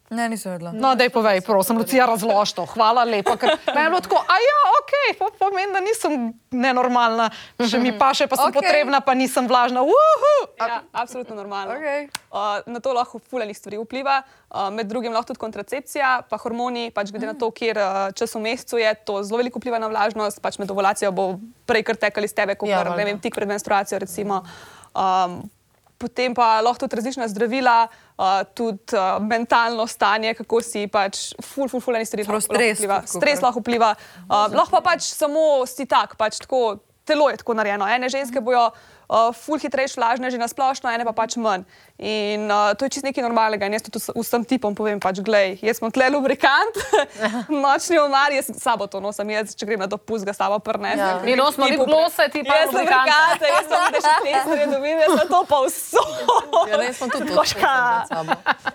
Ne, 0.09 0.29
nisem 0.31 0.53
vedela. 0.55 0.71
No, 0.71 0.93
dej 0.95 1.09
povej, 1.11 1.41
prosim, 1.43 1.75
Lucija, 1.75 2.05
razlož 2.07 2.53
to. 2.55 2.63
Hvala 2.71 3.03
lepa. 3.03 3.35
Ker 3.35 3.59
me 3.75 3.81
je 3.83 3.89
bilo 3.91 3.99
tako, 3.99 4.21
a 4.23 4.35
ja, 4.39 4.59
ok, 4.79 4.93
to 5.19 5.27
pomeni, 5.35 5.73
da 5.75 5.81
nisem 5.83 6.31
nenormalna, 6.55 7.25
če 7.59 7.81
mi 7.83 7.91
paše, 7.91 8.29
pa 8.31 8.39
sem 8.39 8.47
okay. 8.47 8.63
potrebna, 8.63 9.01
pa 9.03 9.11
nisem 9.19 9.49
vlažna. 9.51 9.83
Uhu! 9.83 10.31
Ja, 10.63 10.79
absolutno 10.95 11.35
normalno. 11.35 11.75
Okej. 11.75 12.07
Uh, 12.31 12.63
na 12.71 12.79
to 12.79 12.95
lahko 12.95 13.19
fulejnih 13.19 13.59
stvari 13.59 13.81
vpliva, 13.83 14.21
uh, 14.23 14.69
med 14.71 14.87
drugim 14.87 15.11
lahko 15.11 15.33
tudi 15.33 15.43
kontracepcija, 15.43 16.13
pa 16.31 16.39
hormoni, 16.39 16.87
pač 16.95 17.11
glede 17.11 17.27
na 17.27 17.35
to, 17.35 17.51
kjer 17.51 17.75
uh, 17.75 17.99
čas 18.15 18.31
v 18.39 18.45
mesecu 18.47 18.79
je, 18.79 18.95
to 19.03 19.19
zelo 19.27 19.43
veliko 19.43 19.59
vpliva 19.59 19.75
na 19.83 19.91
vlažnost, 19.91 20.39
pač 20.39 20.55
med 20.63 20.71
ovulacijo 20.71 21.11
bo 21.11 21.33
prej 21.67 21.83
kar 21.83 21.99
tekali 22.07 22.31
iz 22.31 22.37
tebe, 22.37 22.55
kot 22.55 22.71
Ja, 22.71 22.79
valjda. 22.79 22.95
ne 22.95 23.11
vem, 23.11 23.19
tik 23.19 23.35
pred 23.35 23.51
menstruacijo 23.51 23.99
recimo. 23.99 24.39
Um, 24.95 25.41
Potem 25.97 26.33
pa 26.37 26.59
lahko 26.61 26.83
tudi 26.85 26.95
različna 26.99 27.25
zdravila, 27.27 27.87
uh, 28.17 28.43
tudi 28.53 28.93
uh, 28.93 29.17
mentalno 29.23 29.87
stanje, 29.89 30.35
kako 30.37 30.61
si 30.61 30.85
pač, 30.87 31.31
ful, 31.41 31.65
ful, 31.71 31.81
ful, 31.81 31.97
eni 31.97 32.05
stvari 32.05 32.25
Prav 32.27 32.37
lahko 32.37 32.53
stres 32.53 32.77
vpliva. 32.77 32.99
tudi, 33.01 33.17
Stres 33.17 33.41
lahko 33.41 33.63
vpliva. 33.63 33.95
Uh, 34.27 34.45
lahko 34.53 34.77
pa 34.77 34.83
pač 34.91 35.09
samo 35.09 35.65
si 35.65 35.87
tak, 35.89 36.13
pač 36.19 36.37
tako, 36.45 36.77
telo 37.07 37.31
je 37.33 37.41
tako 37.41 37.57
narejeno. 37.57 37.87
Ene 37.89 38.11
ženske 38.13 38.43
bojo 38.45 38.69
uh, 39.09 39.31
ful 39.33 39.59
hitrejše 39.59 39.97
vlažne, 39.97 40.27
že 40.27 40.37
na 40.37 40.47
splošno, 40.47 40.87
ene 40.91 41.03
pa 41.03 41.11
pač 41.11 41.35
manj. 41.35 41.63
In 41.97 42.45
uh, 42.51 42.77
to 42.77 42.85
je 42.85 42.93
čist 42.93 43.05
nekaj 43.07 43.25
normalnega. 43.25 43.65
In 43.65 43.73
jaz 43.73 43.87
tudi 43.87 43.97
vs- 43.97 44.13
vsem 44.13 44.45
tipom 44.45 44.75
povem, 44.77 44.99
pač, 45.01 45.17
glej, 45.19 45.57
jaz 45.65 45.79
sem 45.81 45.89
tle 45.89 46.09
lubrikant, 46.13 46.75
nočni 47.65 47.97
omar, 47.97 48.29
jaz 48.31 48.51
sabo 48.61 48.85
to 48.85 49.01
nosim, 49.01 49.29
jaz, 49.33 49.55
če 49.57 49.65
grem 49.65 49.81
na 49.81 49.87
dopust, 49.89 50.27
ga 50.27 50.35
sabo 50.35 50.59
prnesem. 50.61 51.01
Ja. 51.01 51.17
Mi 51.25 51.33
nosimo 51.35 51.65
lip 51.65 51.81
glose, 51.83 52.27
ti 52.29 52.43
pa 52.45 52.59
Jaz 52.61 52.69
sem 52.69 52.77
lubrikante. 52.77 53.49
jaz 53.49 53.65
sem 53.65 53.79
videl 53.87 54.03
še 54.05 54.15
testere, 54.27 54.67
dobim, 54.71 55.01
jaz 55.01 55.15
sem 55.17 55.27
to 55.31 55.41
pa 55.49 55.57
vso. 55.65 56.03
Ja, 56.67 56.77
ne, 56.77 56.89
smo 56.93 57.09
tudi 57.09 57.33
Koška. 57.33 57.73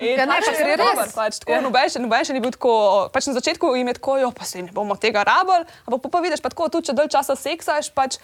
Ja, 0.03 0.25
ne, 0.27 0.39
pa 0.43 0.53
ker 0.53 0.67
je 0.67 0.77
res. 0.81 1.15
Pač, 1.15 1.39
tako, 1.45 1.61
noben, 1.69 1.87
še, 1.93 2.03
noben 2.03 2.27
še 2.27 2.35
ni 2.35 2.43
bil 2.43 2.55
tako. 2.55 2.75
Pač 3.15 3.31
na 3.31 3.37
začetku 3.39 3.75
jim 3.79 3.91
je 3.93 3.99
tako, 4.01 4.19
jo, 4.23 4.33
pa 4.35 4.49
se 4.49 4.63
ne 4.63 4.73
bomo 4.75 4.97
tega 4.99 5.23
rabili, 5.27 5.63
ampak 5.87 6.03
pa, 6.07 6.09
pa 6.17 6.25
vidiš, 6.25 6.43
pa 6.43 6.51
tako 6.51 6.71
tudi, 6.73 6.91
če 6.91 6.97
dalj 6.99 7.13
časa 7.15 7.39
seksaš, 7.39 7.93
pač. 7.95 8.19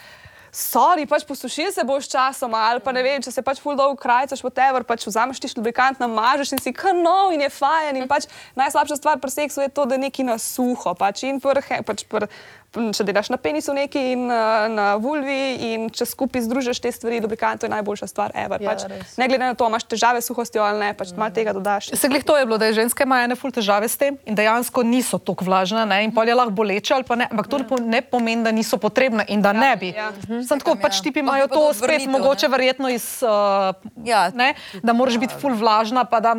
Sorry, 0.52 1.04
pač 1.06 1.24
posušil 1.28 1.72
se 1.72 1.84
boš 1.84 2.08
časom, 2.08 2.54
ali 2.54 2.80
pa 2.80 2.92
ne 2.92 3.02
vem, 3.02 3.20
če 3.22 3.32
se 3.32 3.42
pač 3.44 3.61
full 3.61 3.76
dolgo 3.76 3.98
krajcaš, 4.00 4.40
whatever, 4.40 4.84
pač 4.87 5.04
vzameš 5.04 5.40
ti 5.40 5.50
lubrikant, 5.56 6.00
namažeš 6.00 6.56
in 6.56 6.62
si 6.62 6.72
kanov 6.72 7.32
in 7.37 7.44
je 7.44 7.50
fajn. 7.52 8.00
In 8.00 8.08
pač 8.08 8.28
najslabša 8.56 8.96
stvar 8.96 9.20
pri 9.20 9.30
seksu 9.30 9.66
je 9.66 9.68
to, 9.68 9.84
da 9.84 10.00
neki 10.00 10.24
na 10.24 10.38
suho. 10.40 10.94
Pač 10.96 11.24
in 11.28 11.40
he- 11.40 11.82
pač 11.84 12.04
pri 12.08 12.24
m, 12.24 12.28
če 12.68 13.02
delaš 13.02 13.28
na 13.28 13.38
penisu 13.38 13.72
neki 13.72 14.12
in 14.12 14.22
uh, 14.24 14.37
na 14.68 14.96
vulvi 14.96 15.37
in 15.66 15.87
če 15.88 16.04
skupaj 16.04 16.42
združiš 16.42 16.78
te 16.78 16.90
stvari, 16.90 17.16
lubrikant 17.18 17.62
je 17.62 17.68
najboljša 17.68 18.07
stvar 18.07 18.31
ever. 18.37 18.61
Ja, 18.61 18.70
pač, 18.70 18.85
res. 18.87 19.16
ne 19.16 19.24
glede 19.24 19.40
na 19.42 19.54
to, 19.54 19.64
imaš 19.64 19.85
težave 19.87 20.18
s 20.18 20.26
suhostjo 20.26 20.61
ali 20.61 20.78
ne, 20.78 20.90
pač 20.92 21.09
malo 21.12 21.31
tega 21.31 21.52
dodaš. 21.52 21.88
Se 21.90 22.07
glih 22.07 22.20
to 22.22 22.37
je 22.37 22.44
bilo, 22.44 22.57
da 22.57 22.66
je 22.66 22.76
ženske 22.76 23.02
imajo 23.02 23.24
ene 23.24 23.35
ful 23.35 23.50
težave 23.50 23.85
s 23.85 23.96
tem 23.96 24.18
in 24.22 24.35
dejansko 24.35 24.83
niso 24.83 25.18
tako 25.18 25.44
vlažne 25.44 25.87
ne, 25.87 26.02
in 26.02 26.12
pol 26.12 26.24
je 26.24 26.35
lahko 26.35 26.52
boleče 26.52 26.92
ali 26.92 27.04
pa 27.04 27.16
ne, 27.16 27.26
ampak 27.26 27.46
to 27.46 27.59
ne 27.59 27.66
po- 27.66 27.81
ne 27.81 28.00
pomeni, 28.02 28.44
da 28.44 28.50
niso 28.50 28.76
potrebne 28.76 29.24
in 29.26 29.40
da 29.40 29.52
ne 29.52 29.72
bi. 29.74 29.88
ja. 29.90 30.12
Sem 30.42 30.59
tako, 30.59 30.76
pač 30.76 31.00
tipi 31.00 31.20
imajo 31.20 31.48
pa 31.48 31.54
to 31.54 31.61
to 31.62 31.72
spet 31.74 31.83
odvrnitev, 31.88 32.12
mogoče 32.12 32.46
verjetno 32.48 32.88
iz, 32.90 33.22
uh, 33.22 33.72
Ja. 34.04 34.28
ne, 34.31 34.52
da 34.78 34.92
moraš 34.92 35.16
biti 35.16 35.35
ful 35.35 35.54
vlažna, 35.54 36.04
pa 36.04 36.20
da 36.20 36.35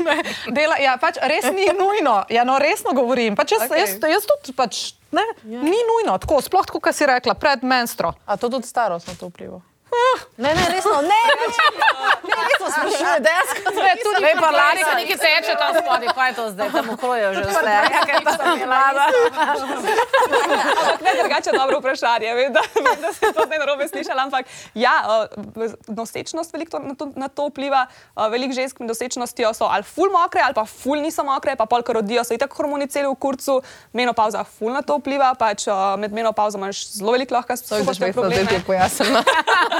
ne, 0.00 0.16
dela, 0.48 0.76
ja, 0.78 0.96
pač 0.96 1.18
res 1.22 1.44
ni 1.50 1.66
nujno, 1.70 2.24
ja, 2.28 2.44
no 2.44 2.58
resno 2.58 2.92
govorim, 2.92 3.36
pač 3.36 3.52
jaz, 3.52 3.66
Okej. 3.66 3.80
jaz, 3.80 3.89
jaz 4.10 4.28
tudi 4.28 4.54
pač, 4.56 4.82
ne, 5.16 5.24
ni 5.44 5.80
nujno, 5.88 6.18
tako, 6.22 6.40
sploh 6.44 6.66
kot 6.66 6.94
si 6.96 7.08
rekla, 7.08 7.34
pred 7.34 7.64
menstro. 7.66 8.14
A 8.26 8.36
to 8.36 8.50
tudi 8.52 8.68
starost 8.68 9.10
na 9.10 9.16
to 9.18 9.30
vpliva? 9.32 9.60
Ne, 10.40 10.50
ne, 10.54 10.64
resno, 10.72 11.00
ne, 11.02 11.20
več. 11.36 11.56
Ne, 12.24 12.36
resno 12.46 12.68
sprašujem, 12.70 13.22
dejansko. 13.22 13.72
Ne, 13.76 13.90
tudi 14.00 14.22
Ne, 14.22 14.30
pa 14.36 14.50
lani 14.50 14.84
se 14.84 14.92
nekaj 14.94 15.18
teče 15.18 15.54
tam 15.58 15.74
spodaj, 15.74 16.08
kaj 16.14 16.28
je 16.30 16.34
to 16.34 16.44
zdaj, 16.50 16.68
tam 16.70 16.90
ukrojejo 16.90 17.30
že 17.34 17.42
vse. 17.44 17.74
Kaj 17.90 18.14
je 18.14 18.22
to 18.24 18.66
mlada? 18.66 19.06
Ampak 20.70 21.00
ne, 21.02 21.10
drugače 21.20 21.50
dobro 21.52 21.80
vprašanje. 21.80 22.34
Vem, 22.34 22.52
da, 22.52 22.62
vem, 22.76 23.00
da 23.00 23.12
se 23.12 23.32
to 23.34 23.46
ne 23.46 23.58
narobe 23.58 23.88
slišala, 23.88 24.22
ampak 24.22 24.46
ja, 24.74 24.94
uh, 25.04 25.66
nosečnost 25.88 26.52
veliko 26.52 26.70
to- 26.70 26.84
na 26.84 26.94
to, 26.94 27.10
na 27.16 27.28
to 27.28 27.48
vpliva. 27.48 27.86
Uh, 28.16 28.26
veliko 28.32 28.54
žensk 28.54 28.80
med 28.80 28.88
nosečnostjo 28.88 29.52
so 29.54 29.68
ali 29.68 29.82
ful 29.84 30.10
mokre, 30.10 30.40
ali 30.40 30.54
pa 30.54 30.64
ful 30.64 30.96
niso 30.96 31.24
mokre, 31.24 31.56
pa 31.56 31.66
polk 31.66 31.88
rodijo, 31.88 32.24
so 32.24 32.34
itak 32.34 32.54
hormoni 32.54 32.86
celi 32.86 33.08
v 33.08 33.16
kurcu, 33.16 33.60
menopauza 33.92 34.44
ful 34.46 34.72
na 34.72 34.82
to 34.82 34.96
vpliva, 35.00 35.34
pač 35.34 35.66
uh, 35.68 35.96
med 36.00 36.12
menopauzo 36.12 36.58
imaš 36.58 36.86
zelo 36.96 37.12
veliko 37.12 37.34
lahko 37.34 37.56
s 37.56 37.66
To 37.68 37.76
je 37.76 37.84
že 37.84 37.84
suhostjo 37.84 38.06
vedno, 38.06 38.22
da 38.22 38.46
ti 38.46 38.54
je 38.54 38.64
probleme. 38.64 39.24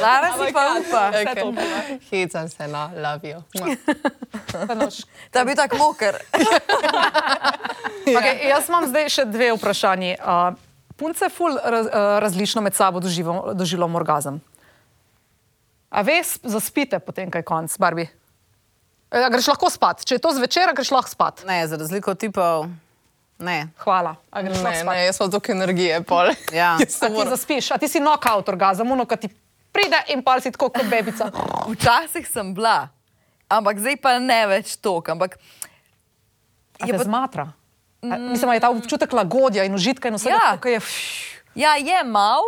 Danes 0.00 0.34
si 0.34 0.52
pa 0.52 0.62
upa. 0.80 1.02
Vse 1.10 1.34
to 1.34 1.46
vpliva. 1.50 1.80
Hecam 2.10 2.48
se, 2.48 2.68
no, 2.68 2.90
love 2.96 3.24
you. 3.28 3.42
Da 5.32 5.38
je 5.38 5.44
bil 5.44 5.56
tako 5.56 5.76
moker. 5.76 6.14
Okay, 8.10 8.48
jaz 8.48 8.66
imam 8.66 8.88
zdaj 8.90 9.06
še 9.12 9.24
dve 9.30 9.52
vprašanji. 9.54 10.16
Uh, 10.18 10.56
punce 10.98 11.28
ful 11.30 11.54
raz, 11.54 11.86
uh, 11.86 12.18
različno 12.18 12.58
med 12.64 12.74
sabo 12.74 12.98
doživam- 12.98 13.52
doživljam 13.54 13.94
orgazem. 13.94 14.40
A 15.94 16.02
veš, 16.02 16.40
zaspite 16.42 16.98
potem, 16.98 17.30
kaj 17.30 17.44
je 17.44 17.46
konc, 17.46 17.76
Barbi? 17.78 18.08
E, 19.10 19.22
a 19.22 19.28
greš 19.30 19.46
lahko 19.52 19.70
spat. 19.70 20.02
Če 20.02 20.18
je 20.18 20.22
to 20.26 20.32
zvečer, 20.34 20.74
greš 20.74 20.90
lahko 20.90 21.12
spat. 21.12 21.44
Ne, 21.46 21.60
za 21.70 21.78
razliko 21.78 22.16
od 22.16 22.18
tipov, 22.18 22.66
ne. 23.40 23.68
Hvala. 23.78 24.14
Ne, 24.34 24.52
ne, 24.84 25.04
jaz 25.04 25.16
sem 25.16 25.30
toliko 25.30 25.52
energije, 25.52 26.02
pol. 26.02 26.30
Ja. 26.52 26.76
Ti 26.80 27.08
moram- 27.08 27.28
zaspiš, 27.28 27.70
a 27.70 27.78
ti 27.78 27.88
si 27.88 27.98
knockout 27.98 28.48
orgazem, 28.48 28.86
uno, 28.86 29.04
ki 29.04 29.16
ti 29.18 29.28
pride 29.72 30.00
in 30.08 30.22
pa 30.22 30.38
si 30.38 30.50
tako 30.50 30.68
kot 30.70 30.86
bebica. 30.86 31.30
Včasih 31.72 32.24
sem 32.24 32.52
bila, 32.52 32.88
ampak 33.48 33.78
zdaj 33.78 33.96
pa 33.98 34.18
ne 34.18 34.46
več 34.48 34.76
toliko. 34.76 35.12
Ampak 35.12 35.38
Je 36.80 36.92
pa- 36.92 37.04
zmatra. 37.04 37.52
A, 38.02 38.16
mislim, 38.16 38.48
da 38.48 38.54
je 38.54 38.60
ta 38.60 38.70
občutek 38.70 39.12
lagodja 39.12 39.64
in 39.64 39.74
užitka 39.74 40.08
in 40.08 40.14
vse, 40.14 40.30
Ja. 40.30 40.56
kar 40.56 40.72
je. 40.72 40.80
Ja, 41.54 41.74
je 41.76 42.00
mal, 42.02 42.40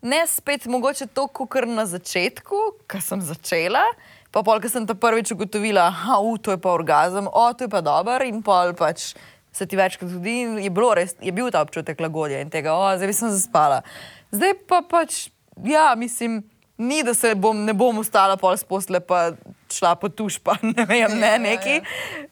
ne 0.00 0.22
spet 0.22 0.66
mogoče 0.66 1.06
to, 1.08 1.26
kot 1.26 1.50
na 1.66 1.82
začetku, 1.84 2.56
ko 2.86 3.00
sem 3.00 3.18
začela. 3.20 3.82
Pa 4.30 4.42
pol, 4.42 4.60
ko 4.60 4.68
sem 4.68 4.86
to 4.86 4.94
prvič 4.94 5.32
ugotovila, 5.32 5.88
da 5.90 6.14
to 6.38 6.50
je 6.50 6.58
pa 6.58 6.70
orgazem, 6.70 7.26
o, 7.26 7.52
to 7.52 7.64
je 7.64 7.68
pa 7.68 7.80
dober 7.80 8.22
in 8.22 8.38
pol 8.40 8.70
pač 8.72 9.18
se 9.52 9.66
ti 9.66 9.76
večkrat 9.76 10.10
zgodi. 10.10 10.36
in 10.40 10.58
Je, 10.58 10.70
bilo 10.70 10.94
res, 10.94 11.16
je 11.20 11.32
bil 11.32 11.50
ta 11.50 11.60
občutek 11.60 12.00
lagodja 12.00 12.40
in 12.40 12.50
tega, 12.50 12.72
o, 12.72 12.86
zdaj 12.96 13.12
sem 13.12 13.30
zaspala. 13.30 13.82
Zdaj 14.30 14.54
pa 14.66 14.82
pač, 14.82 15.28
ja, 15.58 15.94
mislim, 15.98 16.42
ni, 16.78 17.02
da 17.02 17.12
se 17.14 17.34
bom, 17.34 17.64
ne 17.64 17.74
bom 17.74 17.98
ustala 17.98 18.36
pol 18.40 18.56
s 18.56 18.64
posle, 18.64 19.00
pa 19.00 19.32
šla 19.68 19.94
po 20.00 20.08
tuš, 20.08 20.38
pa 20.38 20.54
ne 20.76 20.86
vem, 20.86 21.12
ne 21.18 21.34
neki. 21.38 21.80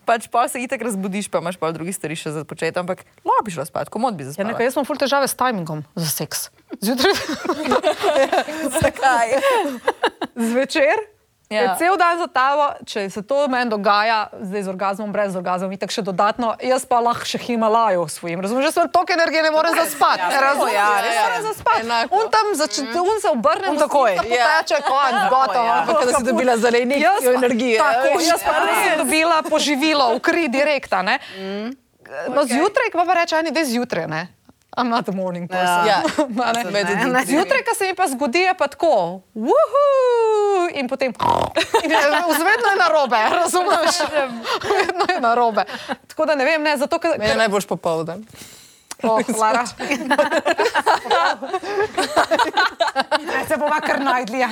Pač 0.07 0.25
pol 0.27 0.49
se 0.49 0.63
itek 0.63 0.81
razbudiš, 0.83 1.29
pa 1.29 1.39
imaš 1.39 1.59
pol 1.61 1.75
drugih 1.75 1.93
stvari 1.93 2.17
še 2.17 2.33
za 2.33 2.45
početi, 2.49 2.79
ampak 2.79 3.03
lahko 3.27 3.45
bi 3.45 3.53
šla 3.53 3.67
spat, 3.67 3.91
komod 3.93 4.17
bi 4.17 4.25
Ja, 4.25 4.31
zaspala. 4.33 4.49
nekaj, 4.55 4.71
jaz 4.71 4.79
imam 4.79 4.89
ful 4.89 4.97
težave 4.97 5.29
s 5.29 5.37
timingom 5.37 5.85
za 5.95 6.09
seks. 6.09 6.49
Zjutraj, 6.85 7.13
Zakaj? 8.81 9.29
zvečer. 10.49 11.18
Ja. 11.51 11.57
Ja. 11.57 11.63
Je 11.63 11.79
cel 11.79 11.97
dan 11.97 12.19
za 12.19 12.27
tavo, 12.27 12.75
če 12.85 13.09
se 13.09 13.23
to 13.23 13.49
meni 13.49 13.71
dogaja, 13.71 14.29
zdaj 14.39 14.63
z 14.63 14.69
orgazmom, 14.69 15.09
brez 15.09 15.33
orgazma, 15.33 15.73
in 15.73 15.79
tako 15.79 15.91
še 15.91 16.03
dodatno, 16.03 16.53
jaz 16.61 16.85
pa 16.85 17.01
lahko 17.01 17.25
še 17.25 17.39
Himalajo 17.39 18.05
svojim. 18.07 18.41
Razumeš, 18.41 18.65
jaz 18.65 18.75
sem 18.75 18.89
toliko 18.89 19.13
energije, 19.13 19.43
ne 19.43 19.51
morem 19.51 19.73
zaspati. 19.75 20.21
Ja, 20.21 20.41
Razumeš, 20.43 20.75
ja, 20.75 20.89
ne 20.91 21.03
res 21.03 21.15
je. 21.15 21.23
morem 21.23 21.43
zaspati. 21.43 21.87
Un 22.13 22.25
tam 22.29 22.47
zač, 22.53 22.79
un 22.79 23.17
se 23.17 23.29
obrne, 23.29 23.71
Un 23.71 23.79
takoj. 23.79 24.13
Ja, 24.13 24.21
poteče, 24.21 24.83
konc, 24.85 25.19
gotovo. 25.31 25.65
ja. 25.65 25.81
Ampak 25.81 26.05
da 26.05 26.13
si 26.13 26.25
dobila 26.25 26.55
nekaj 26.55 27.17
pa- 27.17 27.33
energije. 27.35 27.77
Tako, 27.79 28.21
jaz 28.21 28.41
pa 28.43 28.55
nisem 28.61 28.93
dobila 28.99 29.37
poživilo 29.43 30.05
v 30.15 30.21
kri 30.21 30.49
direkta. 30.49 31.01
Ne? 31.03 31.17
No, 32.29 32.45
zjutraj, 32.45 32.93
pa, 32.93 33.05
pa 33.05 33.15
reče, 33.15 33.41
da 33.43 33.61
je 33.61 33.67
zjutraj. 33.67 34.05
I'm 34.77 34.89
not 34.91 35.05
the 35.07 35.13
morning 35.13 35.49
person. 35.49 35.87
Ja. 35.87 36.03
Med 36.29 36.87
Ne, 36.87 37.07
ne. 37.07 37.25
Zjutraj, 37.27 37.65
ko 37.65 37.75
se 37.75 37.85
mi 37.87 37.95
pa 37.95 38.09
zgodi, 38.09 38.39
je 38.39 38.55
pa 38.55 38.67
tako, 38.69 39.23
uhu, 39.35 40.69
in 40.75 40.89
potem, 40.89 41.13
in 41.85 41.91
je, 41.91 41.99
vedno 42.45 42.69
je 42.71 42.77
narobe, 42.79 43.17
razumeš? 43.43 43.97
Vedno 44.63 45.15
je 45.15 45.21
narobe. 45.21 45.65
Tako 46.07 46.27
da 46.27 46.35
ne 46.35 46.45
vem, 46.45 46.63
ne, 46.63 46.77
zato, 46.77 46.99
ker. 46.99 47.19
Meni 47.19 47.31
je 47.31 47.37
najboljš 47.37 47.67
popoldan. 47.67 48.25
Oh, 49.03 49.21
Lara. 49.39 49.65
Ne, 53.21 53.47
se 53.49 53.57
bova 53.57 53.81
kar 53.81 54.01
najdli. 54.01 54.39
ja. 54.39 54.49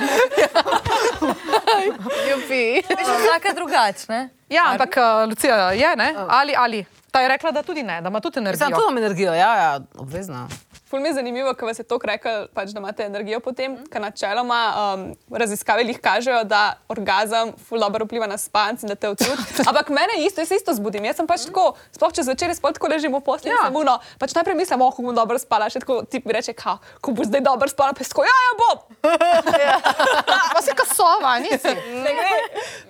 Jupi. 2.31 2.81
Vsaka 2.81 3.53
drugačna. 3.55 4.29
Ja, 4.49 4.63
ampak 4.71 4.95
uh, 4.97 5.29
Lucija 5.29 5.71
je, 5.71 5.95
ne? 5.95 6.15
Ali, 6.29 6.55
ali. 6.57 6.85
Ta 7.17 7.21
je 7.21 7.27
rekla, 7.27 7.51
da 7.51 7.63
tudi 7.63 7.83
ne, 7.83 8.01
da 8.01 8.09
ima 8.09 8.19
tudi 8.19 8.33
Sam 8.33 8.43
energijo. 8.45 8.67
tu 8.69 8.83
imam 8.83 8.97
energijo, 8.97 9.33
ja, 9.33 9.55
ja, 9.57 9.79
obvezno. 9.97 10.47
Ful 10.87 11.01
mi 11.03 11.09
je 11.09 11.17
zanimivo, 11.17 11.51
ker 11.53 11.67
vas 11.67 11.79
je 11.79 11.83
to 11.83 11.97
rekel, 11.99 12.45
pač, 12.55 12.71
da 12.71 12.79
imate 12.79 13.03
energijo 13.03 13.41
potem, 13.43 13.73
ker 13.91 13.99
načeloma 13.99 14.59
um, 14.71 15.01
raziskave 15.35 15.83
jih 15.83 15.99
kažejo, 15.99 16.45
da 16.47 16.77
orgazem 16.87 17.51
ful 17.67 17.81
dobro 17.83 18.05
vpliva 18.07 18.27
na 18.27 18.37
spanc 18.39 18.85
in 18.85 18.93
da 18.93 18.95
te 18.95 19.09
odsud. 19.11 19.35
Ampak 19.69 19.91
mene 19.91 20.21
isto, 20.23 20.39
jaz 20.41 20.53
se 20.53 20.61
isto 20.61 20.73
zbudim. 20.77 21.03
Jaz 21.09 21.19
sem 21.19 21.27
pač 21.27 21.43
tako, 21.49 21.73
sploh 21.91 22.15
če 22.15 22.23
zvečer 22.29 22.55
sploh 22.55 22.71
tako 22.77 22.91
ležim 22.93 23.11
v 23.11 23.19
postelji, 23.19 23.51
Ja. 23.51 23.65
ja. 23.65 23.67
sem 23.67 23.75
uno, 23.75 23.97
pač 24.21 24.31
najprej 24.37 24.55
mislim, 24.55 24.85
oh, 24.85 24.95
ko 24.95 25.03
bom 25.03 25.15
dobro 25.17 25.35
spala, 25.41 25.67
še 25.73 25.83
tako 25.83 25.99
ti 26.07 26.23
mi 26.23 26.35
reče, 26.35 26.55
kao, 26.55 26.79
ko 27.03 27.11
boš 27.11 27.33
zdaj 27.33 27.43
dobro 27.43 27.67
spala, 27.67 27.91
pa 27.91 28.07
tako, 28.07 28.23
ja, 28.23 28.39
ja, 28.47 28.55
bom. 28.63 28.77
Pa 30.55 30.61
si 30.63 30.73
kasova, 30.73 31.37
nisi. 31.43 31.71
Ne 32.03 32.11
gre. 32.15 32.33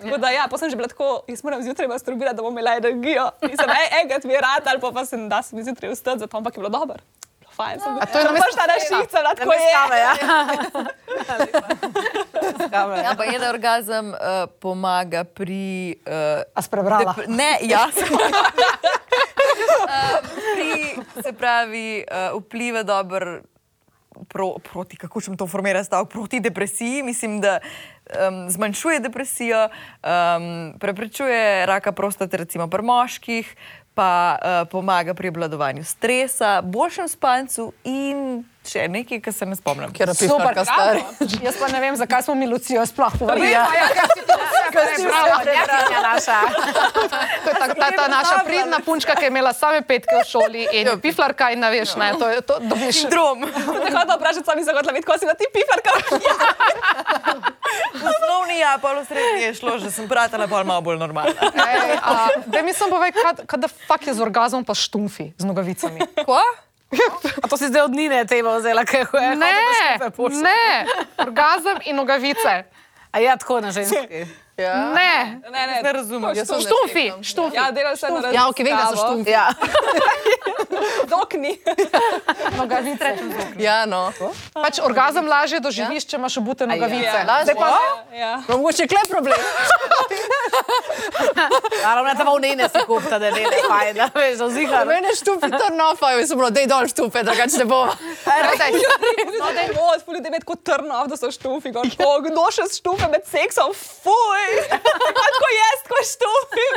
Tako 0.04 0.18
da, 0.22 0.30
ja, 0.32 0.46
pa 0.50 0.58
sem 0.62 0.70
že 0.70 0.78
bila 0.80 0.88
tako, 0.92 1.24
jaz 1.28 1.42
moram 1.44 1.66
zjutraj 1.66 1.90
masturbirati, 1.90 2.38
da 2.38 2.46
bom 2.46 2.54
imela 2.54 2.78
energijo. 2.78 3.30
In 3.44 3.58
sem, 3.58 3.70
ej, 3.70 3.88
enkrat 4.04 4.24
mi 4.30 4.38
je 4.38 4.42
rad, 4.42 4.70
ali 4.70 4.82
pa, 4.84 4.94
pa 4.94 5.06
sem, 5.06 5.28
da 5.30 5.42
sem 5.44 5.60
zjutraj 5.66 5.94
vstati, 5.98 6.24
zato 6.24 6.38
ampak 6.38 6.58
je 6.58 6.64
bilo 6.64 6.72
dobro. 6.74 7.02
Fajn, 7.58 7.80
sem 7.82 7.93
bila. 7.93 8.06
to 8.06 8.17
je 8.20 8.24
na 8.24 8.30
sem 8.78 9.02
bila 9.10 9.34
tako 9.34 9.54
je. 9.54 9.74
Kave, 9.74 9.98
ja. 9.98 10.13
Ja, 12.72 12.82
ja. 13.10 13.15
pa 13.17 13.24
je, 13.26 13.39
da 13.39 13.50
orgazem 13.50 14.13
uh, 14.13 14.17
pomaga 14.62 15.24
pri. 15.26 15.98
Uh, 16.06 16.46
A 16.54 16.62
si 16.62 16.70
prebrala? 16.70 17.15
ne, 17.26 17.58
jaz. 17.65 17.98
Uh, 17.98 18.13
pri, 20.54 21.02
se 21.24 21.34
pravi, 21.34 22.06
uh, 22.06 22.38
vpliva 22.38 22.84
dobro 22.86 23.41
pro, 24.30 24.58
proti, 24.62 24.98
kako 24.98 25.22
če 25.22 25.36
to 25.38 25.48
formira 25.50 25.84
stavek, 25.86 26.10
proti 26.13 26.39
depresiji. 26.43 27.04
Mislim, 27.06 27.39
da 27.41 27.58
um, 27.58 28.46
zmanjšuje 28.54 29.02
depresijo, 29.06 29.67
um, 29.67 30.78
preprečuje 30.80 31.65
raka 31.65 31.91
prostate, 31.91 32.38
recimo 32.38 32.70
pri 32.70 32.86
moških, 32.86 33.56
pa 33.98 34.38
uh, 34.38 34.68
pomaga 34.70 35.14
pri 35.18 35.32
obvladovanju 35.34 35.84
stresa, 35.84 36.62
boljšem 36.62 37.08
spancu 37.08 37.72
in 37.84 38.44
še 38.68 38.88
nekaj, 38.88 39.20
kar 39.20 39.34
se 39.34 39.46
ne 39.46 39.56
spomnim. 39.56 39.92
Ker 39.92 40.10
je 40.10 40.16
pifarka 40.20 40.64
stari. 40.64 41.02
Jaz 41.42 41.56
pa 41.56 41.68
ne 41.68 41.80
vem, 41.80 41.96
zakaj 41.96 42.22
smo 42.22 42.36
mi 42.36 42.46
Lucijo 42.46 42.84
sploh 42.84 43.14
povabili. 43.14 43.52
Ja, 43.52 43.66
ja, 43.68 43.96
naša. 46.04 46.38
To 47.44 47.50
je 47.50 47.56
ta, 47.56 47.68
ta, 47.70 47.88
ta 47.92 48.06
naša 48.08 48.44
pridna 48.44 48.80
punčka, 48.80 49.16
ki 49.16 49.24
je 49.24 49.30
imela 49.30 49.54
same 49.54 49.82
petke 49.82 50.14
v 50.14 50.24
šoli 50.24 50.68
in 50.72 50.88
je 50.88 50.98
piflarka 51.00 51.50
in 51.50 51.60
ne 51.60 51.70
veš, 51.70 51.96
ne, 51.96 52.12
to, 52.14 52.28
je- 52.28 52.42
to 52.42 52.60
dobiš. 52.62 53.02
Sindrom. 53.02 53.42
Tako 53.48 54.06
da 54.06 54.16
vprašati, 54.16 54.46
sami 54.46 54.64
se 54.64 54.72
hotela 54.72 54.94
videti, 54.94 55.08
ko 55.08 55.18
si 55.18 55.26
na 55.26 55.34
ti 55.34 55.46
pifarka. 55.48 55.92
V 57.94 58.04
osnovni 58.12 58.60
ja, 58.60 58.78
pa 58.78 58.94
v 58.94 59.06
srednji 59.06 59.44
je 59.44 59.54
šlo, 59.56 59.78
že 59.78 59.90
sem 59.90 60.08
pratala, 60.08 60.48
pa 60.48 60.64
malo 60.64 60.82
bolj 60.82 61.00
normalno. 61.00 61.34
Ej, 61.54 61.98
a, 62.00 62.12
da 62.46 62.62
mi 62.62 62.74
sem 62.74 62.90
povej, 62.90 63.12
kad, 63.14 63.44
kad 63.46 63.60
da 63.60 63.68
fak 63.68 64.08
je 64.08 64.14
z 64.14 64.22
orgazmom 64.22 64.64
pa 64.64 64.74
štumfi 64.74 65.34
z 65.34 65.44
nogavicami. 65.44 66.00
Kva? 66.24 66.44
A 67.43 67.47
to 67.47 67.58
si 67.58 67.67
zdaj 67.67 67.82
od 67.82 67.91
Nine 67.95 68.26
tebe 68.26 68.50
vzela, 68.58 68.86
kaj 68.86 69.00
je? 69.13 69.36
Ne, 69.36 69.52
ne, 70.41 70.86
orgazem 71.17 71.78
in 71.86 71.95
nogavice. 71.95 72.63
A 73.12 73.19
ja, 73.19 73.38
tako 73.38 73.62
na 73.62 73.71
ženski. 73.71 74.26
Ja. 74.58 74.89
Ne, 74.93 75.39
Ne, 75.52 75.67
ne, 75.67 75.82
Ne 75.84 75.91
razumem. 75.93 76.36
Jaz 76.36 76.48
sem 76.50 76.62
štufi, 76.62 77.13
štufi. 77.22 77.56
Ja, 77.56 77.70
delal 77.72 77.98
sem 77.98 78.13
na 78.13 78.32
Ja, 78.34 78.48
ok, 78.50 78.58
vem, 78.65 78.74
da 78.74 78.88
so 78.89 78.98
štumfi. 78.98 79.30
Ja. 79.30 79.54
Dokni. 81.08 81.54
Nogavice. 82.58 83.13
Ja, 83.62 83.86
no. 83.86 84.10
Pač 84.54 84.80
orgazem 84.84 85.30
lažje 85.30 85.60
doživiš, 85.62 86.08
če 86.10 86.17
imaš 86.17 86.39
obute 86.41 86.65
nogavice. 86.67 87.06
Ja. 87.22 87.38
Zdaj 87.46 87.56
pa, 87.56 87.70
Ja. 88.17 88.32
Mogoče 88.48 88.88
kle 88.89 89.04
problem. 89.10 89.38
Naravno, 91.84 92.13
da 92.17 92.24
v 92.24 92.41
njene 92.41 92.70
se 92.70 92.82
kupta, 92.86 93.20
da 93.20 93.30
ne 93.32 93.46
le 93.46 93.60
fajn, 93.67 93.96
da 93.96 94.10
veš, 94.15 94.38
da 94.41 94.50
zihar. 94.50 94.88
Mene 94.88 95.13
štufi 95.15 95.52
to 95.54 95.70
nofa, 95.76 96.12
jaz 96.17 96.30
sem 96.32 96.38
bilo, 96.39 96.50
dej 96.50 96.65
dol 96.65 96.89
štufe, 96.89 97.24
drugače 97.24 97.62
ne 97.62 97.65
bo. 97.70 97.84
No, 99.38 99.54
da 99.54 99.62
je 99.62 99.74
mod, 99.76 100.02
fuli 100.06 100.22
devet 100.22 100.43
kot 100.48 100.63
trnov, 100.65 101.08
da 101.08 101.17
so 101.17 101.30
štufi. 101.32 101.72
kdo 101.72 102.43
še 102.52 102.65
štufe 102.74 103.08
med 103.13 103.22
seksom, 103.30 103.74
fuj. 103.78 104.47
Tako 105.18 105.48
jaz, 105.60 105.80
ko 105.90 105.98
štufi. 106.12 106.68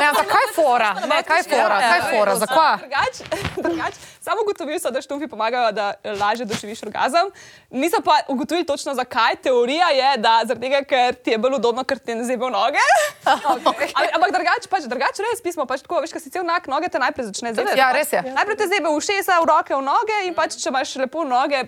ne, 0.00 0.06
ampak 0.06 0.26
kaj 0.26 0.46
fora? 0.54 0.90
Ne, 1.06 1.22
kaj 1.26 1.42
fora, 1.50 1.78
kaj 1.80 2.00
fora, 2.10 2.36
zakaj? 2.42 2.76
Drugač, 2.84 3.20
drugač, 3.56 3.98
samo 4.20 4.44
ugotovili 4.44 4.78
so, 4.80 4.90
da 4.90 5.02
štufi 5.02 5.28
pomagajo, 5.28 5.72
da 5.72 5.94
lažje 6.20 6.46
doživiš 6.46 6.82
orgazem. 6.86 7.30
Niso 7.70 8.00
pa 8.04 8.20
ugotovili 8.28 8.66
točno 8.66 8.94
zakaj. 8.94 9.36
Teorija 9.42 9.88
je, 9.88 10.10
da 10.18 10.40
zaradi 10.44 10.66
tega, 10.68 10.82
ker 10.84 11.14
ti 11.14 11.34
je 11.34 11.38
bolj 11.38 11.58
udobno, 11.60 11.84
ker 11.84 11.98
ti 11.98 12.14
ne 12.14 12.24
zebe 12.24 12.50
noge. 12.50 12.84
Okay. 13.70 13.92
Ampak 14.14 14.32
drugače, 14.32 14.68
pač, 14.70 14.86
drugač 14.90 15.20
res 15.22 15.42
pismo, 15.44 15.66
pač 15.68 15.84
tako, 15.84 16.00
veš, 16.04 16.14
kaj 16.14 16.24
si 16.24 16.32
cel 16.32 16.46
nak, 16.46 16.66
noge 16.70 16.88
te 16.90 16.98
najprej 16.98 17.30
začne 17.30 17.52
zebati. 17.54 17.78
Ja, 17.78 17.90
res 17.94 18.12
je. 18.12 18.22
Najprej 18.24 18.56
te 18.58 18.70
zebe 18.70 18.88
v 18.88 18.96
ušesa, 18.96 19.40
v 19.42 19.50
roke, 19.50 19.74
v 19.76 19.82
noge 19.84 20.16
in 20.26 20.36
pač, 20.36 20.56
če 20.60 20.72
imaš 20.72 20.96
lepo 21.02 21.26
noge. 21.28 21.66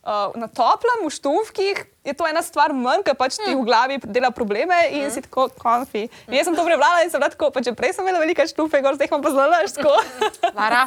Uh, 0.00 0.32
na 0.40 0.48
toplem, 0.48 1.04
v 1.04 1.12
štuvkih 1.12 1.80
je 2.04 2.14
to 2.14 2.26
ena 2.26 2.40
stvar 2.42 2.72
manj, 2.72 3.02
ker 3.04 3.16
pač 3.18 3.36
ti 3.36 3.52
v 3.52 3.60
glavi 3.64 3.98
dela 4.08 4.30
probleme 4.32 4.76
in 4.96 5.10
si 5.12 5.20
tako 5.20 5.50
konfi. 5.60 6.06
In 6.28 6.38
jaz 6.38 6.48
sem 6.48 6.56
to 6.56 6.64
prevlala 6.64 7.04
in 7.04 7.12
sem 7.12 7.20
tako, 7.20 7.50
pa 7.52 7.60
če 7.60 7.74
prej 7.76 7.92
sem 7.96 8.06
imela 8.06 8.22
velike 8.22 8.46
štufe, 8.48 8.80
gor 8.80 8.96
zdaj 8.96 9.10
imam 9.10 9.24
pa 9.24 9.32
zelo 9.34 9.48
lažko. 9.52 9.92
Lara, 10.58 10.86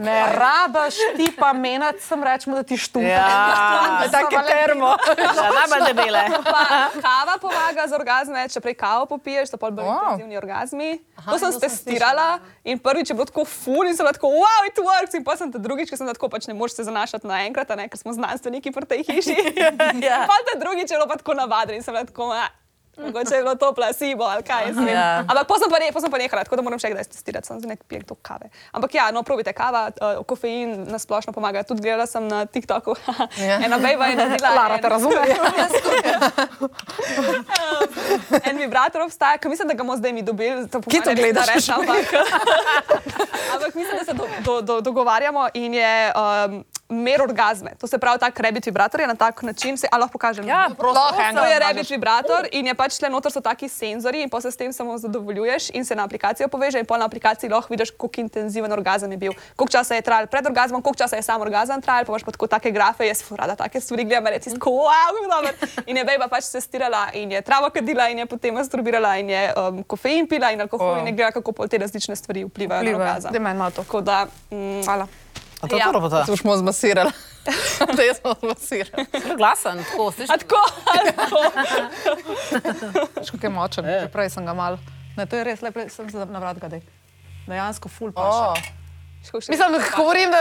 ne 0.00 0.16
rabaš 0.32 0.96
ti 1.18 1.28
pa 1.36 1.52
menati, 1.52 2.00
sem 2.00 2.24
rečemo, 2.24 2.56
da 2.56 2.64
ti 2.64 2.80
štufa. 2.80 3.04
Ja, 3.04 4.08
Take 4.14 4.40
termo. 4.48 4.94
ja, 5.20 5.50
najbolj 5.58 5.84
debele. 5.90 6.24
Pa 6.48 6.64
kava 6.96 7.36
pomaga 7.42 7.84
z 7.84 7.98
orgazme, 7.98 8.46
če 8.48 8.64
prej 8.64 8.78
kavo 8.80 9.04
popiješ, 9.12 9.52
so 9.52 9.60
pa 9.60 9.68
bolj 9.68 9.84
wow. 9.84 10.16
intenzivni 10.16 10.40
orgazmi. 10.40 10.90
Aha, 11.18 11.28
to 11.28 11.38
sem 11.42 11.60
testirala 11.60 12.38
in 12.64 12.80
prvič 12.80 13.12
je 13.12 13.16
bilo 13.18 13.28
tako 13.28 13.44
ful 13.44 13.84
in 13.84 13.96
sem 13.96 14.06
tako, 14.08 14.32
wow, 14.32 14.64
it 14.64 14.80
works. 14.80 15.12
In 15.12 15.26
pa 15.28 15.36
sem 15.36 15.52
te 15.52 15.60
drugič, 15.60 15.92
ker 15.92 16.00
sem 16.00 16.08
tako, 16.08 16.32
pač 16.32 16.48
ne 16.48 16.56
moreš 16.56 16.80
se 16.80 16.88
zanašati 16.88 17.28
naenkrat, 17.28 17.68
a 17.74 17.76
ne, 17.76 17.88
ker 17.92 18.00
smo 18.00 18.16
znanstveniki 18.16 18.72
pri 18.72 18.88
tej 18.88 19.04
hiši. 19.12 19.36
Ja. 19.98 20.24
Pa 20.30 20.37
te 20.46 20.58
drugič 20.58 20.90
je 20.90 20.96
bilo 20.96 21.08
pa 21.08 21.16
tako 21.16 21.34
navaden 21.34 21.76
in 21.76 21.82
sem 21.82 21.94
bila 21.94 22.04
tako, 22.04 22.30
"Ah, 22.32 22.48
Mogoče 22.98 23.34
je 23.34 23.42
bilo 23.42 23.54
to 23.54 23.72
placebo 23.72 24.24
ali 24.24 24.42
kaj. 24.42 24.64
Ja. 24.92 25.18
Ampak 25.18 25.46
pa 25.46 25.54
sem 25.54 25.70
pa, 25.70 25.78
ne, 25.78 25.92
pa 25.92 26.00
pa 26.10 26.18
nehala, 26.18 26.44
tako 26.44 26.56
da 26.56 26.62
moram 26.62 26.78
še 26.78 26.90
kdaj 26.90 27.04
testirati, 27.12 27.46
sem 27.46 27.60
zdaj 27.60 27.70
nek 27.70 27.84
pijem 27.86 28.02
to 28.02 28.16
kave. 28.22 28.50
Ampak 28.74 28.94
ja, 28.94 29.10
no, 29.14 29.22
probite 29.22 29.52
kava, 29.54 29.90
uh, 30.02 30.24
kofein 30.26 30.90
na 30.90 30.98
splošno 30.98 31.32
pomaga. 31.32 31.62
Tudi 31.62 31.84
gledala 31.86 32.06
sem 32.10 32.26
na 32.26 32.42
TikToku, 32.46 32.96
Ja. 33.48 33.60
ena 33.62 33.78
bejba 33.78 34.10
je 34.10 34.16
naredila. 34.18 34.50
Lara, 34.54 34.80
te 34.82 34.88
razumem. 34.88 35.18
en 38.50 38.58
vibrator 38.58 39.02
obstaja, 39.06 39.38
ki 39.38 39.48
mislim, 39.48 39.68
da 39.68 39.74
ga 39.78 39.84
bomo 39.84 39.96
zdaj 39.96 40.12
mi 40.12 40.22
dobili. 40.22 40.66
To 40.68 40.82
Kje 40.82 41.02
to 41.04 41.14
gledaš? 41.14 41.54
Reč, 41.54 41.68
ampak, 41.70 42.06
ampak 43.54 43.74
mislim, 43.74 43.94
da 43.98 44.04
se 44.04 44.12
do, 44.12 44.26
do, 44.44 44.60
do, 44.62 44.80
dogovarjamo 44.80 45.48
in 45.54 45.74
je 45.74 46.12
um, 46.12 46.64
mer 46.88 47.22
orgazme. 47.22 47.70
To 47.80 47.86
se 47.86 47.98
pravi, 47.98 48.18
tak 48.18 48.40
rebit 48.40 48.66
vibrator 48.66 49.00
je 49.00 49.06
na 49.06 49.14
tak 49.14 49.42
način, 49.42 49.76
se 49.76 49.88
lahko 49.92 50.12
pokažem. 50.12 50.48
Ja, 50.48 50.70
prosim. 50.78 51.36
To 51.36 51.44
je 51.44 51.58
rebit 51.58 51.90
vibrator 51.90 52.48
in 52.52 52.66
je 52.66 52.74
pač 52.74 52.98
tle 52.98 53.08
noter 53.08 53.32
so 53.32 53.40
taki 53.40 53.68
senzori 53.68 54.22
in 54.22 54.30
pa 54.30 54.40
se 54.40 54.50
s 54.50 54.56
tem 54.56 54.72
samo 54.72 54.98
zadovoljuješ 54.98 55.70
in 55.70 55.84
se 55.84 55.94
na 55.94 56.04
aplikacijo 56.04 56.48
poveže 56.48 56.78
in 56.80 56.86
pa 56.86 56.96
na 56.98 57.04
aplikaciji 57.04 57.50
lahko 57.50 57.68
vidiš, 57.70 57.90
koliko 57.90 58.20
intenziven 58.20 58.72
orgazem 58.72 59.12
je 59.12 59.16
bil, 59.18 59.32
koliko 59.56 59.72
časa 59.72 59.94
je 59.94 60.02
trajal 60.02 60.26
pred 60.26 60.46
orgazmom, 60.46 60.82
koliko 60.82 60.98
časa 60.98 61.16
je 61.16 61.22
sam 61.22 61.40
orgazem 61.40 61.82
trajal, 61.82 62.04
pa 62.04 62.12
imaš 62.12 62.24
pa 62.24 62.32
tako 62.32 62.46
take 62.46 62.70
grafe, 62.70 63.06
jaz 63.06 63.22
rada 63.30 63.54
take 63.56 63.80
stvari 63.80 64.04
gledam, 64.04 64.26
reči, 64.26 64.50
tako 64.54 64.70
wow, 64.70 65.12
dobro. 65.30 65.52
In 65.86 65.96
je 65.96 66.04
bejba 66.04 66.28
pač 66.28 66.48
testirala 66.52 67.08
in 67.12 67.32
je 67.32 67.42
travo 67.42 67.70
kadila 67.70 68.08
in 68.08 68.18
je 68.18 68.26
potem 68.26 68.54
masturbirala 68.54 69.16
in 69.16 69.30
je 69.30 69.52
um, 69.56 69.82
kofein 69.84 70.26
pila 70.28 70.52
in 70.52 70.60
alkohol 70.60 70.94
O. 70.94 70.98
in 70.98 71.06
je 71.06 71.12
gledala, 71.12 71.32
kako 71.32 71.52
pol 71.52 71.68
te 71.68 71.78
različne 71.78 72.16
stvari 72.16 72.44
vplivajo, 72.44 72.80
Vplivajo. 72.80 72.98
na 72.98 73.04
orgazem. 73.04 73.74
Tako 73.76 74.00
da, 74.00 74.26
mm, 74.50 74.82
Hvala. 74.84 75.06
A 75.58 75.66
to 75.66 75.74
je 75.74 75.80
Ja. 75.80 75.86
to 75.86 75.92
robota? 75.92 76.24
Se 76.24 76.30
boš 76.32 76.58
zmasirala. 76.58 77.12
Da 77.96 78.02
jaz 78.04 78.20
sem 78.20 78.32
zmasirala. 78.40 79.04
Glasen, 79.36 79.84
tako, 79.84 80.10
slišiš? 80.12 80.30
a 80.30 80.36
tako, 80.36 80.60
tako. 81.16 81.38
Veš, 83.16 83.30
kako 83.30 83.46
je 83.46 83.50
močen, 83.50 83.84
že 83.84 84.08
prej 84.12 84.30
sem 84.30 84.44
ga 84.46 84.54
mal. 84.54 84.76
Ne, 85.16 85.26
to 85.26 85.36
je 85.36 85.44
res, 85.44 85.62
le 85.64 85.70
prej 85.72 85.88
sem 85.90 86.10
se 86.10 86.26
na 86.28 86.38
vrat 86.38 86.58
ga 86.60 86.68
dej. 86.68 86.82
Dejansko 87.48 87.88
ful 87.88 88.12
paša. 88.12 88.52
Oh. 88.52 88.58
Mislim, 89.34 89.72
da 89.72 89.78
govorim, 89.96 90.30
da 90.30 90.40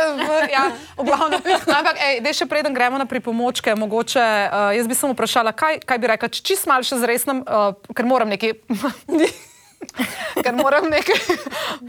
ja, 0.53 0.71
v 0.97 1.03
glavnem. 1.03 1.41
Ampak, 1.79 1.97
ej, 1.97 2.19
dej 2.21 2.33
še 2.37 2.45
preden 2.45 2.75
gremo 2.77 2.99
na 2.99 3.07
pripomočke, 3.09 3.73
mogoče 3.75 4.21
uh, 4.21 4.69
jaz 4.77 4.85
bi 4.87 4.95
samo 4.95 5.15
vprašala, 5.15 5.51
kaj, 5.57 5.79
kaj 5.87 5.97
bi 5.97 6.07
rekla, 6.07 6.29
če 6.29 6.43
čist 6.45 6.67
mal 6.69 6.85
še 6.85 6.99
zresnem, 7.01 7.41
uh, 7.41 7.73
ker 7.95 8.05
moram 8.05 8.29
nekaj. 8.29 8.53
ker 10.43 10.53
moram 10.55 10.91
nekaj. 10.91 11.17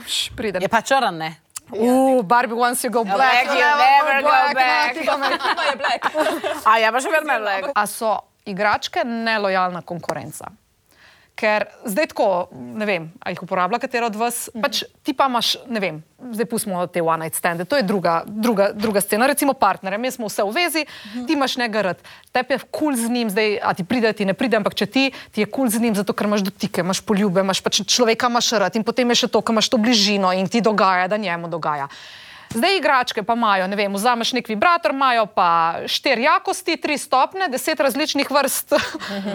Š, 0.07 0.33
Pridem. 0.37 0.63
Je 0.65 0.71
pa 0.71 0.81
črn, 0.81 1.19
ne? 1.19 1.31
Uh, 1.73 2.23
Barbie, 2.23 2.55
once 2.55 2.85
you 2.85 2.91
go 2.91 3.05
black, 3.05 3.19
black, 3.19 3.47
you 3.53 3.61
never 3.61 4.23
go 4.23 4.55
back. 4.55 4.95
Je. 4.99 5.05
A 6.71 6.79
je 6.81 6.93
pa 6.93 6.99
še 7.01 7.11
vedno 7.13 7.39
black. 7.45 7.69
A 7.77 7.85
so 7.87 8.15
igračke 8.49 9.05
nelojalna 9.05 9.83
konkurenca? 9.85 10.49
Ker 11.39 11.69
zdaj 11.87 12.09
tako, 12.11 12.49
ne 12.51 12.87
vem, 12.87 13.05
ali 13.23 13.37
jih 13.37 13.45
uporablja 13.45 13.79
katero 13.79 14.09
od 14.11 14.17
vas, 14.19 14.49
pač 14.59 14.81
ti 15.07 15.15
pa 15.15 15.29
imaš, 15.31 15.53
ne 15.71 15.79
vem, 15.79 16.01
zdaj 16.35 16.49
pustimo 16.51 16.83
te 16.91 16.99
one 16.99 17.29
night 17.29 17.39
stande, 17.39 17.63
to 17.63 17.79
je 17.79 17.85
druga, 17.87 18.25
druga, 18.27 18.73
druga 18.75 18.99
scena, 19.01 19.29
recimo 19.31 19.55
partnerje, 19.55 20.03
mi 20.03 20.11
smo 20.11 20.27
vse 20.27 20.43
v 20.43 20.57
vezi, 20.57 20.83
ti 21.15 21.39
imaš 21.39 21.55
njega 21.63 21.85
rad, 21.91 22.03
tebi 22.35 22.57
je 22.57 22.61
kul 22.67 22.89
cool 22.91 22.99
z 22.99 23.15
njim, 23.15 23.31
zdaj, 23.31 23.59
a 23.63 23.75
ti 23.79 23.87
pride, 23.87 24.13
ti 24.19 24.27
ne 24.27 24.35
pride, 24.35 24.59
ampak 24.59 24.75
če 24.75 24.91
ti, 24.91 25.05
ti 25.31 25.45
je 25.45 25.47
kul 25.47 25.69
cool 25.69 25.77
z 25.79 25.87
njim, 25.87 25.95
zato 25.95 26.11
ker 26.11 26.27
imaš 26.27 26.43
dotike, 26.51 26.83
imaš 26.83 27.05
poljube, 27.07 27.47
imaš 27.47 27.63
pač 27.63 27.85
človeka 27.87 28.27
imaš 28.27 28.51
rad 28.59 28.75
in 28.75 28.83
potem 28.83 29.15
je 29.15 29.23
še 29.23 29.31
to, 29.31 29.39
ker 29.39 29.55
imaš 29.55 29.71
to 29.71 29.79
bližino 29.79 30.35
in 30.35 30.51
ti 30.51 30.59
dogaja, 30.59 31.07
da 31.07 31.23
njemu 31.23 31.47
dogaja. 31.47 31.87
Zdaj 32.55 32.77
igračke 32.77 33.23
pa 33.23 33.35
imajo, 33.37 33.67
ne 33.69 33.77
vem, 33.77 33.93
vzameš 33.93 34.33
nek 34.33 34.49
vibrator, 34.49 34.95
imajo 34.95 35.27
pa 35.27 35.49
štiri 35.87 36.23
jakosti, 36.25 36.77
tri 36.81 36.99
stopne, 36.99 37.49
deset 37.49 37.81
različnih 37.81 38.31
vrst. 38.31 38.73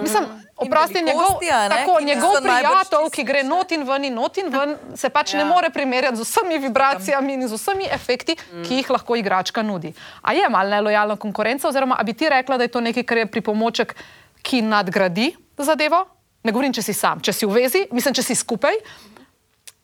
Mislim, 0.01 0.25
oprosti, 0.57 1.01
njegov, 1.01 1.21
velikosti, 1.21 1.51
a 1.51 1.59
ne, 1.61 1.69
tako, 1.69 1.97
ki 1.99 2.05
njegov 2.05 2.33
prijatelj, 2.41 3.09
ki 3.13 3.23
gre 3.23 3.43
not 3.43 3.71
in 3.71 3.85
ven 3.87 4.05
in 4.09 4.17
not 4.17 4.37
in 4.37 4.49
ven, 4.49 4.75
se 4.95 5.09
pač 5.09 5.33
ja. 5.33 5.43
ne 5.43 5.45
more 5.45 5.69
primerjati 5.69 6.17
z 6.17 6.25
vsemi 6.25 6.57
vibracijami 6.57 7.33
in 7.33 7.47
z 7.47 7.53
vsemi 7.53 7.87
efekti, 7.91 8.35
mm. 8.35 8.65
ki 8.65 8.81
jih 8.81 8.89
lahko 8.89 9.15
igračka 9.15 9.61
nudi. 9.61 9.93
A 10.21 10.33
je 10.33 10.49
mal 10.49 10.69
nelojalna 10.69 11.15
konkurenca, 11.15 11.67
oziroma 11.69 11.99
a 11.99 12.03
bi 12.03 12.13
ti 12.13 12.29
rekla, 12.29 12.57
da 12.57 12.65
je 12.65 12.73
to 12.73 12.81
nekaj, 12.81 13.03
kar 13.03 13.17
je 13.17 13.29
pripomoček, 13.29 13.95
ki 14.41 14.61
nadgradi 14.61 15.35
zadevo? 15.57 16.05
Ne 16.43 16.51
govorim, 16.51 16.73
če 16.75 16.81
si 16.83 16.93
sam, 16.93 17.21
če 17.23 17.31
si 17.33 17.47
v 17.47 17.61
vezi, 17.61 17.85
mislim, 17.91 18.15
če 18.17 18.25
si 18.25 18.35
skupaj. 18.35 18.81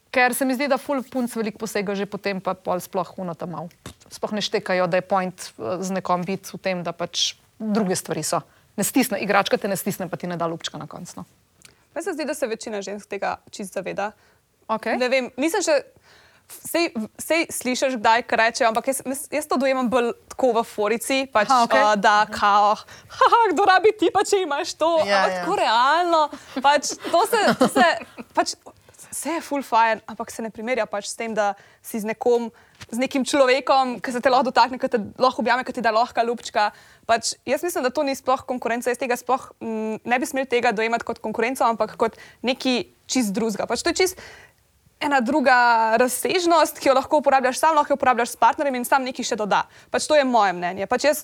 Ker 0.09 0.33
se 0.33 0.45
mi 0.45 0.55
zdi, 0.57 0.67
da 0.67 0.79
full 0.81 1.03
punc 1.05 1.33
veliko 1.37 1.61
posega 1.61 1.93
že 1.93 2.09
potem, 2.09 2.41
pa 2.41 2.55
pol 2.57 2.81
sploh 2.81 3.13
huno 3.13 3.35
tam 3.37 3.53
mal. 3.53 3.69
Sploh 4.09 4.33
ne 4.33 4.41
štekajo, 4.41 4.87
da 4.89 4.97
je 5.01 5.05
point 5.05 5.37
eh, 5.37 5.83
z 5.85 5.89
nekom 5.93 6.25
biti 6.25 6.49
v 6.49 6.57
tem, 6.57 6.81
da 6.85 6.95
pač 6.97 7.35
druge 7.59 7.93
stvari 7.99 8.25
so. 8.25 8.41
Ne 8.79 8.87
stisne, 8.87 9.19
igračka 9.21 9.59
te 9.59 9.67
ne 9.67 9.77
stisne, 9.77 10.07
pa 10.09 10.17
ti 10.17 10.25
ne 10.25 10.39
da 10.39 10.47
lupčka 10.49 10.79
na 10.81 10.87
koncu. 10.87 11.21
No. 11.21 11.27
Meni 11.93 12.03
se 12.03 12.13
zdi, 12.15 12.25
da 12.25 12.33
se 12.33 12.47
večina 12.47 12.81
žensk 12.81 13.09
tega 13.09 13.37
čist 13.51 13.73
zaveda. 13.73 14.11
Okay. 14.69 14.97
Ne 14.97 15.09
vem, 15.09 15.29
nisem 15.37 15.65
še. 15.65 15.81
Sej, 16.49 16.87
sej 17.21 17.43
slišiš, 17.53 17.99
kdaj 18.01 18.23
rečejo, 18.25 18.71
ampak 18.71 18.87
jaz, 18.89 19.03
jaz- 19.05 19.45
to 19.45 19.53
dojemam 19.61 19.85
bolj 19.85 20.15
tako 20.33 20.49
v 20.57 20.63
forici, 20.65 21.17
pač, 21.29 21.45
Aha, 21.45 21.67
okej. 21.69 21.83
uh, 21.85 21.93
da 21.93 22.25
kao, 22.25 22.73
haha, 23.05 23.41
kdo 23.53 23.67
rabi 23.69 23.93
ti, 23.93 24.09
pa 24.09 24.25
če 24.25 24.41
imaš 24.41 24.73
to. 24.73 24.89
Ja, 25.05 25.29
ampak 25.29 25.29
ja. 25.29 25.43
tako 25.43 25.53
realno, 25.61 26.21
pač, 26.57 26.97
to 27.05 27.21
se, 27.29 27.41
to 27.53 27.69
se, 27.69 27.85
pač, 28.33 28.57
vse 29.11 29.35
je 29.37 29.41
full 29.41 29.65
fajn, 29.65 30.01
ampak 30.07 30.31
se 30.31 30.43
ne 30.45 30.51
primerja 30.53 30.85
pač 30.89 31.09
s 31.09 31.17
tem, 31.17 31.33
da 31.33 31.53
si 31.81 31.99
z 31.99 32.07
nekom, 32.09 32.49
z 32.89 32.97
nekim 33.01 33.25
človekom, 33.25 33.97
ki 34.03 34.13
se 34.13 34.21
te 34.21 34.31
lahko 34.31 34.49
dotakne, 34.49 34.79
ki 34.81 34.89
te 34.89 35.01
lahko 35.21 35.43
objame, 35.43 35.65
ki 35.67 35.75
ti 35.75 35.85
da 35.85 35.93
lahka 35.93 36.23
lupčka. 36.25 36.69
Pač, 37.09 37.33
jaz 37.45 37.65
mislim, 37.65 37.85
da 37.85 37.93
to 37.93 38.05
ni 38.05 38.15
sploh 38.17 38.45
konkurenca, 38.45 38.91
jaz 38.91 39.01
tega 39.01 39.17
sploh 39.19 39.49
mm, 39.59 40.05
ne 40.05 40.19
bi 40.21 40.29
smel 40.29 40.45
tega 40.49 40.73
dojemati 40.75 41.07
kot 41.07 41.21
konkurenco, 41.23 41.65
ampak 41.65 41.97
kot 41.99 42.19
nekaj 42.45 42.85
čist 43.09 43.33
drugega. 43.33 43.69
Pač, 43.69 43.83
to 43.83 43.93
je 43.93 44.05
čist 44.05 44.21
ena 44.99 45.21
druga 45.23 45.95
razsežnost, 45.97 46.79
ki 46.79 46.89
jo 46.91 46.95
lahko 46.97 47.21
uporabljaš 47.23 47.59
sam, 47.59 47.75
lahko 47.75 47.93
jo 47.93 47.99
uporabljaš 47.99 48.35
s 48.35 48.39
partnerjem 48.39 48.81
in 48.81 48.85
sam 48.87 49.05
nekaj 49.07 49.31
še 49.31 49.37
doda. 49.39 49.63
Pač 49.91 50.07
to 50.11 50.17
je 50.17 50.27
moje 50.27 50.53
mnenje. 50.57 50.89
Pač 50.91 51.07
jaz, 51.07 51.23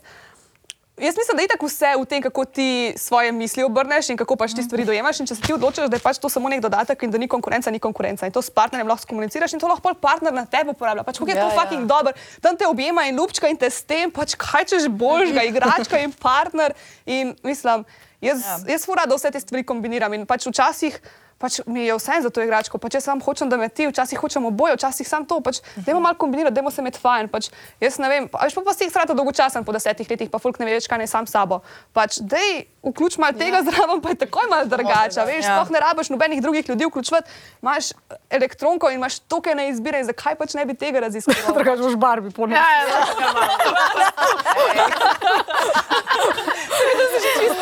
jaz 0.98 1.16
mislim, 1.18 1.36
da 1.36 1.42
je 1.42 1.48
tako 1.48 1.66
vse 1.66 1.92
v 2.00 2.06
tem, 2.06 2.22
kako 2.22 2.46
ti 2.46 2.94
svoje 2.98 3.32
misli 3.32 3.64
obrneš 3.64 4.10
in 4.10 4.18
kako 4.18 4.36
pač 4.36 4.56
ti 4.56 4.64
stvari 4.64 4.86
dojemaš. 4.86 5.20
In 5.20 5.28
če 5.28 5.36
se 5.36 5.42
ti 5.42 5.54
odločiš, 5.54 5.90
da 5.90 6.00
je 6.00 6.04
pač 6.04 6.18
to 6.18 6.30
samo 6.30 6.50
nek 6.50 6.62
dodatek 6.64 7.04
in 7.04 7.12
da 7.12 7.18
ni 7.18 7.28
konkurenca, 7.28 7.72
ni 7.72 7.80
konkurenca. 7.80 8.26
In 8.26 8.32
to 8.32 8.42
s 8.42 8.50
partnerjem 8.50 8.88
lahko 8.88 9.08
komuniciraš 9.10 9.54
in 9.54 9.60
to 9.60 9.68
lahko 9.68 9.94
partner 9.94 10.34
na 10.34 10.46
tebe 10.46 10.72
uporablja. 10.72 11.04
Pač 11.04 11.20
kako 11.20 11.30
je 11.32 11.36
Ja, 11.36 11.50
to 11.50 11.56
ja. 11.56 11.62
fucking 11.62 11.88
dober, 11.88 12.14
tam 12.42 12.58
te 12.58 12.68
objema 12.68 13.06
in 13.10 13.20
lupčka 13.20 13.48
in 13.52 13.58
te 13.58 13.70
s 13.70 13.84
tem, 13.84 14.12
pač 14.12 14.36
kaj 14.40 14.66
češ 14.72 14.88
božga, 14.88 15.44
igračka 15.44 16.00
in 16.00 16.12
partner. 16.12 16.74
In 17.06 17.36
mislim, 17.44 17.86
Jaz, 18.22 18.42
ja. 18.42 18.74
jaz 18.74 18.86
fura, 18.86 19.06
da 19.06 19.16
vse 19.16 19.30
te 19.32 19.40
stvari 19.40 19.64
kombiniram 19.68 20.14
in 20.14 20.26
pač 20.26 20.48
včasih. 20.48 20.96
Pač 21.38 21.60
mi 21.68 21.84
je 21.84 21.96
vse 21.98 22.22
za 22.24 22.30
to 22.32 22.40
igračko, 22.40 22.78
pač 22.80 22.96
jaz 22.96 23.04
sam 23.04 23.20
hočem, 23.20 23.50
da 23.52 23.58
me 23.58 23.68
ti, 23.70 23.84
včasih 23.88 24.16
hočemo 24.20 24.48
oboje, 24.48 24.78
včasih 24.78 25.08
sam 25.08 25.26
to. 25.28 25.42
Pač, 25.44 25.60
dajmo 25.76 26.00
malo 26.00 26.16
kombinirati, 26.16 26.56
dajmo 26.56 26.72
se 26.72 26.82
med 26.82 26.96
fajn. 26.96 27.28
Pač, 27.28 27.50
jaz 27.84 27.98
ne 28.00 28.08
vem, 28.10 28.28
pa, 28.32 28.46
veš, 28.46 28.56
pa, 28.56 28.64
pa 28.64 28.74
si 28.74 28.88
jih 28.88 28.92
strata 28.94 29.14
dolgočasen 29.14 29.66
po 29.68 29.76
desetih 29.76 30.08
letih, 30.10 30.30
pa 30.32 30.40
folk 30.40 30.56
ne 30.60 30.66
ve 30.66 30.78
več, 30.78 30.88
kaj 30.88 31.02
ne 31.04 31.08
sam 31.08 31.28
s 31.28 31.36
sabo. 31.36 31.60
Pač, 31.92 32.22
dej, 32.24 32.64
vključ 32.88 33.18
malo 33.20 33.36
tega 33.36 33.60
ja. 33.60 33.66
zraven, 33.68 34.00
pa 34.00 34.16
je 34.16 34.22
takoj 34.24 34.48
malo 34.48 34.66
drugače. 34.72 35.26
Veš, 35.28 35.44
Ja. 35.44 35.60
sploh 35.60 35.76
ne 35.76 35.80
rabiš 35.84 36.10
nobenih 36.10 36.40
drugih 36.42 36.70
ljudi 36.70 36.88
vključevati. 36.88 37.28
Imaš 37.62 37.92
elektronko 38.32 38.90
in 38.90 38.96
imaš 38.96 39.20
toke 39.28 39.52
na 39.56 39.68
izbire, 39.68 40.00
in 40.00 40.08
zakaj 40.08 40.40
pač 40.40 40.56
ne 40.56 40.64
bi 40.66 40.74
tega 40.74 41.04
raziskoval? 41.04 41.52
Drugač 41.60 41.80
boš 41.84 41.96
barbi 42.00 42.32
ponovno. 42.32 42.56
Ja, 42.56 42.64
ja, 42.64 42.84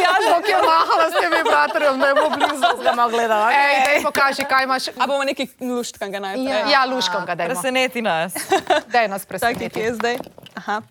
ja, 0.03 0.13
Bog 0.33 0.45
je 0.49 0.57
mahala 0.57 1.09
s 1.09 1.13
temi 1.13 1.43
bratrjem, 1.43 1.99
da 1.99 2.07
je 2.07 2.15
bo 2.15 2.29
blizu. 2.29 2.83
ga 2.83 2.91
malo 2.93 3.09
gledala. 3.09 3.51
Ej, 3.63 3.75
daj 3.85 4.03
pokaži, 4.03 4.45
kaj 4.49 4.63
imaš. 4.63 4.87
A 4.87 5.07
bomo 5.07 5.23
neki 5.23 5.47
luštkanga 5.61 6.19
najprej. 6.19 6.71
Ja, 6.71 6.85
luškam 6.85 7.25
ga, 7.25 7.35
daj. 7.35 7.47
Preseneti 7.47 8.01
nas. 8.01 8.33
Daj 8.93 9.07
nas 9.07 9.23
Čakaj, 9.23 9.53
kje 9.53 9.69
preseneti. 9.69 9.79
je 9.79 9.93
zdaj? 9.93 10.17
Aha. 10.55 10.81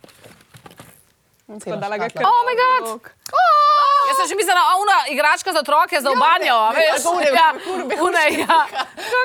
Ga 1.52 2.08
kar. 2.08 2.24
Oh 2.24 2.40
moj 2.48 2.56
bog! 2.80 3.10
Jaz 4.08 4.16
sem 4.16 4.28
že 4.28 4.34
mislila, 4.36 4.60
a 4.60 4.72
una 4.80 4.98
igračka 5.12 5.52
za 5.52 5.60
otroke 5.60 6.00
za 6.00 6.10
banjo, 6.10 6.56
a 6.56 6.70
veš, 6.72 7.04
ja, 7.28 7.48
une, 8.02 8.24
ja. 8.40 8.58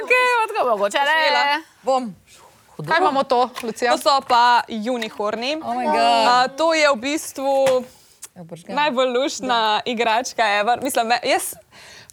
Okej, 0.04 0.28
odko 0.44 0.70
mogoče, 0.70 1.00
ne. 1.00 1.64
Bom. 1.82 2.16
Kaj 2.88 2.98
imamo 3.02 3.24
to, 3.24 3.50
Lucija? 3.64 3.92
To 3.92 3.98
so 3.98 4.22
pa 4.28 4.62
unicorni. 4.70 5.58
Oh 5.64 5.74
my 5.74 5.86
God. 5.86 6.28
A, 6.28 6.48
to 6.48 6.74
je 6.74 6.90
v 6.94 6.96
bistvu 6.96 7.84
najbolj 8.68 9.10
luštna 9.18 9.82
igračka 9.86 10.46
ever. 10.60 10.80
Mislim, 10.84 11.08
me, 11.08 11.20
jaz, 11.24 11.54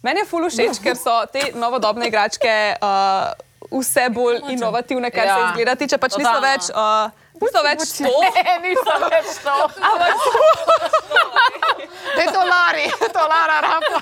meni 0.04 0.22
je 0.22 0.28
fulu 0.28 0.52
všeč, 0.52 0.80
ker 0.84 0.98
so 1.00 1.16
te 1.32 1.50
novodobne 1.58 2.08
igračke 2.10 2.54
uh, 2.78 3.32
vse 3.72 4.08
bolj 4.14 4.40
inovativne, 4.52 5.10
kar 5.10 5.26
ja. 5.26 5.36
se 5.36 5.50
izgleda 5.50 5.74
tiče. 5.80 5.98
Pač 5.98 6.18
niso 6.20 6.30
Totalno. 6.30 6.46
več, 6.46 6.70
uh, 6.70 7.23
niso 7.40 7.60
več 7.66 7.80
to. 7.98 8.12
Ne, 8.34 8.54
nisem 8.64 9.02
več 9.10 9.28
to. 9.44 9.56
Daj 12.14 12.28
to 12.30 12.42
Lari, 12.46 12.86
to 13.12 13.22
Lara 13.30 13.58
rapa. 13.64 13.98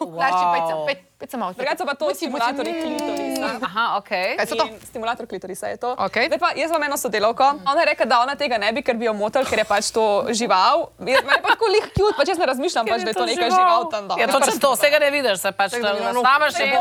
Lači, 0.00 0.44
pejte, 0.54 0.72
pejte, 0.86 1.02
pejte 1.18 1.36
malo. 1.36 1.52
Drugače 1.52 1.84
pa 1.86 1.94
to 1.94 2.14
simulatorji 2.14 2.72
klitorisa. 2.82 3.48
Aha, 3.62 3.84
okej. 3.98 4.36
Kaj 4.38 4.46
so 4.46 4.56
to? 4.56 4.66
Stimulator 4.84 5.26
klitorisa 5.26 5.68
je 5.68 5.76
to. 5.76 5.92
Okej. 5.98 6.30
Zdaj 6.30 6.40
pa 6.40 6.52
jaz 6.56 6.70
imam 6.70 6.82
eno 6.88 6.96
sodelovko. 6.96 7.44
Ona 7.66 7.80
je 7.80 7.86
rekla, 7.92 8.06
da 8.06 8.20
ona 8.24 8.34
tega 8.34 8.58
ne 8.58 8.72
bi, 8.72 8.82
ker 8.82 8.96
bi 8.96 9.08
jo 9.08 9.14
motil, 9.16 9.44
ker 9.44 9.58
je 9.62 9.66
pač 9.68 9.90
to 9.94 10.30
žival. 10.32 10.90
Je 11.04 11.20
pa 11.20 11.40
tako 11.44 11.68
lih 11.68 11.86
cute, 11.92 12.16
pač 12.16 12.32
jaz 12.32 12.38
ne 12.40 12.46
razmišljam, 12.50 12.86
pač, 12.88 13.04
da 13.04 13.10
je 13.12 13.18
to 13.18 13.26
neka 13.28 13.50
žival 13.52 13.88
tam 13.92 14.08
dol. 14.08 14.18
Ja, 14.20 14.26
to, 14.30 14.74
vsega 14.74 14.98
ne 15.02 15.10
vidiš, 15.10 15.42
se 15.44 15.52
pač 15.52 15.76
tam 15.76 16.00
nastavaš 16.00 16.60
in 16.64 16.74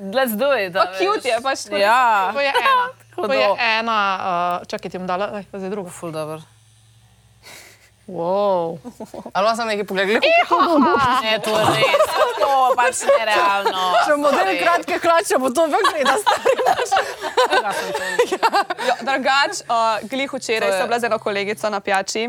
let's 0.00 0.34
do 0.34 0.50
it. 0.52 0.72
Pa 0.72 0.86
cute 0.94 1.24
je, 1.24 1.36
pač 1.40 1.64
tako. 1.64 1.76
Ja, 1.76 2.30
To 2.32 2.40
je 2.40 2.52
ena. 2.52 2.86
To 3.18 3.32
je 3.32 3.48
ena, 3.58 3.98
uh, 4.16 4.66
čakaj, 4.66 4.90
ti 4.90 4.96
bom 4.96 5.06
dala, 5.06 5.26
aj, 5.34 5.44
pa 5.50 5.58
zdaj 5.58 5.70
druga. 5.70 5.90
ful 5.90 6.10
dobro. 6.10 6.38
Wow. 8.08 8.78
Ali 9.34 9.44
pa 9.44 9.52
sem 9.52 9.68
nekaj 9.68 9.84
pogledal? 9.84 10.16
Ne, 10.16 11.34
to 11.38 11.50
je 11.50 11.64
res, 11.68 12.08
to 12.38 12.48
pač 12.72 12.96
nerealno. 13.04 13.82
Če 14.00 14.16
model 14.16 14.48
kratke 14.56 14.96
hlače, 14.96 15.36
bo 15.36 15.50
to 15.50 15.66
več 15.66 15.86
gleda. 15.90 16.14
Jo, 18.24 18.94
Drugač, 19.02 19.60
uh, 19.62 19.76
glih 20.04 20.30
včeraj 20.30 20.60
To 20.62 20.74
je- 20.74 20.78
sem 20.78 20.86
bila 20.86 20.98
z 20.98 21.04
eno 21.04 21.18
kolegico 21.18 21.68
na 21.68 21.80
pijači. 21.80 22.22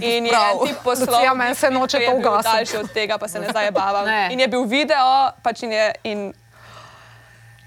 In 0.00 0.26
je 0.26 0.32
tip 0.64 0.76
poslal, 0.80 1.12
Lucija, 1.12 1.34
meni 1.34 1.54
se 1.54 1.70
noče 1.70 1.98
ki 1.98 2.02
je 2.02 2.08
to 2.08 2.12
bil 2.12 2.20
ugasniti. 2.22 2.56
Daljši 2.56 2.76
od 2.78 2.88
tega, 2.90 3.18
pa 3.18 3.28
se 3.28 3.38
ne 3.38 3.48
zajebavam. 3.52 4.04
Ne. 4.06 4.28
In 4.30 4.40
je 4.40 4.48
bil 4.48 4.64
video, 4.64 5.12
pač 5.42 5.62
in 5.62 5.72
je. 5.72 5.92
In, 6.04 6.32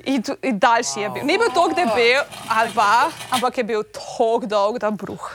In, 0.05 0.21
tu- 0.21 0.37
in 0.41 0.59
daljši 0.59 0.99
je 0.99 1.09
bil. 1.09 1.23
Ni 1.23 1.37
bil 1.37 1.49
tako 1.49 1.73
debel, 1.73 2.21
ali 2.47 2.69
pa, 2.71 3.09
ampak 3.31 3.57
je 3.57 3.63
bil 3.65 3.83
tako 3.85 4.45
dolg, 4.45 4.77
da 4.77 4.91
bruh. 4.91 5.25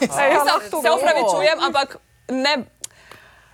Jaz 0.00 0.08
se- 0.62 0.90
upravičujem, 0.90 1.58
ampak 1.60 1.96
ne. 2.30 2.56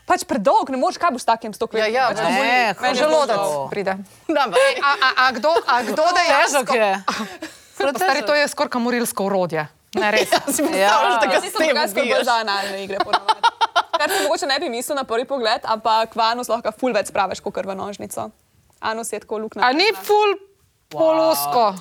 Pač 0.04 0.20
predolg, 0.22 0.68
ne 0.68 0.76
moreš, 0.76 0.98
kaj 0.98 1.10
boš 1.10 1.22
s 1.22 1.24
takim 1.26 1.50
stokom. 1.50 1.80
Ja, 1.80 1.86
ja, 1.86 2.08
pač 2.08 2.18
ne, 2.18 2.22
to 2.22 2.30
boli. 2.30 2.48
ko 2.70 2.82
Meni 2.82 2.92
je 2.92 3.00
Želodec 3.00 3.40
pride. 3.70 3.94
Da, 4.28 4.42
A, 4.82 4.90
a, 4.92 5.08
a 5.18 5.32
kdo, 5.32 5.48
a 5.66 5.80
kdo 5.82 6.04
dejansko? 6.18 6.74
je. 6.76 6.90
Stari, 7.74 8.20
to 8.22 8.34
je 8.34 8.44
skoraj 8.46 8.70
kamorilsko 8.70 9.24
urodje. 9.24 9.64
Ne, 9.94 10.10
res. 10.10 10.28
Ja. 10.76 11.16
da 11.16 11.24
ga 11.24 11.32
Jaz 11.32 11.42
s 11.42 11.48
sem 11.48 11.58
tem 11.58 11.68
drugače 11.68 11.94
bolj 11.94 12.02
ubiješ. 12.04 12.24
za 12.24 12.34
analne 12.36 12.84
igre. 12.84 12.98
ponavadi. 13.00 13.40
Kar 13.94 14.10
se 14.10 14.22
mogoče 14.22 14.46
ne 14.46 14.58
bi 14.58 14.68
mislil 14.68 14.94
na 14.94 15.04
prvi 15.04 15.24
pogled, 15.24 15.64
ampak 15.64 16.12
v 16.12 16.20
anus 16.20 16.48
lahko 16.48 16.68
ful 16.70 16.92
več 16.92 17.08
spraviš 17.08 17.40
kot 17.40 17.56
v 17.56 18.43
nožnico. 18.84 18.90
Anus 18.90 19.12
je 19.12 19.20
tako 19.20 19.38
luknja. 19.38 19.62
A 19.62 19.72
ni 19.72 19.88
ful 20.02 20.36
polosko? 20.88 21.74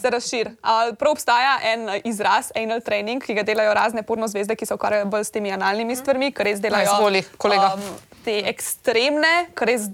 Se 0.00 0.10
razširi. 0.10 0.50
A, 0.62 0.90
Prav 0.98 1.12
obstaja 1.12 1.58
en 1.62 2.00
izraz, 2.04 2.50
anal 2.56 2.80
training, 2.80 3.22
ki 3.22 3.34
ga 3.34 3.42
delajo 3.42 3.74
razne 3.74 4.02
porno 4.02 4.28
zvezde, 4.28 4.56
ki 4.56 4.66
se 4.66 4.74
ukvarjajo 4.74 5.06
bolj 5.06 5.24
s 5.24 5.30
temi 5.30 5.52
analnimi 5.52 5.96
stvarmi, 5.96 6.32
ker 6.32 6.46
res 6.46 6.60
delajo 6.60 6.88
izvoli, 6.96 7.22
kolega. 7.38 7.74
um, 7.74 7.82
te 8.24 8.40
ekstremne, 8.48 9.48
ker 9.54 9.68
res 9.68 9.86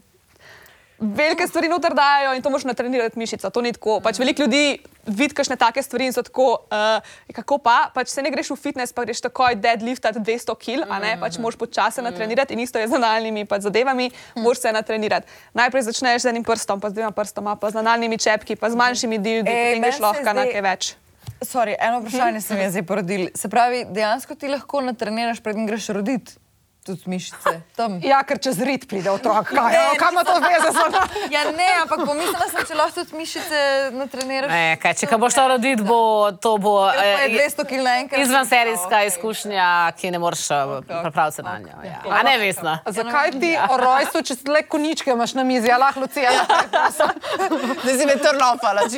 velike 1.02 1.46
stvari 1.46 1.68
noter 1.68 1.94
dajo 1.94 2.34
in 2.34 2.42
to 2.42 2.50
moš 2.50 2.64
natrenirati 2.64 3.18
mišico. 3.18 3.50
To 3.50 3.62
ni 3.62 3.72
tako. 3.72 4.00
Pač 4.00 4.18
veliko 4.18 4.42
ljudi 4.42 4.78
vidi 5.06 5.34
kakšne 5.34 5.56
take 5.58 5.82
stvari 5.82 6.06
in 6.06 6.14
so 6.14 6.22
tako, 6.22 6.46
uh, 6.70 7.34
kako 7.34 7.58
pa, 7.58 7.90
pač 7.94 8.12
se 8.12 8.22
ne 8.22 8.30
greš 8.30 8.52
v 8.54 8.56
fitness, 8.56 8.94
pa 8.94 9.04
greš 9.04 9.20
takoj 9.24 9.56
deadliftati 9.58 10.22
200 10.22 10.54
kg, 10.54 10.86
a 10.86 11.00
ne, 11.02 11.16
pač 11.20 11.40
moš 11.42 11.58
počasi 11.58 12.04
natrenirati 12.06 12.54
in 12.54 12.62
isto 12.62 12.78
je 12.78 12.88
z 12.88 12.98
analnimi 12.98 13.44
pač 13.44 13.66
zadevami, 13.66 14.10
moš 14.38 14.62
se 14.62 14.72
natrenirati. 14.72 15.26
Najprej 15.58 15.88
začneš 15.90 16.22
z 16.22 16.30
enim 16.30 16.46
prstom, 16.46 16.80
pa 16.80 16.90
z 16.90 17.00
dvema 17.00 17.10
prstoma, 17.10 17.56
pa 17.58 17.70
z 17.74 17.82
analnimi 17.82 18.18
čepki, 18.18 18.56
pa 18.56 18.70
z 18.70 18.78
manjšimi 18.78 19.18
dildi, 19.18 19.50
potem 19.50 19.72
meni 19.74 19.86
greš 19.88 20.02
lahko 20.02 20.36
na 20.38 20.46
kaj 20.46 20.66
več. 20.70 20.94
Sorry, 21.42 21.74
eno 21.80 21.98
vprašanje 22.00 22.40
se 22.40 22.54
mi 22.54 22.62
je 22.62 22.70
zdaj 22.70 22.86
porodilo. 22.86 23.28
Se 23.34 23.48
pravi, 23.50 23.82
dejansko 23.90 24.38
ti 24.38 24.48
lahko 24.48 24.80
natreniraš, 24.86 25.42
preden 25.42 25.66
greš 25.66 25.90
roditi. 25.90 26.38
Tudi 26.82 27.02
mišice. 27.06 27.60
Tam. 27.78 28.00
Ja, 28.02 28.18
ker 28.26 28.40
čez 28.42 28.58
rit 28.58 28.88
pride 28.90 29.06
otrok. 29.06 29.46
Kaj, 29.54 29.70
ne, 29.70 29.94
ima 29.94 30.24
to 30.26 30.34
veze 30.42 30.70
z 30.74 30.80
nami? 30.82 30.98
Ja, 31.34 31.44
ne, 31.54 31.68
ampak 31.82 32.00
pomislila 32.02 32.46
sem, 32.50 32.64
če 32.66 32.74
lahko 32.74 33.04
tudi 33.04 33.14
mišice 33.16 33.58
natreniraš. 33.94 34.50
Ne, 34.50 34.74
kaj, 34.82 34.96
če 34.98 35.06
ga 35.06 35.18
boš 35.22 35.36
to 35.38 35.44
rodil, 35.52 35.84
bo 35.86 36.00
to 36.42 36.56
bo 36.58 36.90
je 36.90 37.12
eh, 37.22 37.36
200 37.38 37.66
kg 37.70 37.84
naenkrat. 37.86 38.18
izven 38.20 38.46
serijska 38.50 38.90
Okej. 38.98 39.06
izkušnja, 39.12 39.66
ki 39.94 40.10
ne 40.10 40.18
moreš 40.18 40.42
eh, 40.50 40.74
pripraviti 40.90 41.36
se 41.38 41.42
na 41.46 41.54
njo. 41.62 41.78
Ja. 41.86 42.02
A 42.10 42.22
ne 42.26 42.34
vesna. 42.42 42.74
Zakaj 42.86 43.30
ti 43.38 43.52
o 43.54 43.78
rojstvu, 43.78 44.22
če 44.26 44.34
le 44.50 44.62
koničke 44.66 45.14
imaš 45.14 45.36
na 45.38 45.46
mizi, 45.46 45.70
a 45.70 45.78
lahko 45.78 46.02
Lucija? 46.02 46.34
Zdaj 47.82 47.94
si 47.94 48.06
me 48.06 48.18
trnopala. 48.18 48.82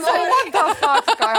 What 0.00 0.48
the 0.50 0.64
fuck, 0.80 1.04
kaj? 1.20 1.36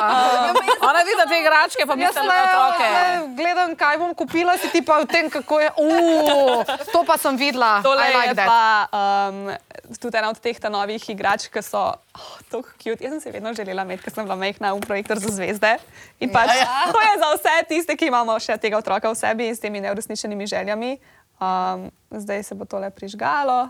Ona 0.82 1.02
vidi 1.02 1.26
te 1.30 1.40
igračke, 1.42 1.84
pa 1.88 1.94
Jaz 1.94 2.00
mislim, 2.00 2.26
le, 2.30 2.38
da 2.38 2.68
otroke. 2.68 2.88
le 2.94 3.36
gledam, 3.36 3.76
kaj 3.76 3.98
bom 3.98 4.14
kupila, 4.16 4.58
si 4.58 4.70
ti 4.70 4.82
pa 4.86 5.02
v 5.02 5.10
tem, 5.10 5.30
kako 5.30 5.60
je. 5.60 5.71
Uh, 5.78 6.64
to 6.92 7.04
pa 7.08 7.18
sem 7.18 7.38
videla. 7.38 7.82
I 7.84 8.14
like 8.14 8.28
je 8.28 8.36
that. 8.36 8.48
pa 8.48 8.64
um, 8.92 9.52
tudi 10.00 10.18
ena 10.18 10.30
od 10.30 10.40
teh 10.40 10.58
novih 10.70 11.10
igrač, 11.10 11.48
ki 11.48 11.62
so 11.64 11.96
oh, 11.96 12.36
tako 12.52 12.70
cute. 12.78 13.04
Jaz 13.04 13.18
sem 13.18 13.22
se 13.22 13.32
vedno 13.32 13.54
želela 13.54 13.84
imeti, 13.84 14.04
ker 14.04 14.14
sem 14.14 14.26
bila 14.26 14.36
majhna 14.36 14.74
v 14.74 14.82
projektor 14.86 15.20
za 15.20 15.32
zvezde. 15.32 15.78
In 16.20 16.32
pač, 16.32 16.54
ja, 16.56 16.64
ja. 16.64 16.92
to 16.92 17.00
je 17.02 17.14
za 17.20 17.30
vse 17.36 17.56
tiste, 17.68 17.98
ki 17.98 18.12
imamo 18.12 18.38
še 18.40 18.58
tega 18.58 18.80
otroka 18.80 19.12
v 19.12 19.18
sebi 19.18 19.48
in 19.52 19.56
s 19.56 19.64
temi 19.64 19.82
neuresničenimi 19.82 20.48
željami. 20.48 20.98
Um, 21.42 21.90
zdaj 22.12 22.44
se 22.44 22.56
bo 22.56 22.66
tole 22.66 22.92
prižgalo. 22.94 23.70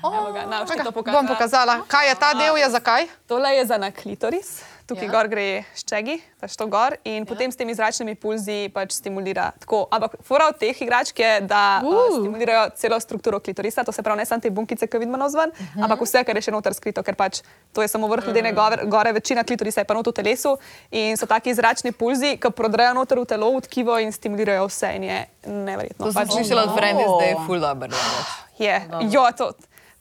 Evo 0.00 0.32
ga, 0.32 0.46
na, 0.46 0.64
to 0.64 0.92
Bom 0.92 1.26
pokazala. 1.26 1.82
kaj 1.88 2.08
je 2.08 2.14
ta 2.14 2.34
del, 2.34 2.56
je 2.56 2.68
zakaj. 2.70 3.06
Tole 3.26 3.50
je 3.56 3.66
za 3.66 3.76
na 3.76 3.90
klitoris, 3.90 4.62
tukaj 4.86 5.06
ja. 5.06 5.12
gor 5.12 5.28
gre 5.30 5.46
ščegi, 5.78 6.16
pač 6.40 6.56
to 6.58 6.66
gor 6.70 6.96
in 7.04 7.22
ja. 7.22 7.26
potem 7.28 7.52
s 7.52 7.58
temi 7.58 7.74
zračnimi 7.76 8.14
pulzi 8.18 8.66
pač 8.74 8.96
stimulira 8.98 9.50
tako. 9.62 9.84
Ampak 9.92 10.18
fora 10.26 10.48
od 10.50 10.58
teh 10.60 10.76
igračk 10.84 11.18
je, 11.22 11.32
da 11.48 11.80
uh. 11.84 11.88
uh, 11.88 12.18
stimulirajo 12.18 12.68
celo 12.80 12.98
strukturo 13.00 13.40
klitorisa, 13.40 13.84
to 13.84 13.94
se 13.94 14.02
pravi 14.02 14.22
ne 14.22 14.26
samo 14.28 14.42
te 14.42 14.50
bunkice, 14.50 14.86
ki 14.86 15.02
vidimo 15.02 15.20
navzven, 15.20 15.50
uh 15.50 15.60
-huh. 15.60 15.84
ampak 15.84 16.04
vse, 16.06 16.24
kar 16.24 16.36
je 16.36 16.42
še 16.48 16.54
noter 16.54 16.74
skrito, 16.74 17.02
ker 17.02 17.14
pač 17.14 17.42
to 17.72 17.82
je 17.82 17.88
samo 17.88 18.08
vrh 18.08 18.26
ledene 18.26 18.52
gore, 18.52 18.86
gore, 18.86 19.12
večina 19.12 19.44
klitorisa 19.44 19.80
je 19.80 19.84
pa 19.84 19.94
not 19.94 20.06
v 20.06 20.12
telesu 20.12 20.56
in 20.90 21.16
so 21.16 21.26
taki 21.26 21.54
zračni 21.54 21.92
pulzi, 21.92 22.36
ki 22.36 22.50
prodrejo 22.50 22.94
noter 22.94 23.18
v 23.18 23.24
telo, 23.24 23.50
v 23.56 23.60
tkivo 23.60 23.98
in 23.98 24.12
stimulirajo 24.12 24.66
vse 24.66 24.96
in 24.96 25.04
je 25.04 25.26
neverjetno. 25.46 26.06
To 26.06 26.12
sem 26.12 26.22
Pač 26.22 26.32
slišala 26.32 26.62
od 26.62 26.74
Frendi, 26.76 27.04
da 27.04 27.24
je 27.24 27.36
full 27.46 27.60
dobro. 27.60 27.90
je, 28.58 28.88
jo, 29.10 29.26
to, 29.36 29.52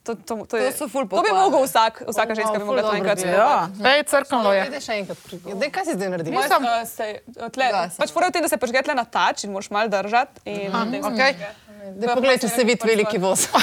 to, 0.03 0.15
to, 0.15 0.45
to, 0.49 0.57
je, 0.57 0.71
To 0.71 0.77
so 0.77 0.85
ful 0.89 1.05
to 1.05 1.21
bi 1.21 1.29
mogel 1.29 1.61
vsak, 1.61 2.01
vsaka 2.09 2.33
ženska 2.35 2.57
bi 2.57 2.65
mogla 2.65 2.81
to 2.81 2.93
enkrat 2.97 3.19
Ja. 3.21 3.69
Ej, 3.69 4.03
crknilo 4.09 4.53
je. 4.53 4.63
Daj 4.73 4.81
še 4.81 4.93
enkrat. 5.01 5.17
Daj, 5.61 5.69
kaj 5.69 5.83
si 5.85 5.93
zdaj 5.93 6.09
naredil? 6.15 6.33
Nisem. 6.33 6.65
Uh, 6.65 6.81
se, 6.89 7.07
tle, 7.53 7.67
pač 8.01 8.13
fora 8.13 8.29
je 8.29 8.33
v 8.33 8.35
tem, 8.37 8.45
da 8.45 8.49
se 8.49 8.57
pač 8.57 8.73
tle 8.73 8.95
na 8.97 9.05
tač 9.05 9.45
in 9.45 9.53
moraš 9.53 9.69
malo 9.69 9.93
držati. 9.93 10.41
In, 10.49 10.73
potem 10.73 11.03
se 11.03 11.09
Okay. 11.11 11.33
Daj, 11.81 12.13
poglej, 12.13 12.37
če 12.43 12.49
se 12.51 12.63
vidi 12.67 12.85
veliki 12.85 13.17
voz. 13.21 13.47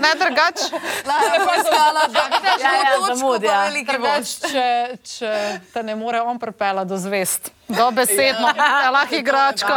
Ne, 0.00 0.10
drugač. 0.16 0.62
Lepo 1.04 1.50
je 1.52 1.62
skala, 1.66 2.04
da 2.08 2.22
Ja, 2.40 2.70
ja, 2.72 2.72
ja. 2.88 3.56
veliki 3.68 3.90
Drugač, 3.90 4.30
moč. 4.40 4.52
če, 4.52 4.68
če 5.04 5.32
te 5.74 5.82
ne 5.84 5.96
more 5.98 6.22
on 6.24 6.38
pripeljati 6.40 6.88
do 6.88 6.96
zvest, 6.96 7.50
dobesedno, 7.68 8.48
ja. 8.56 8.88
lahko 8.94 9.18
igračka. 9.18 9.76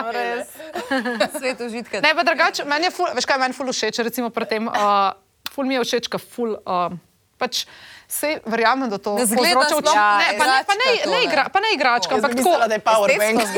Svet 1.36 1.66
užitka. 1.66 2.00
Ne, 2.06 2.14
pa 2.16 2.24
drugače, 2.24 2.64
meni 2.70 2.88
je 2.88 2.94
ful, 2.96 3.10
veš 3.18 3.28
kaj, 3.28 3.42
meni 3.42 3.52
je 3.52 3.58
ful 3.58 3.74
všeč, 3.74 4.00
recimo 4.08 4.32
pri 4.32 4.48
tem, 4.48 4.70
uh, 4.72 5.12
ful 5.52 5.68
mi 5.68 5.76
je 5.76 5.84
všeč, 5.84 6.08
ka 6.14 6.22
ful, 6.22 6.56
uh, 6.62 6.94
pač 7.42 7.66
se 8.14 8.40
verjamem, 8.46 8.88
da 8.88 8.98
to 8.98 9.16
Ne 9.16 9.26
zgleda 9.26 9.56
povzroča 9.56 9.82
sploh 9.82 9.92
uči- 9.92 10.18
ne 10.24 10.38
pa 10.38 10.46
ne, 10.46 10.64
pa 10.64 10.76
ne, 10.76 10.86
ne, 11.08 11.24
igra, 11.24 11.50
pa 11.50 11.60
ne 11.60 11.74
igračka, 11.74 12.14
ampak 12.14 12.32
tako. 12.32 12.46
Mislila, 12.46 12.68
da 12.68 12.74
je 12.74 12.82
powerbank. 12.82 13.42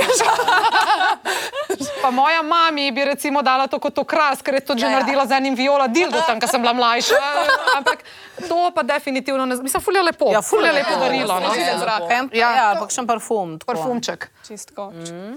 Pa 2.02 2.12
moja 2.12 2.44
mami 2.44 2.92
bi 2.92 3.04
recimo 3.04 3.42
dala 3.42 3.68
to 3.68 3.80
kot 3.80 3.98
okras, 3.98 4.40
ker 4.40 4.54
je 4.54 4.62
to 4.62 4.76
že 4.76 4.80
Ja, 4.80 4.88
ja. 4.88 4.96
naredila 4.96 5.26
z 5.26 5.34
enim 5.34 5.54
viola 5.54 5.88
dildo 5.88 6.22
tam, 6.22 6.40
ko 6.40 6.48
sem 6.48 6.58
bila 6.58 6.74
mlajša. 6.74 7.16
Ampak 7.78 8.00
to 8.48 8.72
pa 8.76 8.84
definitivno 8.84 9.46
ne, 9.46 9.56
mislim, 9.56 9.82
ful 9.82 9.96
je 9.96 10.04
lepo. 10.04 10.32
Ja, 10.32 10.42
ful 10.42 10.66
je 10.66 10.72
lepo 10.72 10.96
darilo. 11.00 11.40
No? 11.40 11.54
Ja. 11.56 12.28
Ja. 12.34 12.56
Ja, 12.56 12.76
pa 12.80 12.88
še 12.90 13.06
parfum. 13.08 13.60
tako. 13.60 13.74
Parfumček. 13.74 14.30
Čistko. 14.48 14.92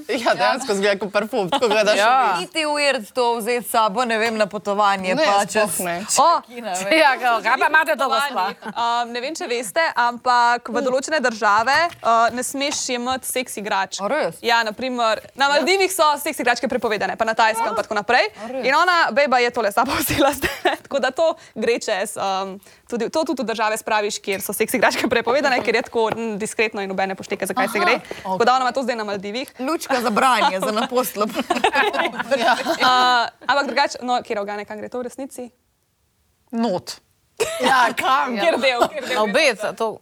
Ja, 0.09 0.35
dejansko 0.35 0.75
zgleda 0.75 0.99
kot 0.99 1.13
parfum, 1.13 1.49
tako 1.51 1.69
gledaš. 1.69 1.97
Ja. 1.97 2.37
Niti 2.41 2.67
ujerd 2.67 3.07
to 3.13 3.37
vzeti 3.37 3.69
s 3.69 3.71
sabo, 3.71 4.05
ne 4.05 4.19
vem, 4.19 4.37
na 4.37 4.47
potovanje. 4.47 5.15
Ne, 5.15 5.25
pa 5.25 5.45
čez- 5.47 5.81
ne. 5.85 6.05
O. 6.19 6.29
Ja, 6.93 7.15
kaj 7.17 7.43
kaj 7.43 7.57
pa 7.61 7.69
imate 7.69 7.97
to, 7.97 8.09
gospa? 8.09 8.47
Um, 8.69 9.13
ne 9.13 9.21
vem, 9.21 9.35
če 9.35 9.49
veste, 9.49 9.81
ampak 9.97 10.69
v 10.69 10.83
določene 10.85 11.21
države 11.21 11.77
uh, 12.03 12.29
ne 12.35 12.43
smeš 12.45 12.83
jemati 12.89 13.27
seks 13.29 13.57
igrač. 13.57 14.01
A 14.01 14.09
res? 14.09 14.43
Ja, 14.45 14.61
naprimer, 14.67 15.23
na 15.35 15.49
Maldivih 15.49 15.93
so 15.93 16.11
seks 16.21 16.41
igračke 16.41 16.69
prepovedane, 16.69 17.17
pa 17.17 17.25
na 17.25 17.35
Tajskem 17.35 17.73
in 17.73 17.79
tako 17.79 17.95
naprej. 17.95 18.29
In 18.63 18.75
ona, 18.75 19.09
beba, 19.13 19.39
je 19.39 19.51
tole 19.51 19.73
sabo 19.73 19.97
vzela, 19.97 20.33
zdaj, 20.37 20.77
tako 20.85 21.01
da 21.01 21.11
to 21.11 21.33
gre 21.55 21.79
čez. 21.81 22.17
Um, 22.21 22.59
tudi, 22.89 23.11
to 23.11 23.25
tudi 23.25 23.43
v 23.43 23.47
države 23.47 23.77
spraviš, 23.77 24.19
kjer 24.25 24.43
so 24.43 24.53
seks 24.57 24.75
igračke 24.75 25.09
prepovedane, 25.09 25.61
ker 25.65 25.75
je 25.77 25.83
tako 25.87 26.09
mm, 26.17 26.39
diskretno 26.41 26.83
in 26.83 26.89
nobene 26.89 27.15
pošteke, 27.15 27.47
zakaj 27.47 27.69
se 27.69 27.79
gre. 27.79 28.01
Da 28.25 28.55
ona 28.55 28.65
ima 28.67 28.73
to 28.73 28.83
zdaj 28.83 28.97
na 28.97 29.05
Maldivih. 29.05 29.53
Lučka 29.61 30.01
za 30.03 30.11
branje, 30.11 30.61
za 30.61 30.73
naposlo. 30.73 31.25
Uh, 31.25 31.33
ampak 33.51 33.67
drugače, 33.67 33.99
no, 34.03 34.23
kjer 34.25 34.41
organe, 34.41 34.65
kam 34.65 34.81
gre 34.81 34.89
to 34.89 34.99
v 34.99 35.09
resnici? 35.11 35.51
Not. 36.51 36.99
Ja, 37.63 37.93
kam? 37.95 38.35
Kjer 38.41 38.59
del, 38.59 38.89
kjer 38.89 39.05
del. 39.07 39.15
Na 39.15 39.23
obet, 39.29 39.63
to 39.79 39.99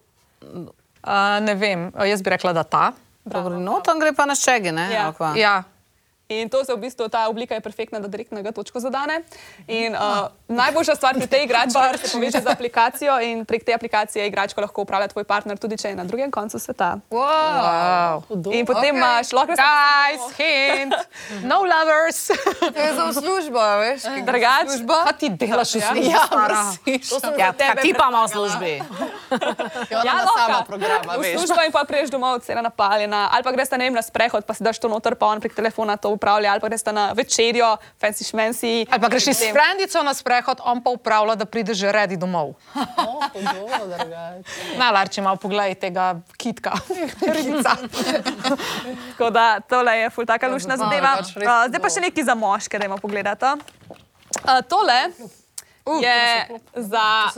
Uh, 1.07 1.39
ne 1.41 1.55
vem, 1.55 1.91
jaz 2.03 2.23
bi 2.23 2.31
rekla, 2.35 2.53
da 2.53 2.65
ta. 2.65 2.93
dobro, 3.25 3.59
no, 3.59 3.81
tam 3.81 4.01
gre 4.03 4.11
pa 4.15 4.27
na 4.27 4.35
ščegi, 4.35 4.73
ne? 4.75 4.87
Ja. 4.91 5.13
Ja. 5.39 5.55
In 6.27 6.51
to 6.51 6.65
se 6.67 6.75
v 6.75 6.81
bistvu, 6.83 7.07
ta 7.07 7.29
oblika 7.31 7.55
je 7.55 7.63
perfektna, 7.63 8.01
da 8.03 8.11
direktno 8.11 8.43
ga 8.43 8.51
točko 8.51 8.83
zadane. 8.83 9.21
In 9.71 9.95
uh, 9.95 10.27
najboljša 10.49 10.95
stvar 10.95 11.15
pri 11.15 11.27
tej 11.27 11.45
igrači 11.45 11.75
je, 11.79 11.93
da 11.93 11.99
se 11.99 12.13
poveže 12.13 12.41
z 12.41 12.47
aplikacijo 12.47 13.21
in 13.21 13.45
prek 13.45 13.65
te 13.65 13.75
aplikacije 13.75 14.27
igračko 14.27 14.61
lahko 14.61 14.83
upravlja 14.83 15.09
tvoj 15.09 15.25
partner, 15.25 15.59
tudi 15.59 15.79
če 15.79 15.89
je 15.89 15.97
na 15.97 16.05
drugem 16.05 16.31
koncu 16.31 16.59
sveta. 16.59 16.97
Wow. 17.11 18.23
In 18.53 18.67
potem 18.67 18.95
Okej. 18.95 18.99
imaš 18.99 19.33
lahko 19.33 19.53
Guys, 19.59 20.23
hint, 20.37 20.95
no 21.43 21.63
lovers. 21.63 22.31
To 22.61 22.81
je 22.81 22.95
za 22.95 23.13
službo, 23.13 23.61
veš? 23.81 24.03
drugač. 24.27 24.69
Kaj 24.87 25.19
ti 25.19 25.29
delaš 25.29 25.75
v 25.75 25.81
službi? 25.81 26.11
Ja. 26.11 26.23
Ja, 27.39 27.53
kaj 27.53 27.83
ti 27.83 27.95
pa 27.95 28.09
ima 28.09 28.25
v 28.25 28.29
službi? 28.31 28.73
Ja, 29.91 30.03
ima 30.03 30.25
sama 30.37 30.63
programa, 30.67 31.17
v 31.17 31.23
veš. 31.23 31.39
službo 31.39 31.63
in 31.67 31.73
pa 31.73 31.85
priješ 31.85 32.11
domov, 32.11 32.39
cela 32.47 32.63
napaljena. 32.63 33.29
Ali 33.33 33.43
pa 33.43 33.53
greš 33.53 33.71
ne 33.75 33.79
vem, 33.79 33.95
na 33.95 34.03
sprehod, 34.03 34.47
pa 34.47 34.55
si 34.55 34.63
daš 34.63 34.79
to 34.79 34.89
noter, 34.89 35.15
pa 35.19 35.27
on 35.27 35.41
prek 35.43 35.55
telefona 35.55 35.97
to 35.97 36.11
upravlja, 36.15 36.53
ali 36.53 36.61
pa 36.61 36.69
greš 36.69 36.87
na 36.93 37.11
večerjo, 37.17 37.77
fancy 37.99 38.23
šmensi. 38.31 38.87
Ali 38.91 39.01
pa 39.01 39.09
greš 39.09 39.35
s 39.35 39.51
frendico 39.51 40.03
na 40.03 40.15
sprehod, 40.15 40.36
on 40.65 40.83
pa 40.83 40.91
upravlja, 40.91 41.35
da 41.35 41.45
pride 41.45 41.75
že 41.75 41.93
redi 41.93 42.17
domov. 42.17 42.55
Na 44.81 44.91
larči 44.91 45.21
malo 45.21 45.37
poglej 45.37 45.75
tega 45.75 46.17
kitka. 46.37 46.73
Ribica. 47.37 47.77
Tako 49.13 49.31
da 49.31 49.61
tole 49.61 49.99
je 49.99 50.11
ful 50.11 50.27
taka 50.27 50.49
lušna 50.49 50.77
zadeva. 50.77 51.19
Uh, 51.21 51.69
zdaj 51.69 51.81
pa 51.81 51.89
še 51.89 52.01
nekaj 52.09 52.25
za 52.25 52.35
moške, 52.35 52.79
da 52.79 52.89
jim 52.89 52.97
pogledate. 53.01 53.57
Uh, 54.43 54.61
tole 54.69 55.13
je 56.03 56.47
za 56.75 57.31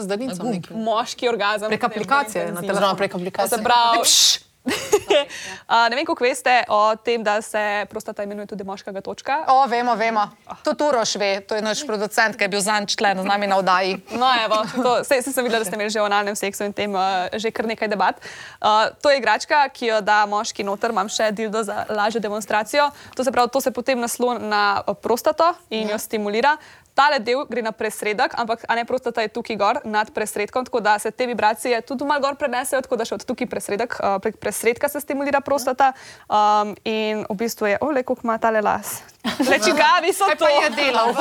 moški 0.70 1.28
orgazem. 1.28 1.68
Prek 1.68 1.84
aplikacije 1.84 2.52
na 2.52 2.60
Oziroma 2.60 2.94
prek 2.94 3.12
Se 3.12 3.16
aplikacije. 3.16 4.47
pravi, 5.08 5.26
uh, 5.68 5.88
ne 5.90 5.96
vem, 5.96 6.06
koliko 6.06 6.24
veste 6.24 6.64
o 6.68 6.96
tem, 6.96 7.22
da 7.24 7.42
se 7.42 7.86
prostata 7.90 8.22
imenuje 8.22 8.46
tudi 8.46 8.64
moškega 8.64 9.00
točka. 9.00 9.44
O, 9.48 9.66
vemo, 9.68 9.94
vemo. 9.94 10.28
To 10.64 10.74
Turoš 10.74 11.16
ve, 11.16 11.40
to 11.40 11.54
je 11.54 11.62
naš 11.62 11.86
producent, 11.86 12.36
ki 12.36 12.44
je 12.44 12.48
bil 12.48 12.60
zanj 12.60 12.86
člen 12.92 13.22
z 13.22 13.26
nami 13.26 13.46
na 13.46 13.58
oddaji. 13.58 13.98
No, 14.18 14.26
evo, 14.44 14.64
to, 14.82 14.92
sej, 15.06 15.22
sej 15.22 15.32
sem 15.32 15.46
videla, 15.46 15.62
da 15.62 15.68
ste 15.68 15.76
imeli 15.78 15.92
že 15.94 16.00
o 16.02 16.06
analnem 16.08 16.34
seksu 16.34 16.66
in 16.66 16.72
tem 16.74 16.90
uh, 16.90 17.30
že 17.38 17.52
kar 17.54 17.68
nekaj 17.70 17.88
debat. 17.88 18.18
Uh, 18.58 18.90
to 18.98 19.12
je 19.12 19.20
igračka, 19.20 19.68
ki 19.70 19.92
jo 19.92 20.00
da 20.02 20.24
moški 20.26 20.66
noter, 20.66 20.90
imam 20.90 21.06
še 21.06 21.30
dildo 21.32 21.62
za 21.62 21.86
lažjo 21.86 22.20
demonstracijo. 22.20 22.90
To 23.14 23.24
se 23.24 23.32
pravi, 23.32 23.52
to 23.54 23.62
se 23.62 23.70
potem 23.70 24.00
nasloni 24.00 24.50
na 24.50 24.82
uh, 24.82 24.96
prostato 24.98 25.54
in 25.70 25.94
jo 25.94 25.98
stimulira. 25.98 26.56
Tale 26.98 27.20
del 27.22 27.44
gre 27.46 27.62
na 27.62 27.70
presredek, 27.70 28.34
ampak 28.34 28.64
a 28.66 28.74
ne 28.74 28.82
prostata 28.82 29.22
je 29.22 29.30
tukaj 29.30 29.56
gor 29.56 29.78
nad 29.86 30.10
presredkom, 30.10 30.64
tako 30.66 30.80
da 30.82 30.98
se 30.98 31.12
te 31.14 31.26
vibracije 31.30 31.78
tudi 31.86 32.04
malo 32.04 32.20
gor 32.20 32.34
prenesejo, 32.34 32.82
tako 32.82 32.98
da 32.98 33.06
še 33.06 33.14
od 33.14 33.26
tukaj 33.28 33.46
presredek, 33.46 33.94
uh, 34.02 34.16
prek 34.18 34.40
presredka 34.42 34.90
se 34.90 34.98
stimulira 35.00 35.38
prostata. 35.40 35.92
Um, 36.26 36.74
in 36.82 37.22
v 37.30 37.36
bistvu 37.38 37.70
je, 37.70 37.78
ole, 37.86 38.02
koliko 38.02 38.26
ima 38.26 38.38
tale 38.42 38.58
las. 38.66 38.98
Le 39.50 39.58
čigavi 39.62 40.10
so 40.12 40.26
to. 40.38 40.48
je 40.48 40.70
delal? 40.74 41.14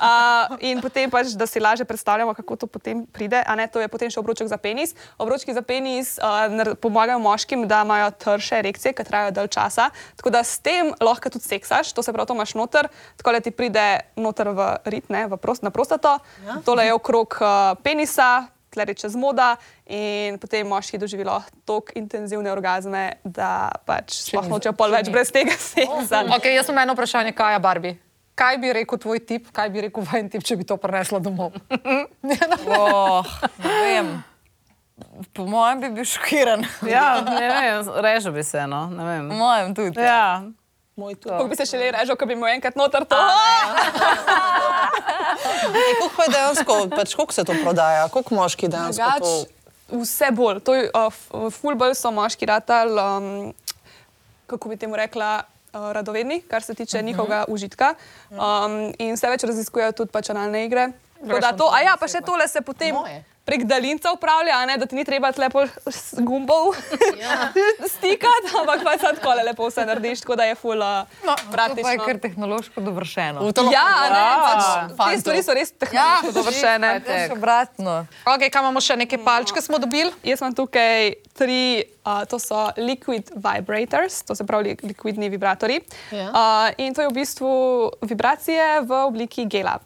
Uh, 0.00 0.56
in 0.64 0.80
potem 0.80 1.10
pač, 1.10 1.34
da 1.36 1.44
si 1.46 1.60
lažje 1.60 1.84
predstavljamo, 1.84 2.32
kako 2.34 2.56
to 2.56 2.66
potem 2.66 3.02
pride. 3.06 3.42
A 3.46 3.54
ne, 3.54 3.66
to 3.68 3.80
je 3.82 3.88
potem 3.88 4.08
še 4.08 4.20
obroček 4.20 4.48
za 4.48 4.56
penis. 4.56 4.94
Obročki 5.20 5.52
za 5.52 5.62
penis 5.62 6.16
uh, 6.22 6.72
pomagajo 6.80 7.18
moškim, 7.20 7.66
da 7.68 7.82
imajo 7.84 8.10
trše 8.16 8.60
erekcije, 8.62 8.94
ki 8.96 9.04
trajajo 9.04 9.34
dalj 9.36 9.50
časa. 9.52 9.90
Tako 10.16 10.32
da 10.32 10.44
s 10.46 10.58
tem 10.64 10.94
lahko 11.02 11.32
tudi 11.32 11.44
seksaš, 11.44 11.92
to 11.92 12.04
se 12.04 12.14
pravi, 12.14 12.30
to 12.30 12.36
imaš 12.38 12.54
noter, 12.56 12.88
tako 13.20 13.36
da 13.36 13.42
ti 13.44 13.52
pride 13.52 13.86
noter 14.22 14.52
v 14.54 14.70
rit, 14.92 15.10
ne, 15.12 15.26
v 15.30 15.38
prost, 15.40 15.64
na 15.66 15.72
prostato. 15.74 16.18
Ja. 16.46 16.60
Tole 16.64 16.86
je 16.88 16.96
okrog 16.96 17.38
uh, 17.40 17.74
penisa. 17.82 18.48
Tle 18.70 18.84
reče 18.86 19.08
zmoda, 19.10 19.56
in 19.90 20.36
potem 20.38 20.68
moški 20.70 20.94
doživelo 21.02 21.40
tako 21.66 21.90
intenzivne 21.98 22.52
orgazme, 22.52 23.18
da 23.26 23.72
pač 23.82 24.14
sploh 24.28 24.46
nočejo 24.46 24.76
pol 24.78 24.94
več 24.94 25.10
brez 25.10 25.34
tega 25.34 25.56
seksa. 25.58 26.22
Okay, 26.36 26.54
jaz 26.54 26.70
imam 26.70 26.84
eno 26.84 26.94
vprašanje, 26.94 27.34
kaj 27.34 27.58
je 27.58 27.64
Barbie? 27.66 27.96
Kaj 28.38 28.60
bi 28.62 28.70
rekel 28.72 29.02
tvoj 29.02 29.18
tip, 29.26 29.50
kaj 29.50 29.74
bi 29.74 29.82
rekel 29.88 30.06
vajen 30.06 30.30
tip, 30.30 30.46
če 30.46 30.54
bi 30.56 30.64
to 30.64 30.78
prinesla 30.78 31.18
domov? 31.18 31.58
Oh, 32.70 33.26
ne 33.58 33.74
vem. 33.82 34.14
Po 35.34 35.46
mojem 35.50 35.80
bi 35.80 35.90
bil 35.98 36.04
šokiran. 36.04 36.64
Ja, 36.86 37.20
ne 37.26 37.48
vem, 37.48 37.90
režo 38.04 38.32
bi 38.32 38.44
se, 38.44 38.66
no, 38.70 38.86
ne 38.94 39.04
vem. 39.04 39.28
Po 39.28 39.34
mojem 39.34 39.74
tudi. 39.74 40.00
Ja, 40.00 40.42
Moj 41.00 41.16
tu. 41.16 41.32
Kako 41.32 41.48
bi 41.48 41.56
se 41.56 41.64
še 41.64 41.80
le 41.80 41.88
režal, 41.96 42.12
ko 42.20 42.28
bi 42.28 42.36
mu 42.36 42.44
enkrat 42.50 42.76
noter 42.76 43.08
to. 43.08 43.16
Pa 43.16 43.24
je 46.26 46.30
dejansko, 46.34 46.74
pač 46.92 47.14
koliko 47.16 47.32
se 47.32 47.40
to 47.48 47.56
prodaja? 47.62 48.04
Koliko 48.12 48.34
moški 48.36 48.68
dejansko 48.68 49.00
Drugač, 49.00 49.24
to? 49.24 49.32
vse 50.02 50.28
bolj. 50.36 50.60
To 50.68 50.76
je, 50.76 50.92
uh, 50.92 51.08
f- 51.08 51.32
ful 51.56 51.72
bolj 51.80 51.96
so 51.96 52.12
moški 52.12 52.44
ratal, 52.46 52.92
um, 53.00 53.56
kako 54.50 54.68
bi 54.68 54.76
temu 54.76 54.92
rekla, 55.00 55.48
uh, 55.72 55.88
radovedni, 55.96 56.42
kar 56.44 56.60
se 56.62 56.74
tiče 56.74 56.98
uh 56.98 57.00
-huh. 57.00 57.06
njihovega 57.06 57.44
užitka. 57.48 57.94
Um, 58.30 58.92
in 58.98 59.14
vse 59.16 59.30
več 59.30 59.42
raziskujejo 59.48 59.92
tudi 59.92 60.10
pač 60.12 60.30
analne 60.30 60.64
igre. 60.64 60.92
Tako 61.20 61.40
da 61.40 61.52
To, 61.56 61.70
a 61.72 61.80
ja, 61.80 61.96
pa 62.00 62.08
še 62.08 62.20
tole 62.20 62.48
se 62.48 62.60
potem 62.60 62.94
Moje. 62.94 63.24
Prek 63.50 63.64
daljinca 63.64 64.12
upravlja, 64.12 64.54
a 64.54 64.64
ne, 64.64 64.76
da 64.76 64.86
ti 64.86 64.94
ni 64.94 65.04
treba 65.04 65.32
lepo 65.36 65.66
gumbov 66.20 66.70
Ja. 67.18 67.50
stikati, 67.92 68.46
ampak 68.54 68.80
pa 68.80 68.94
sad 68.96 69.18
kole 69.18 69.42
lepo 69.42 69.66
vse 69.66 69.82
narediš, 69.82 70.20
tako 70.20 70.36
da 70.36 70.44
je 70.44 70.54
ful 70.54 70.78
uh, 70.78 71.02
No, 71.20 71.34
to 71.34 71.42
pa 71.42 71.42
je 71.42 71.50
praktično. 71.52 72.04
kar 72.04 72.18
tehnološko 72.20 72.80
dovršeno. 72.80 73.42
To 73.52 73.66
Ja, 73.68 73.84
a 73.96 74.06
ne, 74.08 74.22
pač, 74.38 74.62
te 75.08 75.20
stvari 75.20 75.42
so 75.42 75.52
res 75.52 75.70
Ja, 75.72 75.76
tehnološko 75.80 76.32
dovršene. 76.32 76.90
To 77.00 77.10
je 77.10 77.26
še 77.26 77.32
obratno. 77.32 77.94
Okay, 78.24 78.48
kaj 78.48 78.60
imamo 78.60 78.80
še 78.80 78.96
neke 78.96 79.18
palčke, 79.18 79.58
smo 79.60 79.78
dobili? 79.78 80.12
Jaz 80.22 80.40
imam 80.40 80.54
tukaj 80.54 81.10
tri, 81.32 81.60
uh, 82.00 82.22
to 82.24 82.38
so 82.38 82.56
liquid 82.78 83.32
vibrators, 83.34 84.22
to 84.22 84.34
se 84.34 84.44
pravi 84.44 84.70
li- 84.70 84.78
likvidni 84.84 85.28
vibratorji. 85.28 85.80
Ja. 86.10 86.28
Uh, 86.28 86.38
in 86.78 86.92
to 86.92 87.02
je 87.02 87.08
v 87.08 87.16
bistvu 87.16 87.50
vibracije 88.02 88.60
v 88.82 89.02
obliki 89.02 89.46
gela. 89.46 89.78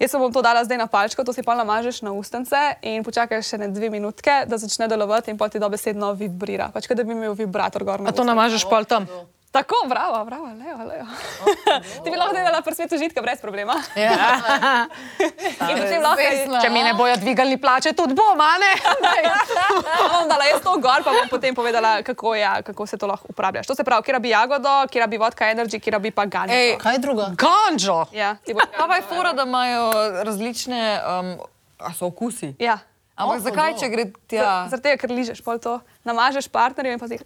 Jaz 0.00 0.16
bom 0.16 0.32
to 0.32 0.40
dala 0.40 0.64
zdaj 0.64 0.78
na 0.80 0.86
palčko, 0.88 1.20
to 1.24 1.32
si 1.36 1.44
pa 1.44 1.52
namažeš 1.52 2.00
na 2.00 2.14
ustence 2.16 2.56
in 2.80 3.04
počakaš 3.04 3.52
še 3.52 3.56
ne 3.60 3.68
dve 3.68 3.90
minutke, 3.92 4.46
da 4.48 4.56
začne 4.56 4.88
delovati 4.88 5.28
in 5.28 5.36
potem 5.36 5.60
ti 5.60 5.62
dobesedno 5.62 6.14
vibrira. 6.16 6.70
Pač, 6.72 6.88
da 6.88 7.04
bi 7.04 7.12
imel 7.12 7.36
vibrator 7.36 7.84
gor 7.84 8.00
A 8.00 8.08
to 8.08 8.24
ustnicah. 8.24 8.30
namažeš 8.32 8.64
pol 8.64 8.88
tam? 8.88 9.04
Tako, 9.50 9.74
bravo, 9.88 10.24
bravo, 10.24 10.46
levo, 10.46 10.84
levo. 10.84 11.06
Ti 12.04 12.10
bi 12.10 12.16
lahko 12.16 12.34
delala 12.34 12.62
pri 12.62 12.74
svetu 12.74 12.98
žitka 12.98 13.22
brez 13.22 13.40
problema. 13.40 13.74
Ja. 13.98 14.10
Lahko 16.06 16.60
Če 16.62 16.70
mi 16.70 16.82
ne 16.86 16.92
bojo 16.94 17.16
dvigali 17.18 17.58
plače, 17.58 17.92
tudi 17.98 18.14
bom, 18.14 18.38
a 18.38 18.52
ne? 18.62 18.70
bom 20.12 20.28
dala 20.30 20.46
jaz 20.46 20.62
to 20.62 20.76
gor, 20.78 21.02
pa 21.02 21.10
bom 21.10 21.26
potem 21.30 21.54
povedala, 21.54 21.98
kako, 22.06 22.34
je, 22.38 22.46
kako 22.70 22.86
se 22.86 22.98
to 22.98 23.10
lahko 23.10 23.26
uporablja. 23.34 23.66
To 23.66 23.74
se 23.74 23.84
pravi, 23.84 24.06
kjer 24.06 24.20
bi 24.22 24.30
jagodo, 24.30 24.76
kjer 24.86 25.08
bi 25.10 25.18
vodka 25.18 25.50
energy, 25.50 25.82
kjer 25.82 25.98
bi 25.98 26.14
pa 26.14 26.28
ganjo. 26.30 26.54
Ej, 26.54 26.76
Kaj 26.78 27.02
druga? 27.02 27.32
Ganžo! 27.34 28.04
Ja. 28.14 28.36
Pa 28.78 28.86
pa 28.86 29.02
je 29.02 29.06
fora, 29.10 29.34
da 29.34 29.48
imajo 29.50 29.90
različne 30.30 31.00
um, 31.02 31.34
a 31.78 31.92
so 31.94 32.06
okusi. 32.06 32.54
Ja. 32.62 32.78
Ampak 33.20 33.42
zakaj, 33.44 33.76
če 33.82 33.88
gre 33.92 34.10
tja? 34.30 34.48
Zaradi 34.70 34.86
tega, 34.86 35.00
ker 35.02 35.12
ližeš 35.12 35.42
pol 35.44 35.58
to, 35.60 35.80
namažeš 36.08 36.46
partnerju 36.52 36.94
in 36.96 37.02
pa 37.02 37.10
ti. 37.10 37.18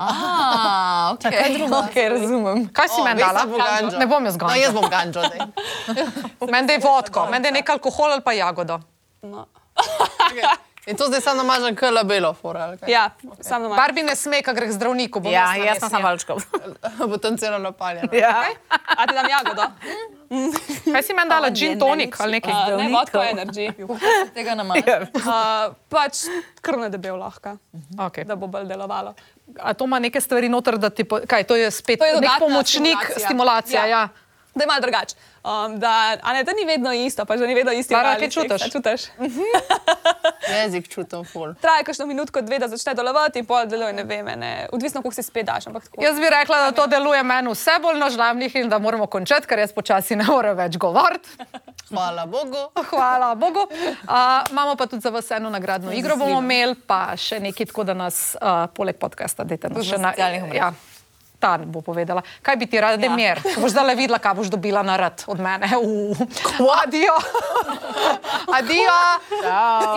Aha, 0.00 1.10
ok. 1.12 1.24
Kaj 1.28 1.50
druga? 1.58 1.76
Okay, 1.84 2.08
razumem. 2.08 2.64
Kaj 2.72 2.88
si 2.88 3.00
O, 3.00 3.04
meni 3.04 3.20
dala? 3.20 3.44
da 3.44 3.46
bo. 3.46 3.98
Ne 3.98 4.06
bom 4.06 4.24
jaz 4.24 4.36
No, 4.40 4.54
jaz 4.56 4.72
bom 4.72 4.88
zdaj. 4.88 5.40
Meni 6.52 6.72
je 6.72 6.78
vodko, 6.78 7.26
meni 7.28 7.46
je 7.46 7.52
nek 7.52 7.68
alkohol 7.68 8.16
ali 8.16 8.24
pa 8.24 8.32
jagodo. 8.32 8.80
No. 9.22 9.44
In 10.88 10.96
to 10.96 11.06
zdaj 11.06 11.20
samo 11.20 11.42
namažem 11.44 11.76
k 11.76 11.92
labelo, 11.92 12.32
fora. 12.32 12.72
Ja, 12.88 13.10
sam 13.40 13.62
namažeš. 13.62 13.76
Barbi 13.76 14.02
ne 14.02 14.16
sme, 14.16 14.40
ker 14.42 14.56
gre 14.56 14.66
k 14.66 14.72
zdravniku. 14.72 15.20
Ja, 15.28 15.52
na 15.52 15.60
jaz 15.60 15.76
sem 15.76 15.84
mest 15.84 15.92
samo 15.92 15.98
nje. 15.98 16.04
valčkov. 16.04 16.36
Potencijalno 17.12 17.58
napaljeno. 17.58 18.08
Ja. 18.16 18.48
A 18.96 19.06
ti 19.06 19.14
dam 19.14 19.28
jagodo? 19.28 19.68
Kaj 20.94 21.02
si 21.02 21.12
meni 21.12 21.28
dala? 21.28 21.50
Gin 21.50 21.74
tonik 21.74 22.14
ali 22.20 22.38
nekaj? 22.38 22.52
Uh, 22.52 22.78
ne, 22.78 22.88
vodko 22.88 23.18
energy. 23.20 23.66
Tega 24.36 24.54
ne 24.54 24.64
maram. 24.64 25.08
Uh, 25.12 25.74
pač 25.88 26.24
krvne 26.60 26.86
debel 26.88 27.18
lahko, 27.18 27.56
Okay. 27.98 28.24
da 28.24 28.36
bo 28.36 28.46
bolj 28.46 28.64
delovalo. 28.64 29.14
A 29.58 29.74
to 29.74 29.84
ima 29.84 29.98
neke 29.98 30.20
stvari 30.20 30.48
noter, 30.48 30.78
da 30.78 30.90
ti, 30.90 31.02
po, 31.04 31.18
kaj, 31.26 31.44
to 31.44 31.56
je 31.56 31.70
spet 31.70 31.98
To 31.98 32.06
je 32.06 32.20
nek 32.20 32.38
pomočnik, 32.38 32.94
stimulacija. 32.94 33.26
stimulacija. 33.26 33.82
Ja. 33.82 33.88
Ja. 33.88 34.08
Da 34.54 34.62
je 34.62 34.66
malo 34.66 34.80
drugače. 34.80 35.14
Um, 35.44 35.78
da, 35.80 36.16
a 36.22 36.32
ne, 36.32 36.44
da 36.44 36.52
ni 36.52 36.66
vedno 36.66 36.92
isto, 36.92 37.24
pa 37.24 37.36
že 37.36 37.46
ni 37.46 37.54
vedno 37.54 37.72
valec 37.72 37.88
kaj 38.20 38.28
čutiš? 38.30 38.72
čutiš? 38.72 39.02
Jezik 40.56 40.88
čutim 40.88 41.24
ful. 41.24 41.54
Traja 41.60 41.84
kakšno 41.84 42.06
minutko, 42.06 42.42
dve, 42.42 42.58
da 42.58 42.68
začne 42.68 42.94
delovati 42.94 43.40
in 43.40 43.46
pol 43.48 43.64
deluje, 43.66 43.92
ne 43.92 44.04
vem, 44.04 44.26
ne, 44.36 44.68
odvisno, 44.72 45.00
koliko 45.02 45.14
si 45.14 45.22
spet 45.22 45.46
daš. 45.46 45.64
Jaz 46.00 46.20
bi 46.20 46.28
rekla, 46.30 46.58
da 46.66 46.72
to 46.76 46.86
deluje 46.86 47.22
meni 47.22 47.54
vse 47.54 47.78
bolj 47.82 47.98
na 47.98 48.10
žlamnih 48.10 48.56
in 48.60 48.68
da 48.68 48.78
moramo 48.78 49.06
končati, 49.06 49.46
ker 49.46 49.64
jaz 49.64 49.72
počasi 49.72 50.16
ne 50.16 50.28
morem 50.28 50.56
več 50.56 50.76
govoriti. 50.76 51.28
Hvala 51.90 52.26
Bogu. 52.26 52.68
Hvala 52.90 53.34
Bogu. 53.34 53.64
Uh, 53.64 54.44
imamo 54.50 54.76
pa 54.76 54.86
tudi 54.86 55.00
za 55.02 55.10
vas 55.10 55.30
eno 55.30 55.50
nagradno 55.50 55.92
igro, 55.92 56.16
bomo 56.16 56.38
imeli 56.38 56.76
pa 56.86 57.16
še 57.16 57.40
nekaj 57.40 57.72
tako, 57.72 57.88
da 57.88 57.94
nas 57.94 58.36
uh, 58.36 58.68
poleg 58.76 59.00
podcasta 59.00 59.44
dajte 59.44 59.72
na 59.72 59.82
socialnih 59.82 60.44
omrežjih. 60.44 60.60
Ja. 60.60 60.89
Ta 61.40 61.56
bo 61.56 61.80
povedala, 61.80 62.20
kaj 62.44 62.56
bi 62.60 62.66
ti 62.68 62.80
rada, 62.80 63.00
da 63.00 63.08
ja. 63.08 63.16
mir. 63.16 63.40
Boš 63.56 63.72
zdaj 63.72 63.86
le 63.88 63.94
videla, 63.96 64.18
kaj 64.20 64.34
boš 64.36 64.52
dobila 64.52 64.82
na 64.84 64.96
rad 65.00 65.24
od 65.26 65.40
mene. 65.40 65.70
Uh. 65.80 66.16
Adijo. 66.82 67.16
Adijo. 68.58 69.00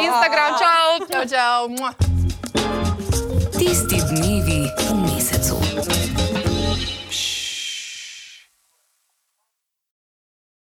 Instagram, 0.08 0.56
čau. 0.62 0.90
Čau, 1.12 1.24
čau. 1.28 1.68
Tisti 3.60 4.00
dnevi. 4.10 4.83